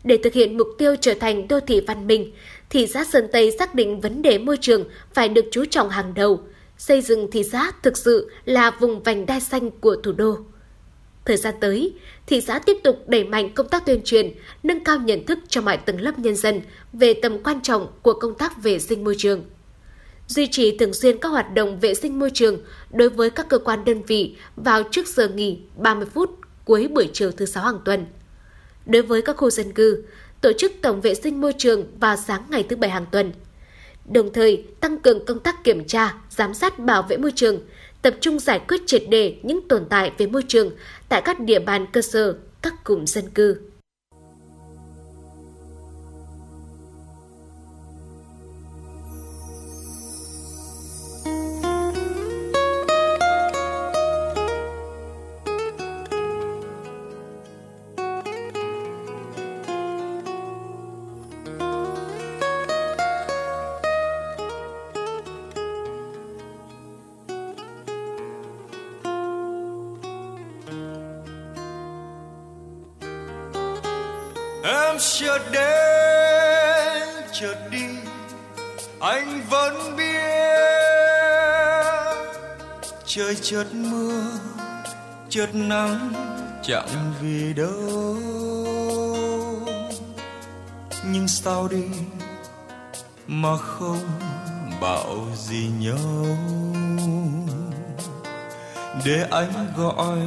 [0.04, 2.32] Để thực hiện mục tiêu trở thành đô thị văn minh,
[2.70, 4.84] thị xã Sơn Tây xác định vấn đề môi trường
[5.14, 6.42] phải được chú trọng hàng đầu,
[6.82, 10.38] xây dựng thị xã thực sự là vùng vành đai xanh của thủ đô.
[11.26, 11.94] Thời gian tới,
[12.28, 14.34] thị xã tiếp tục đẩy mạnh công tác tuyên truyền,
[14.64, 16.62] nâng cao nhận thức cho mọi tầng lớp nhân dân
[16.94, 19.44] về tầm quan trọng của công tác vệ sinh môi trường.
[20.28, 23.58] Duy trì thường xuyên các hoạt động vệ sinh môi trường đối với các cơ
[23.58, 26.30] quan đơn vị vào trước giờ nghỉ 30 phút
[26.66, 28.06] cuối buổi chiều thứ sáu hàng tuần.
[28.86, 30.04] Đối với các khu dân cư,
[30.42, 33.32] tổ chức tổng vệ sinh môi trường vào sáng ngày thứ bảy hàng tuần.
[34.06, 37.60] Đồng thời, tăng cường công tác kiểm tra, giám sát bảo vệ môi trường,
[38.02, 40.72] tập trung giải quyết triệt đề những tồn tại về môi trường
[41.10, 43.71] tại các địa bàn cơ sở, các cụm dân cư.
[83.14, 84.24] Trời chợt mưa,
[85.30, 86.14] chợt nắng
[86.64, 88.18] chẳng vì đâu.
[91.06, 91.84] Nhưng sao đi
[93.28, 94.20] mà không
[94.82, 96.38] bảo gì nhau?
[99.06, 100.20] Để anh gọi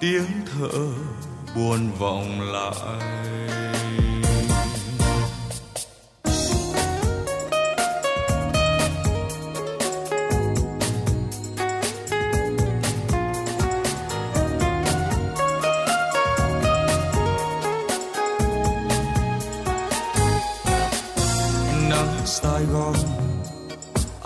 [0.00, 0.78] tiếng thở
[1.56, 3.57] buồn vọng lại.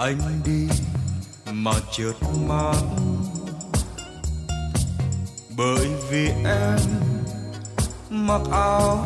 [0.03, 0.69] Anh đi
[1.53, 2.13] mà chợt
[2.49, 2.97] mang
[5.57, 6.79] bởi vì em
[8.11, 9.05] mặc áo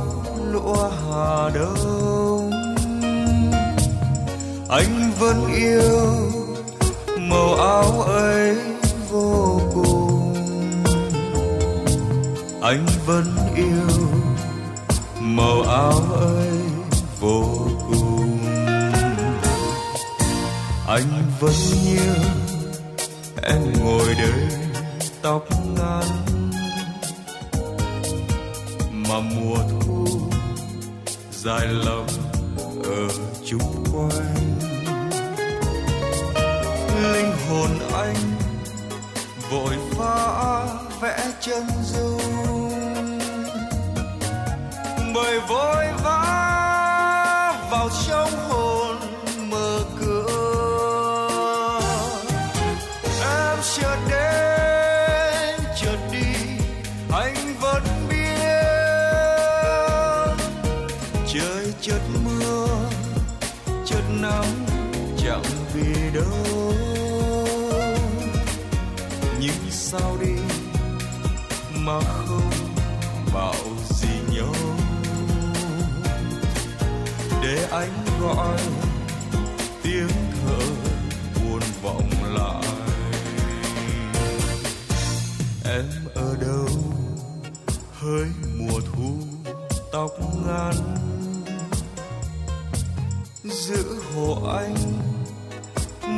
[0.52, 2.50] lụa hà đông.
[4.68, 6.30] Anh vẫn yêu
[7.18, 8.56] màu áo ấy
[9.10, 10.34] vô cùng.
[12.62, 14.08] Anh vẫn yêu
[15.20, 16.55] màu áo ấy.
[20.96, 21.54] Anh vẫn
[21.84, 22.14] như
[23.42, 24.48] em ngồi đây
[25.22, 25.44] tóc
[25.76, 26.04] ngắn.
[28.92, 30.06] Mà mùa thu
[31.32, 32.06] dài lắm
[32.84, 33.08] ở
[33.46, 34.58] chung quanh.
[37.12, 38.16] Linh hồn anh
[39.50, 40.66] vội vã
[41.00, 42.70] vẽ chân dung.
[45.14, 45.86] Bởi vội
[93.50, 94.76] giữ hộ anh.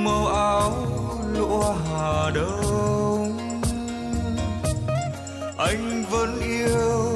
[0.05, 0.73] Màu áo
[1.33, 3.39] lụa hà đông.
[5.59, 7.08] Anh vẫn yêu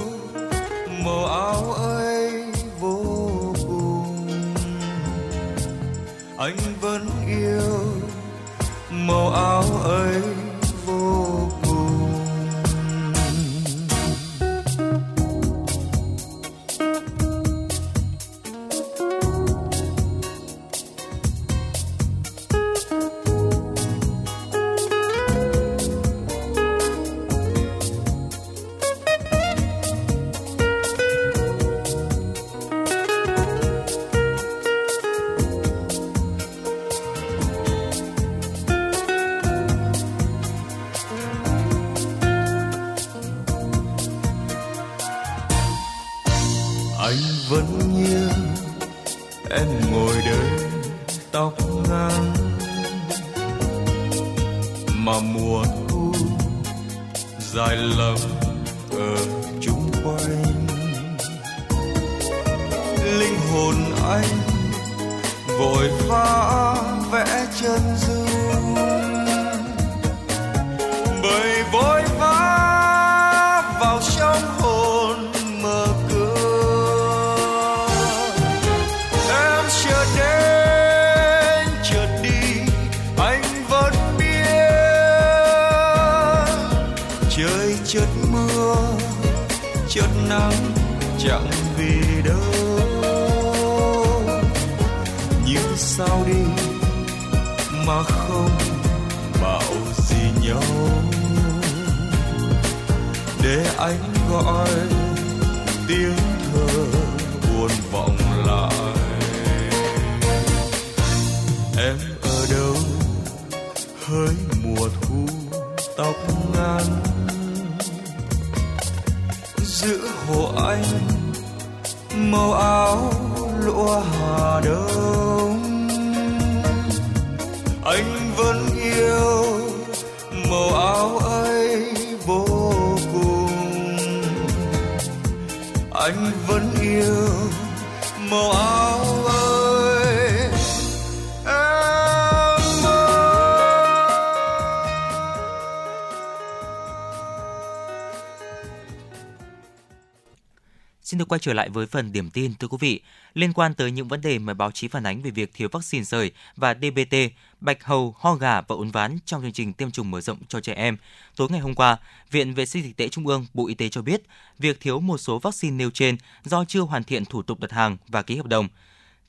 [151.33, 153.01] quay trở lại với phần điểm tin thưa quý vị.
[153.35, 156.05] Liên quan tới những vấn đề mà báo chí phản ánh về việc thiếu vaccine
[156.05, 157.17] sởi và DBT,
[157.61, 160.61] bạch hầu, ho gà và uốn ván trong chương trình tiêm chủng mở rộng cho
[160.61, 160.97] trẻ em,
[161.37, 161.97] tối ngày hôm qua,
[162.31, 164.23] Viện Vệ sinh Dịch tễ Trung ương, Bộ Y tế cho biết
[164.59, 167.97] việc thiếu một số vaccine nêu trên do chưa hoàn thiện thủ tục đặt hàng
[168.09, 168.69] và ký hợp đồng.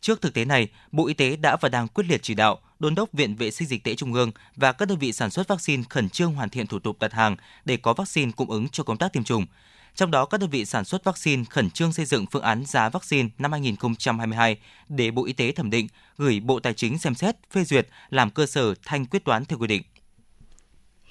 [0.01, 2.95] Trước thực tế này, Bộ Y tế đã và đang quyết liệt chỉ đạo, đôn
[2.95, 5.83] đốc Viện Vệ sinh Dịch tễ Trung ương và các đơn vị sản xuất vaccine
[5.89, 7.35] khẩn trương hoàn thiện thủ tục đặt hàng
[7.65, 9.45] để có vaccine cung ứng cho công tác tiêm chủng.
[9.95, 12.89] Trong đó, các đơn vị sản xuất vaccine khẩn trương xây dựng phương án giá
[12.89, 14.57] vaccine năm 2022
[14.89, 15.87] để Bộ Y tế thẩm định,
[16.17, 19.59] gửi Bộ Tài chính xem xét, phê duyệt, làm cơ sở thanh quyết toán theo
[19.59, 19.81] quy định.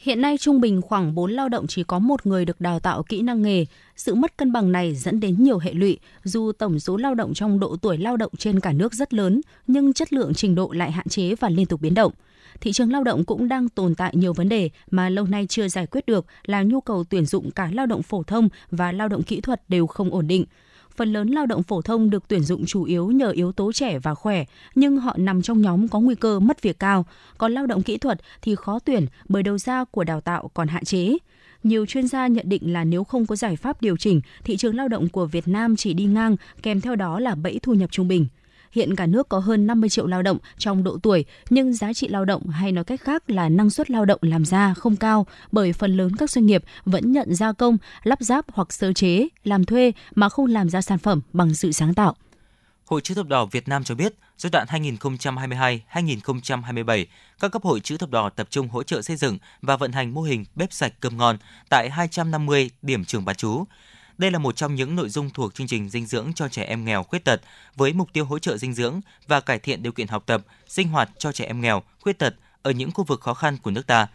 [0.03, 3.03] Hiện nay trung bình khoảng 4 lao động chỉ có một người được đào tạo
[3.03, 3.65] kỹ năng nghề.
[3.97, 7.35] Sự mất cân bằng này dẫn đến nhiều hệ lụy, dù tổng số lao động
[7.35, 10.73] trong độ tuổi lao động trên cả nước rất lớn, nhưng chất lượng trình độ
[10.73, 12.13] lại hạn chế và liên tục biến động.
[12.61, 15.69] Thị trường lao động cũng đang tồn tại nhiều vấn đề mà lâu nay chưa
[15.69, 19.09] giải quyết được là nhu cầu tuyển dụng cả lao động phổ thông và lao
[19.09, 20.45] động kỹ thuật đều không ổn định
[20.97, 23.99] phần lớn lao động phổ thông được tuyển dụng chủ yếu nhờ yếu tố trẻ
[23.99, 27.07] và khỏe, nhưng họ nằm trong nhóm có nguy cơ mất việc cao.
[27.39, 30.69] Còn lao động kỹ thuật thì khó tuyển bởi đầu ra của đào tạo còn
[30.69, 31.17] hạn chế.
[31.63, 34.77] Nhiều chuyên gia nhận định là nếu không có giải pháp điều chỉnh, thị trường
[34.77, 37.91] lao động của Việt Nam chỉ đi ngang, kèm theo đó là bẫy thu nhập
[37.93, 38.27] trung bình.
[38.73, 42.09] Hiện cả nước có hơn 50 triệu lao động trong độ tuổi, nhưng giá trị
[42.09, 45.27] lao động hay nói cách khác là năng suất lao động làm ra không cao
[45.53, 49.29] bởi phần lớn các doanh nghiệp vẫn nhận gia công, lắp ráp hoặc sơ chế,
[49.45, 52.15] làm thuê mà không làm ra sản phẩm bằng sự sáng tạo.
[52.87, 57.05] Hội chữ thập đỏ Việt Nam cho biết, giai đoạn 2022-2027,
[57.41, 60.15] các cấp hội chữ thập đỏ tập trung hỗ trợ xây dựng và vận hành
[60.15, 61.37] mô hình bếp sạch cơm ngon
[61.69, 63.65] tại 250 điểm trường bán trú.
[64.23, 66.85] Đây là một trong những nội dung thuộc chương trình dinh dưỡng cho trẻ em
[66.85, 67.41] nghèo khuyết tật
[67.77, 70.89] với mục tiêu hỗ trợ dinh dưỡng và cải thiện điều kiện học tập, sinh
[70.89, 73.87] hoạt cho trẻ em nghèo, khuyết tật ở những khu vực khó khăn của nước
[73.87, 74.07] ta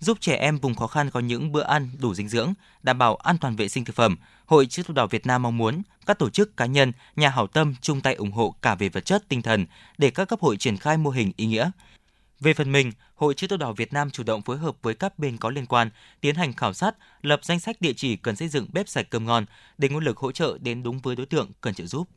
[0.00, 2.52] giúp trẻ em vùng khó khăn có những bữa ăn đủ dinh dưỡng,
[2.82, 4.16] đảm bảo an toàn vệ sinh thực phẩm.
[4.46, 7.46] Hội chữ thập đỏ Việt Nam mong muốn các tổ chức cá nhân, nhà hảo
[7.46, 9.66] tâm chung tay ủng hộ cả về vật chất, tinh thần
[9.98, 11.70] để các cấp hội triển khai mô hình ý nghĩa.
[12.40, 15.18] Về phần mình, Hội chữ thập đỏ Việt Nam chủ động phối hợp với các
[15.18, 15.90] bên có liên quan
[16.20, 19.24] tiến hành khảo sát, lập danh sách địa chỉ cần xây dựng bếp sạch cơm
[19.26, 19.44] ngon
[19.78, 22.08] để nguồn lực hỗ trợ đến đúng với đối tượng cần trợ giúp.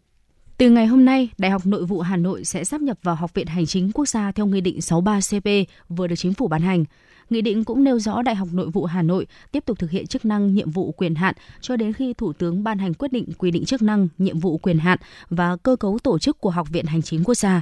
[0.58, 3.34] Từ ngày hôm nay, Đại học Nội vụ Hà Nội sẽ sắp nhập vào Học
[3.34, 6.86] viện Hành chính Quốc gia theo Nghị định 63CP vừa được Chính phủ ban hành.
[7.30, 10.08] Nghị định cũng nêu rõ Đại học Nội vụ Hà Nội tiếp tục thực hiện
[10.08, 13.30] chức năng, nhiệm vụ, quyền hạn cho đến khi Thủ tướng ban hành quyết định
[13.38, 15.00] quy định chức năng, nhiệm vụ, quyền hạn
[15.30, 17.62] và cơ cấu tổ chức của Học viện Hành chính Quốc gia.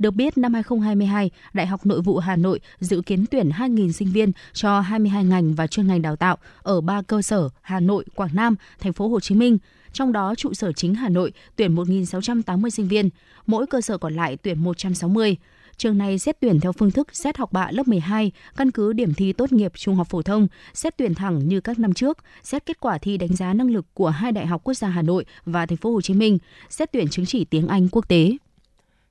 [0.00, 4.08] Được biết, năm 2022, Đại học Nội vụ Hà Nội dự kiến tuyển 2.000 sinh
[4.08, 8.04] viên cho 22 ngành và chuyên ngành đào tạo ở ba cơ sở Hà Nội,
[8.14, 9.58] Quảng Nam, Thành phố Hồ Chí Minh.
[9.92, 13.08] Trong đó, trụ sở chính Hà Nội tuyển 1.680 sinh viên,
[13.46, 15.36] mỗi cơ sở còn lại tuyển 160.
[15.76, 19.14] Trường này xét tuyển theo phương thức xét học bạ lớp 12, căn cứ điểm
[19.14, 22.66] thi tốt nghiệp trung học phổ thông, xét tuyển thẳng như các năm trước, xét
[22.66, 25.24] kết quả thi đánh giá năng lực của hai đại học quốc gia Hà Nội
[25.44, 26.38] và Thành phố Hồ Chí Minh,
[26.70, 28.36] xét tuyển chứng chỉ tiếng Anh quốc tế.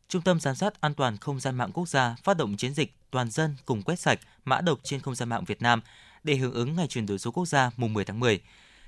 [0.09, 2.93] Trung tâm Giám sát An toàn Không gian mạng quốc gia phát động chiến dịch
[3.11, 5.81] toàn dân cùng quét sạch mã độc trên không gian mạng Việt Nam
[6.23, 8.41] để hưởng ứng ngày chuyển đổi số quốc gia mùng 10 tháng 10.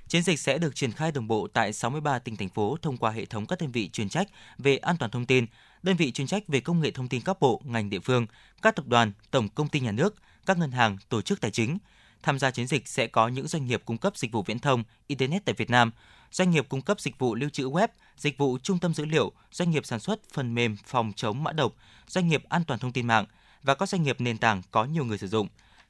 [0.08, 3.12] Chiến dịch sẽ được triển khai đồng bộ tại 63 tỉnh thành phố thông qua
[3.12, 4.28] hệ thống các đơn vị chuyên trách
[4.58, 5.46] về an toàn thông tin,
[5.84, 8.28] đơn vị chuyên trách về công nghệ thông tin các bộ, ngành địa phương,
[8.62, 10.16] các tập đoàn, tổng công ty nhà nước,
[10.46, 11.78] các ngân hàng, tổ chức tài chính.
[12.24, 14.84] Tham gia chiến dịch sẽ có những doanh nghiệp cung cấp dịch vụ viễn thông,
[15.08, 15.92] Internet tại Việt Nam,
[16.32, 17.88] doanh nghiệp cung cấp dịch vụ lưu trữ web,
[18.18, 21.52] dịch vụ trung tâm dữ liệu, doanh nghiệp sản xuất phần mềm phòng chống mã
[21.52, 21.74] độc,
[22.08, 23.26] doanh nghiệp an toàn thông tin mạng
[23.64, 25.48] và các doanh nghiệp nền tảng có nhiều người sử dụng.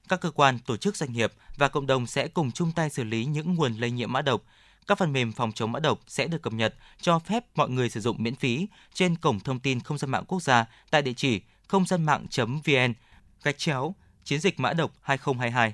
[0.10, 3.04] Các cơ quan, tổ chức doanh nghiệp và cộng đồng sẽ cùng chung tay xử
[3.04, 4.42] lý những nguồn lây nhiễm mã độc.
[4.88, 7.90] Các phần mềm phòng chống mã độc sẽ được cập nhật cho phép mọi người
[7.90, 11.14] sử dụng miễn phí trên cổng thông tin không gian mạng quốc gia tại địa
[11.14, 12.94] chỉ không gian mạng.vn
[13.44, 15.74] gạch chéo chiến dịch mã độc 2022.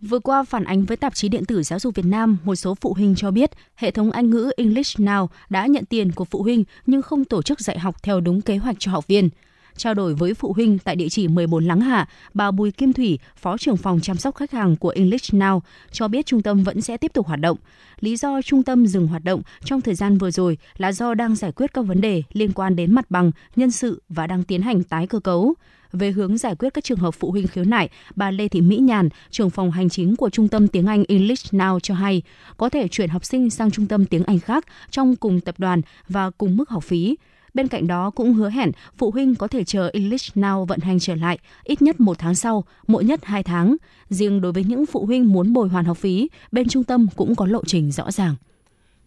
[0.00, 2.74] Vừa qua phản ánh với tạp chí điện tử Giáo dục Việt Nam, một số
[2.74, 6.42] phụ huynh cho biết hệ thống Anh ngữ English Now đã nhận tiền của phụ
[6.42, 9.28] huynh nhưng không tổ chức dạy học theo đúng kế hoạch cho học viên.
[9.76, 13.18] Trao đổi với phụ huynh tại địa chỉ 14 Láng Hạ, bà Bùi Kim Thủy,
[13.36, 15.60] Phó trưởng phòng chăm sóc khách hàng của English Now,
[15.92, 17.58] cho biết trung tâm vẫn sẽ tiếp tục hoạt động.
[18.00, 21.34] Lý do trung tâm dừng hoạt động trong thời gian vừa rồi là do đang
[21.34, 24.62] giải quyết các vấn đề liên quan đến mặt bằng, nhân sự và đang tiến
[24.62, 25.54] hành tái cơ cấu.
[25.92, 28.76] Về hướng giải quyết các trường hợp phụ huynh khiếu nại, bà Lê Thị Mỹ
[28.76, 32.22] Nhàn, trưởng phòng hành chính của Trung tâm Tiếng Anh English Now cho hay,
[32.56, 35.82] có thể chuyển học sinh sang trung tâm tiếng Anh khác trong cùng tập đoàn
[36.08, 37.16] và cùng mức học phí.
[37.54, 40.98] Bên cạnh đó cũng hứa hẹn phụ huynh có thể chờ English Now vận hành
[40.98, 43.76] trở lại ít nhất một tháng sau, mỗi nhất 2 tháng.
[44.10, 47.34] Riêng đối với những phụ huynh muốn bồi hoàn học phí, bên trung tâm cũng
[47.34, 48.34] có lộ trình rõ ràng.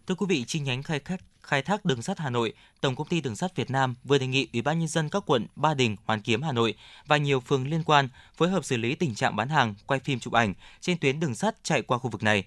[0.06, 3.08] Thưa quý vị, chi nhánh khai thác khai thác đường sắt Hà Nội, Tổng công
[3.08, 5.74] ty Đường sắt Việt Nam vừa đề nghị Ủy ban nhân dân các quận Ba
[5.74, 6.74] Đình, Hoàn Kiếm, Hà Nội
[7.06, 10.18] và nhiều phường liên quan phối hợp xử lý tình trạng bán hàng, quay phim
[10.18, 12.44] chụp ảnh trên tuyến đường sắt chạy qua khu vực này.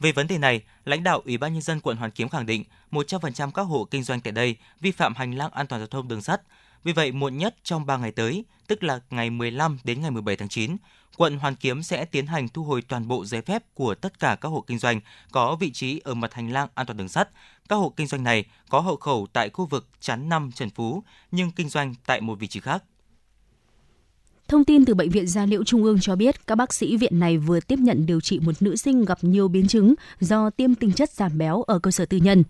[0.00, 2.64] Về vấn đề này, lãnh đạo Ủy ban nhân dân quận Hoàn Kiếm khẳng định
[2.90, 6.08] 100% các hộ kinh doanh tại đây vi phạm hành lang an toàn giao thông
[6.08, 6.40] đường sắt.
[6.84, 10.36] Vì vậy, muộn nhất trong 3 ngày tới, tức là ngày 15 đến ngày 17
[10.36, 10.76] tháng 9,
[11.16, 14.36] quận Hoàn Kiếm sẽ tiến hành thu hồi toàn bộ giấy phép của tất cả
[14.40, 15.00] các hộ kinh doanh
[15.32, 17.28] có vị trí ở mặt hành lang an toàn đường sắt.
[17.68, 21.02] Các hộ kinh doanh này có hộ khẩu tại khu vực chắn năm, Trần Phú,
[21.30, 22.84] nhưng kinh doanh tại một vị trí khác.
[24.52, 27.18] Thông tin từ Bệnh viện Gia Liễu Trung ương cho biết, các bác sĩ viện
[27.18, 30.74] này vừa tiếp nhận điều trị một nữ sinh gặp nhiều biến chứng do tiêm
[30.74, 32.44] tinh chất giảm béo ở cơ sở tư nhân.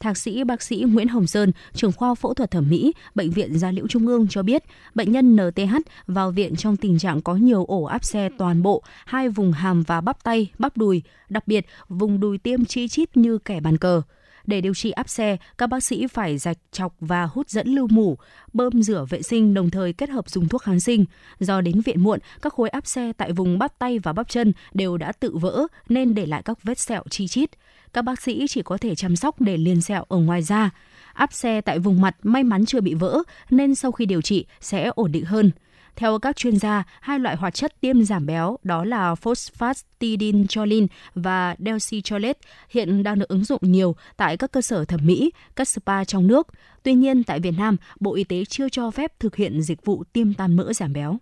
[0.00, 3.58] Thạc sĩ bác sĩ Nguyễn Hồng Sơn, trưởng khoa phẫu thuật thẩm mỹ, Bệnh viện
[3.58, 4.62] Gia Liễu Trung ương cho biết,
[4.94, 5.76] bệnh nhân NTH
[6.06, 9.82] vào viện trong tình trạng có nhiều ổ áp xe toàn bộ, hai vùng hàm
[9.82, 13.78] và bắp tay, bắp đùi, đặc biệt vùng đùi tiêm chi chít như kẻ bàn
[13.78, 14.02] cờ.
[14.46, 17.86] Để điều trị áp xe, các bác sĩ phải rạch chọc và hút dẫn lưu
[17.90, 18.18] mủ,
[18.52, 21.04] bơm rửa vệ sinh đồng thời kết hợp dùng thuốc kháng sinh.
[21.38, 24.52] Do đến viện muộn, các khối áp xe tại vùng bắp tay và bắp chân
[24.74, 27.50] đều đã tự vỡ nên để lại các vết sẹo chi chít.
[27.92, 30.70] Các bác sĩ chỉ có thể chăm sóc để liền sẹo ở ngoài da.
[31.12, 34.46] Áp xe tại vùng mặt may mắn chưa bị vỡ nên sau khi điều trị
[34.60, 35.50] sẽ ổn định hơn.
[35.96, 41.56] Theo các chuyên gia, hai loại hoạt chất tiêm giảm béo đó là phosphatidylcholine và
[41.58, 42.38] delcicholate
[42.70, 46.26] hiện đang được ứng dụng nhiều tại các cơ sở thẩm mỹ, các spa trong
[46.26, 46.48] nước.
[46.82, 50.04] Tuy nhiên, tại Việt Nam, Bộ Y tế chưa cho phép thực hiện dịch vụ
[50.12, 51.18] tiêm tan mỡ giảm béo.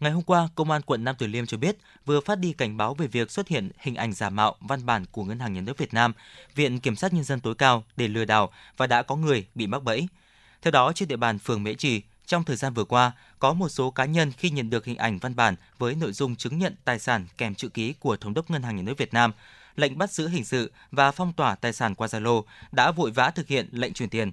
[0.00, 1.76] Ngày hôm qua, Công an quận Nam Từ Liêm cho biết
[2.06, 5.04] vừa phát đi cảnh báo về việc xuất hiện hình ảnh giả mạo văn bản
[5.12, 6.12] của Ngân hàng Nhà nước Việt Nam,
[6.54, 9.66] Viện Kiểm sát Nhân dân tối cao để lừa đảo và đã có người bị
[9.66, 10.08] mắc bẫy.
[10.62, 13.68] Theo đó, trên địa bàn phường Mễ Trì, trong thời gian vừa qua, có một
[13.68, 16.76] số cá nhân khi nhận được hình ảnh văn bản với nội dung chứng nhận
[16.84, 19.32] tài sản kèm chữ ký của Thống đốc Ngân hàng Nhà nước Việt Nam,
[19.76, 22.42] lệnh bắt giữ hình sự và phong tỏa tài sản qua Zalo
[22.72, 24.32] đã vội vã thực hiện lệnh chuyển tiền.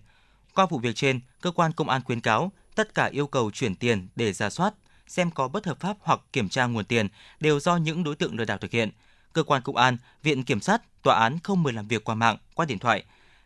[0.53, 3.75] Qua vụ việc trên, cơ quan công an khuyến cáo tất cả yêu cầu chuyển
[3.75, 4.73] tiền để ra soát
[5.07, 7.07] xem có bất hợp pháp hoặc kiểm tra nguồn tiền
[7.39, 8.91] đều do những đối tượng lừa đảo thực hiện.
[9.33, 12.37] Cơ quan công an, viện kiểm sát, tòa án không mời làm việc qua mạng,
[12.55, 13.03] qua điện thoại.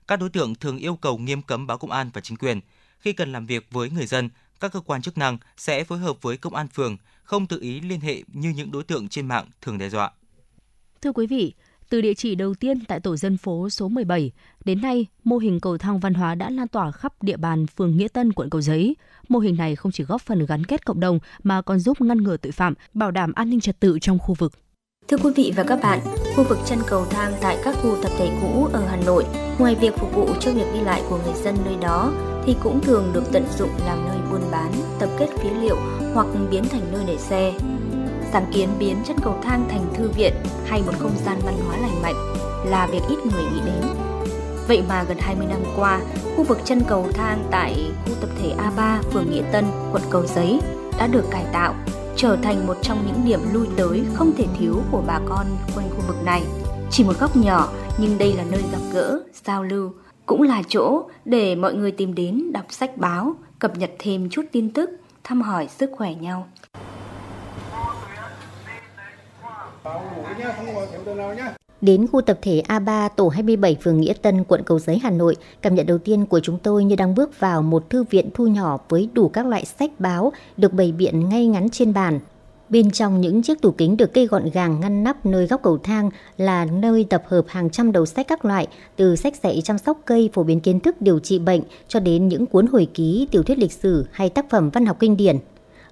[0.08, 2.60] Các đối tượng thường yêu cầu nghiêm cấm báo công an và chính quyền.
[3.02, 4.30] Khi cần làm việc với người dân,
[4.60, 7.82] các cơ quan chức năng sẽ phối hợp với công an phường, không tự ý
[7.82, 10.12] liên hệ như những đối tượng trên mạng thường đe dọa.
[11.02, 11.54] Thưa quý vị,
[11.90, 14.32] từ địa chỉ đầu tiên tại tổ dân phố số 17,
[14.66, 17.98] đến nay, mô hình cầu thang văn hóa đã lan tỏa khắp địa bàn phường
[17.98, 18.96] Nghĩa Tân, quận Cầu Giấy.
[19.30, 22.18] Mô hình này không chỉ góp phần gắn kết cộng đồng mà còn giúp ngăn
[22.18, 24.54] ngừa tội phạm, bảo đảm an ninh trật tự trong khu vực.
[25.08, 26.00] Thưa quý vị và các bạn,
[26.36, 29.26] khu vực chân cầu thang tại các khu tập thể cũ ở Hà Nội,
[29.60, 32.14] ngoài việc phục vụ cho việc đi lại của người dân nơi đó,
[32.46, 35.78] thì cũng thường được tận dụng làm nơi buôn bán, tập kết phế liệu
[36.14, 37.54] hoặc biến thành nơi để xe.
[38.34, 40.34] Sáng kiến biến chân cầu thang thành thư viện
[40.66, 42.16] hay một không gian văn hóa lành mạnh
[42.66, 43.82] là việc ít người nghĩ đến.
[44.68, 46.00] Vậy mà gần 20 năm qua,
[46.38, 50.26] khu vực chân cầu thang tại khu tập thể A3, phường Nghĩa Tân, quận Cầu
[50.26, 50.60] Giấy
[51.00, 51.76] đã được cải tạo,
[52.16, 55.46] trở thành một trong những điểm lui tới không thể thiếu của bà con
[55.76, 56.44] quanh khu vực này.
[56.92, 59.92] Chỉ một góc nhỏ nhưng đây là nơi gặp gỡ, giao lưu,
[60.32, 64.46] cũng là chỗ để mọi người tìm đến đọc sách báo, cập nhật thêm chút
[64.52, 64.90] tin tức,
[65.24, 66.48] thăm hỏi sức khỏe nhau.
[71.82, 75.36] Đến khu tập thể A3 tổ 27 phường Nghĩa Tân, quận Cầu Giấy, Hà Nội,
[75.62, 78.48] cảm nhận đầu tiên của chúng tôi như đang bước vào một thư viện thu
[78.48, 82.20] nhỏ với đủ các loại sách báo được bày biện ngay ngắn trên bàn.
[82.72, 85.78] Bên trong những chiếc tủ kính được kê gọn gàng ngăn nắp nơi góc cầu
[85.78, 89.78] thang là nơi tập hợp hàng trăm đầu sách các loại, từ sách dạy chăm
[89.78, 93.28] sóc cây phổ biến kiến thức điều trị bệnh cho đến những cuốn hồi ký,
[93.32, 95.38] tiểu thuyết lịch sử hay tác phẩm văn học kinh điển.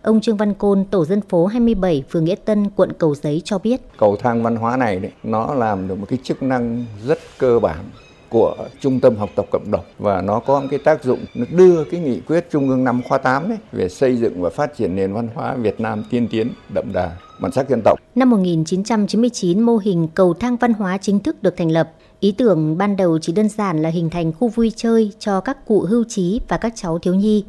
[0.02, 3.60] Ông Trương Văn Côn, tổ dân phố 27, phường Nghĩa Tân, quận Cầu Giấy cho
[3.60, 3.82] biết.
[3.98, 7.60] Cầu thang văn hóa này đấy, nó làm được một cái chức năng rất cơ
[7.60, 7.86] bản
[8.30, 11.46] của trung tâm học tập cộng đồng và nó có một cái tác dụng nó
[11.52, 14.78] đưa cái nghị quyết trung ương năm khóa 8 ấy về xây dựng và phát
[14.78, 18.00] triển nền văn hóa Việt Nam tiên tiến đậm đà bản sắc dân tộc.
[18.16, 21.92] Năm 1999, mô hình cầu thang văn hóa chính thức được thành lập.
[22.20, 25.66] Ý tưởng ban đầu chỉ đơn giản là hình thành khu vui chơi cho các
[25.66, 27.46] cụ hưu trí và các cháu thiếu nhi.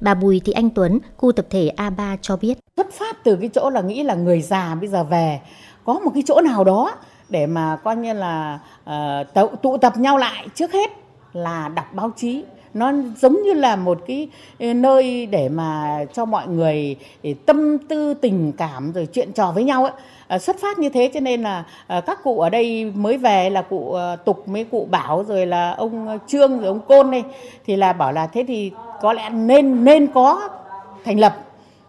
[0.00, 2.58] Bà Bùi Thị Anh Tuấn, khu tập thể A3 cho biết.
[2.76, 5.40] Xuất phát từ cái chỗ là nghĩ là người già bây giờ về
[5.84, 6.94] có một cái chỗ nào đó
[7.30, 8.58] để mà coi như là
[8.90, 10.90] uh, tụ tập nhau lại trước hết
[11.32, 12.44] là đọc báo chí.
[12.74, 14.28] Nó giống như là một cái
[14.60, 19.52] ờ, nơi để mà cho mọi người ờ, tâm tư tình cảm rồi chuyện trò
[19.52, 19.92] với nhau ấy
[20.40, 21.64] xuất phát như thế cho nên là
[22.06, 26.18] các cụ ở đây mới về là cụ tục mấy cụ bảo rồi là ông
[26.26, 27.22] trương rồi ông côn đây.
[27.66, 30.48] Thì là bảo là thế thì có lẽ nên nên có
[31.04, 31.36] thành lập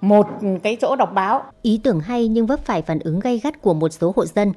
[0.01, 0.27] một
[0.63, 1.43] cái chỗ đọc báo.
[1.61, 4.53] Ý tưởng hay nhưng vấp phải phản ứng gay gắt của một số hộ dân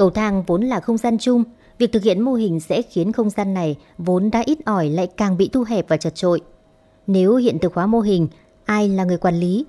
[0.00, 1.44] cầu thang vốn là không gian chung
[1.78, 5.06] Việc thực hiện mô hình sẽ khiến không gian này vốn đã ít ỏi lại
[5.06, 6.40] càng bị thu hẹp và chật trội.
[7.06, 8.28] Nếu hiện thực hóa mô hình,
[8.64, 9.64] ai là người quản lý?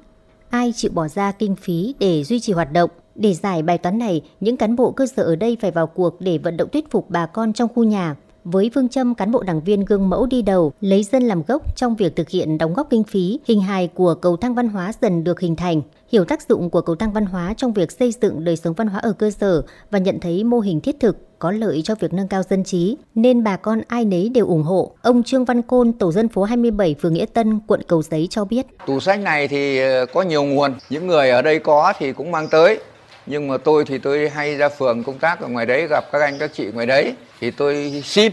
[0.49, 2.89] Ai chịu bỏ ra kinh phí để duy trì hoạt động?
[3.15, 6.21] Để giải bài toán này, những cán bộ cơ sở ở đây phải vào cuộc
[6.21, 8.15] để vận động thuyết phục bà con trong khu nhà.
[8.43, 11.75] Với phương châm cán bộ đảng viên gương mẫu đi đầu, lấy dân làm gốc
[11.75, 14.91] trong việc thực hiện đóng góp kinh phí, hình hài của cầu thang văn hóa
[15.01, 15.81] dần được hình thành
[16.11, 18.87] hiểu tác dụng của cầu thang văn hóa trong việc xây dựng đời sống văn
[18.87, 22.13] hóa ở cơ sở và nhận thấy mô hình thiết thực có lợi cho việc
[22.13, 24.95] nâng cao dân trí, nên bà con ai nấy đều ủng hộ.
[25.01, 28.45] Ông Trương Văn Côn, tổ dân phố 27, phường Nghĩa Tân, quận Cầu Giấy cho
[28.45, 28.65] biết.
[28.87, 32.31] Tủ sách này thì ờ, có nhiều nguồn, những người ở đây có thì cũng
[32.31, 32.79] mang tới.
[33.25, 36.21] Nhưng mà tôi thì tôi hay ra phường công tác ở ngoài đấy gặp các
[36.21, 38.31] anh các chị ngoài đấy thì tôi xin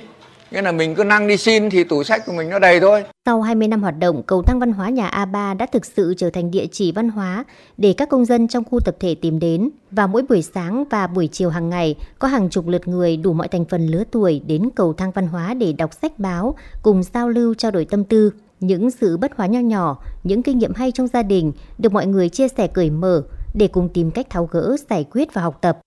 [0.51, 3.05] Nghĩa là mình cứ năng đi xin thì tủ sách của mình nó đầy thôi.
[3.27, 6.31] Sau 20 năm hoạt động, cầu thang văn hóa nhà A3 đã thực sự trở
[6.31, 7.45] thành địa chỉ văn hóa
[7.77, 9.71] để các công dân trong khu tập thể tìm đến.
[9.91, 13.33] Và mỗi buổi sáng và buổi chiều hàng ngày, có hàng chục lượt người đủ
[13.33, 17.03] mọi thành phần lứa tuổi đến cầu thang văn hóa để đọc sách báo, cùng
[17.15, 18.33] giao lưu trao đổi tâm tư.
[18.61, 22.07] Những sự bất hóa nho nhỏ, những kinh nghiệm hay trong gia đình được mọi
[22.07, 23.23] người chia sẻ cởi mở
[23.55, 25.79] để cùng tìm cách tháo gỡ, giải quyết và học tập.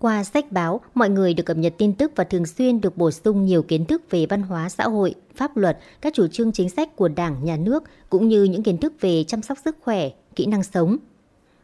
[0.00, 3.10] Qua sách báo, mọi người được cập nhật tin tức và thường xuyên được bổ
[3.10, 6.70] sung nhiều kiến thức về văn hóa xã hội, pháp luật, các chủ trương chính
[6.70, 10.08] sách của Đảng, Nhà nước, cũng như những kiến thức về chăm sóc sức khỏe,
[10.36, 10.96] kỹ năng sống.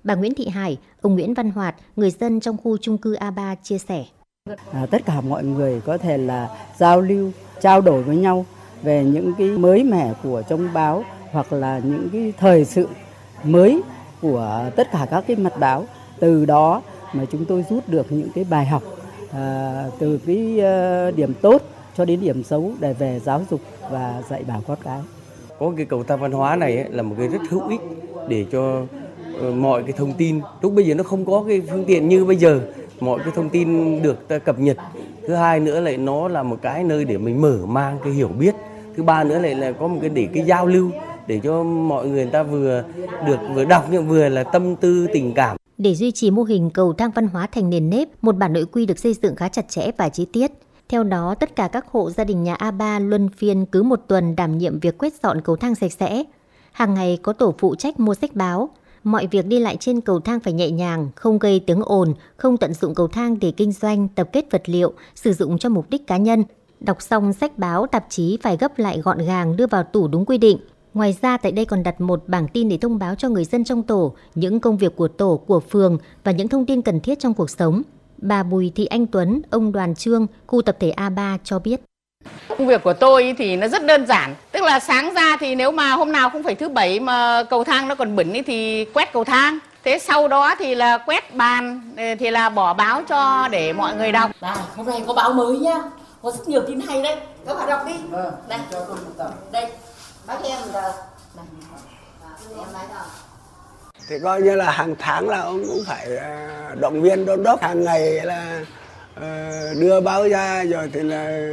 [0.05, 3.57] Bà Nguyễn Thị Hải, ông Nguyễn Văn Hoạt, người dân trong khu trung cư A3
[3.63, 4.05] chia sẻ.
[4.73, 6.49] À, tất cả mọi người có thể là
[6.79, 7.31] giao lưu,
[7.61, 8.47] trao đổi với nhau
[8.83, 12.89] về những cái mới mẻ của trong báo hoặc là những cái thời sự
[13.45, 13.83] mới
[14.23, 15.87] của tất cả các cái mặt báo.
[16.21, 18.83] Từ đó mà chúng tôi rút được những cái bài học
[19.33, 21.63] à, từ cái à, điểm tốt
[21.97, 23.61] cho đến điểm xấu để về giáo dục
[23.91, 25.01] và dạy bảo con cái.
[25.59, 27.81] Có cái cầu thang văn hóa này ấy, là một cái rất hữu ích
[28.29, 31.85] để cho uh, mọi cái thông tin lúc bây giờ nó không có cái phương
[31.85, 32.61] tiện như bây giờ
[33.01, 34.77] mọi cái thông tin được ta cập nhật.
[35.27, 38.29] Thứ hai nữa lại nó là một cái nơi để mình mở mang cái hiểu
[38.29, 38.55] biết.
[38.97, 40.91] Thứ ba nữa lại là có một cái để cái giao lưu
[41.27, 42.85] để cho mọi người, người ta vừa
[43.27, 46.71] được vừa đọc nhưng vừa là tâm tư tình cảm để duy trì mô hình
[46.71, 49.49] cầu thang văn hóa thành nền nếp, một bản nội quy được xây dựng khá
[49.49, 50.53] chặt chẽ và chi tiết.
[50.89, 54.37] Theo đó, tất cả các hộ gia đình nhà A3 luân phiên cứ một tuần
[54.37, 56.25] đảm nhiệm việc quét dọn cầu thang sạch sẽ.
[56.73, 58.69] Hàng ngày có tổ phụ trách mua sách báo.
[59.05, 62.57] Mọi việc đi lại trên cầu thang phải nhẹ nhàng, không gây tiếng ồn, không
[62.57, 65.91] tận dụng cầu thang để kinh doanh, tập kết vật liệu, sử dụng cho mục
[65.91, 66.45] đích cá nhân.
[66.81, 70.27] Đọc xong sách báo, tạp chí phải gấp lại gọn gàng đưa vào tủ đúng
[70.27, 70.59] quy định.
[70.97, 73.65] Ngoài ra tại đây còn đặt một bảng tin để thông báo cho người dân
[73.65, 77.19] trong tổ những công việc của tổ, của phường và những thông tin cần thiết
[77.21, 77.83] trong cuộc sống.
[78.19, 81.81] Bà Bùi Thị Anh Tuấn, ông Đoàn Trương, khu tập thể A3 cho biết.
[82.49, 84.35] Công việc của tôi thì nó rất đơn giản.
[84.53, 87.65] Tức là sáng ra thì nếu mà hôm nào không phải thứ bảy mà cầu
[87.65, 89.59] thang nó còn bẩn thì quét cầu thang.
[89.85, 91.81] Thế sau đó thì là quét bàn
[92.19, 94.31] thì là bỏ báo cho để mọi người đọc.
[94.41, 95.83] Này, hôm nay có báo mới nhá.
[96.23, 97.17] Có rất nhiều tin hay đấy.
[97.47, 97.95] Các bạn đọc đi.
[98.13, 98.59] Ừ, đây.
[98.73, 99.31] Cho tôi một tờ.
[99.53, 99.67] Đây
[104.09, 107.63] thì coi như là hàng tháng là ông cũng phải à, động viên đôn đốc
[107.63, 108.65] hàng ngày là
[109.15, 111.51] ờ, đưa báo ra rồi thì là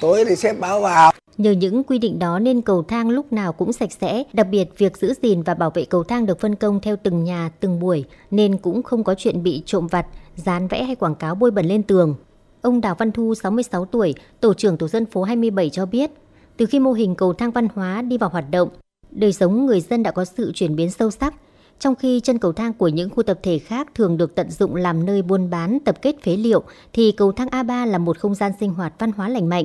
[0.00, 3.52] tối thì xếp báo vào Nhờ những quy định đó nên cầu thang lúc nào
[3.52, 6.54] cũng sạch sẽ, đặc biệt việc giữ gìn và bảo vệ cầu thang được phân
[6.54, 10.06] công theo từng nhà, từng buổi, nên cũng không có chuyện bị trộm vặt,
[10.36, 12.14] dán vẽ hay quảng cáo bôi bẩn lên tường.
[12.62, 16.10] Ông Đào Văn Thu, 66 tuổi, tổ trưởng tổ dân phố 27 cho biết,
[16.56, 18.68] từ khi mô hình cầu thang văn hóa đi vào hoạt động,
[19.10, 21.34] đời sống người dân đã có sự chuyển biến sâu sắc.
[21.78, 24.76] Trong khi chân cầu thang của những khu tập thể khác thường được tận dụng
[24.76, 26.62] làm nơi buôn bán, tập kết phế liệu,
[26.92, 29.64] thì cầu thang A3 là một không gian sinh hoạt văn hóa lành mạnh.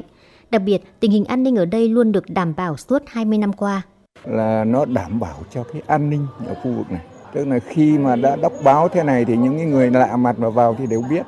[0.52, 3.54] Đặc biệt, tình hình an ninh ở đây luôn được đảm bảo suốt 20 năm
[3.54, 3.82] qua.
[4.26, 7.02] Là nó đảm bảo cho cái an ninh ở khu vực này.
[7.34, 10.50] Tức là khi mà đã đọc báo thế này thì những người lạ mặt mà
[10.50, 11.26] vào thì đều biết.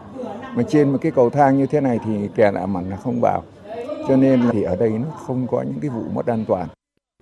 [0.56, 3.22] Mà trên một cái cầu thang như thế này thì kẻ lạ mặt là không
[3.22, 3.44] vào.
[4.08, 6.68] Cho nên thì ở đây nó không có những cái vụ mất an toàn.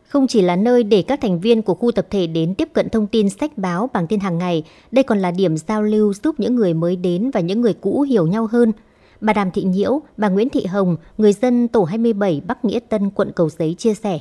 [0.07, 2.89] Không chỉ là nơi để các thành viên của khu tập thể đến tiếp cận
[2.89, 6.35] thông tin sách báo bằng tin hàng ngày, đây còn là điểm giao lưu giúp
[6.37, 8.71] những người mới đến và những người cũ hiểu nhau hơn.
[9.21, 13.09] Bà Đàm Thị Nhiễu, bà Nguyễn Thị Hồng, người dân tổ 27 Bắc Nghĩa Tân,
[13.09, 14.19] quận Cầu Giấy chia sẻ.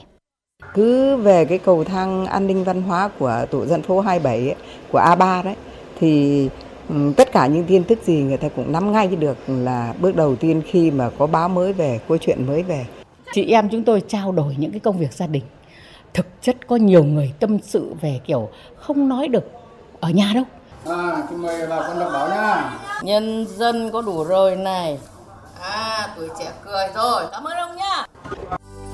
[0.75, 4.55] Cứ về cái cầu thang an ninh văn hóa của tổ dân phố 27 ấy,
[4.93, 5.57] của A3 đấy
[6.01, 6.49] thì
[7.17, 10.37] tất cả những tin tức gì người ta cũng nắm ngay được là bước đầu
[10.37, 12.87] tiên khi mà có báo mới về, có chuyện mới về.
[13.33, 15.45] Chị em chúng tôi trao đổi những cái công việc gia đình.
[16.15, 19.45] Thực chất có nhiều người tâm sự về kiểu không nói được
[20.01, 20.45] ở nhà đâu.
[20.87, 22.79] À, thì mời vào con đọc báo nha.
[23.03, 24.99] Nhân dân có đủ rồi này.
[25.61, 27.23] À, tuổi trẻ cười rồi.
[27.33, 28.07] Cảm ơn ông nhá.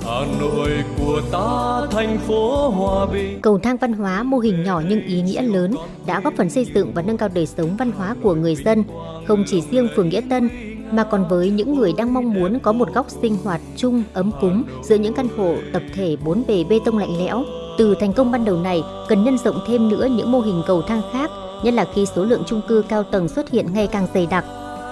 [0.06, 3.40] Hà Nội của ta thành phố hòa bình.
[3.40, 5.74] Cầu thang văn hóa mô hình nhỏ nhưng ý nghĩa lớn
[6.06, 8.84] đã góp phần xây dựng và nâng cao đời sống văn hóa của người dân,
[9.26, 10.48] không chỉ riêng phường Nghĩa Tân
[10.90, 14.30] mà còn với những người đang mong muốn có một góc sinh hoạt chung ấm
[14.40, 17.44] cúng giữa những căn hộ tập thể bốn bề bê tông lạnh lẽo.
[17.78, 20.82] Từ thành công ban đầu này, cần nhân rộng thêm nữa những mô hình cầu
[20.82, 21.30] thang khác,
[21.64, 24.44] nhất là khi số lượng chung cư cao tầng xuất hiện ngày càng dày đặc.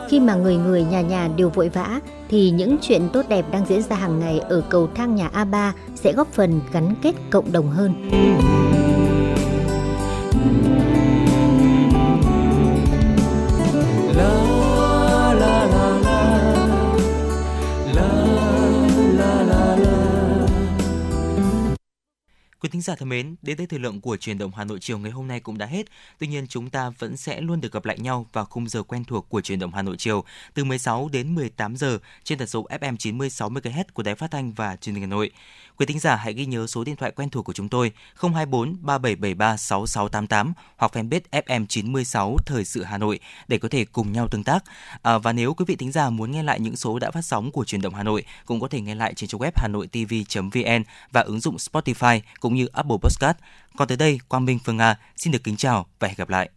[0.08, 3.66] Khi mà người người nhà nhà đều vội vã, thì những chuyện tốt đẹp đang
[3.66, 7.52] diễn ra hàng ngày ở cầu thang nhà A3 sẽ góp phần gắn kết cộng
[7.52, 8.10] đồng hơn.
[22.62, 24.98] Quý thính giả thân mến, đến đây thời lượng của truyền động Hà Nội chiều
[24.98, 25.86] ngày hôm nay cũng đã hết.
[26.18, 29.04] Tuy nhiên chúng ta vẫn sẽ luôn được gặp lại nhau vào khung giờ quen
[29.04, 30.24] thuộc của truyền động Hà Nội chiều
[30.54, 34.52] từ 16 đến 18 giờ trên tần số FM 96 MHz của Đài Phát thanh
[34.52, 35.30] và Truyền hình Hà Nội.
[35.82, 38.76] Quý thính giả hãy ghi nhớ số điện thoại quen thuộc của chúng tôi 024
[38.80, 44.28] 3773 6688 hoặc fanpage FM 96 Thời sự Hà Nội để có thể cùng nhau
[44.28, 44.64] tương tác.
[45.02, 47.50] À, và nếu quý vị thính giả muốn nghe lại những số đã phát sóng
[47.50, 50.82] của truyền động Hà Nội cũng có thể nghe lại trên trang web hanoitv.vn
[51.12, 53.36] và ứng dụng Spotify cũng như Apple Podcast.
[53.76, 56.50] Còn tới đây, Quang Minh Phương Nga xin được kính chào và hẹn gặp lại.